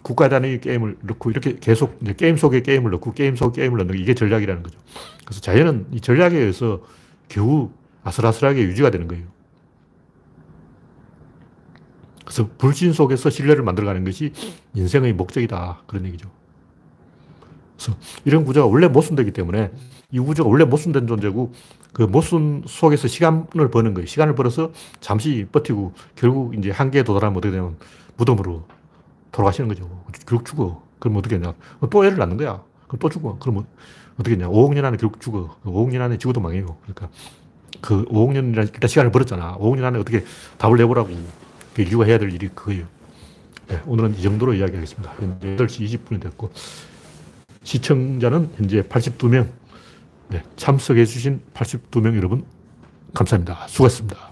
국가 0.02 0.28
단위의 0.28 0.60
게임을 0.60 0.98
넣고 1.02 1.30
이렇게 1.30 1.56
계속 1.58 1.98
게임 2.16 2.36
속에 2.36 2.62
게임을 2.62 2.90
넣고 2.92 3.12
게임 3.12 3.36
속에 3.36 3.62
게임을 3.62 3.78
넣는 3.78 3.94
게 3.94 4.00
이게 4.00 4.14
전략이라는 4.14 4.62
거죠. 4.62 4.78
그래서 5.24 5.40
자연은 5.40 5.86
이 5.92 6.00
전략에 6.00 6.38
의해서 6.38 6.82
겨우 7.28 7.70
아슬아슬하게 8.02 8.62
유지가 8.62 8.90
되는 8.90 9.08
거예요. 9.08 9.26
그래서 12.24 12.48
불신 12.58 12.92
속에서 12.92 13.28
신뢰를 13.28 13.64
만들어가는 13.64 14.04
것이 14.04 14.32
인생의 14.74 15.12
목적이다. 15.14 15.82
그런 15.86 16.06
얘기죠. 16.06 16.30
그래서 17.76 17.98
이런 18.24 18.44
구조가 18.44 18.66
원래 18.66 18.88
모순되기 18.88 19.32
때문에 19.32 19.72
이 20.12 20.18
구조가 20.18 20.48
원래 20.48 20.64
모순된 20.64 21.06
존재고 21.06 21.52
그 21.92 22.02
모순 22.02 22.62
속에서 22.66 23.08
시간을 23.08 23.70
버는 23.70 23.94
거예요. 23.94 24.06
시간을 24.06 24.34
벌어서 24.34 24.72
잠시 25.00 25.46
버티고 25.50 25.92
결국 26.14 26.56
이제 26.56 26.70
한계에 26.70 27.02
도달하면 27.02 27.36
어떻게 27.36 27.52
되면 27.52 27.76
무덤으로 28.16 28.66
돌아가시는 29.32 29.68
거죠. 29.68 29.88
결국 30.26 30.44
죽어. 30.44 30.82
그럼 30.98 31.16
어떻게 31.16 31.36
했냐. 31.36 31.54
또 31.90 32.04
애를 32.04 32.18
낳는 32.18 32.36
거야. 32.36 32.62
그럼 32.86 32.98
또 33.00 33.08
죽어. 33.08 33.36
그러면 33.40 33.66
어떻게 34.14 34.32
했냐. 34.32 34.48
5억 34.48 34.74
년 34.74 34.84
안에 34.84 34.96
결국 34.96 35.20
죽어. 35.20 35.56
5억 35.64 35.90
년 35.90 36.02
안에 36.02 36.18
죽어도 36.18 36.40
망해요. 36.40 36.76
그러니까 36.82 37.08
그 37.80 38.04
5억 38.06 38.32
년이라 38.32 38.62
일단 38.64 38.88
시간을 38.88 39.10
벌었잖아. 39.10 39.56
5억 39.58 39.76
년 39.76 39.84
안에 39.86 39.98
어떻게 39.98 40.24
답을 40.58 40.76
내보라고. 40.78 41.10
인류가 41.78 42.04
해야 42.04 42.18
될 42.18 42.32
일이 42.32 42.48
그거예요. 42.48 42.84
네, 43.68 43.80
오늘은 43.86 44.16
이 44.16 44.22
정도로 44.22 44.54
이야기하겠습니다. 44.54 45.14
현재 45.18 45.56
8시 45.56 45.86
20분이 45.86 46.20
됐고, 46.20 46.50
시청자는 47.62 48.50
현재 48.56 48.82
82명, 48.82 49.44
네, 49.44 49.52
참석해주신 50.56 51.42
82명 51.54 52.16
여러분, 52.16 52.44
감사합니다. 53.14 53.66
수고하셨습니다. 53.68 54.29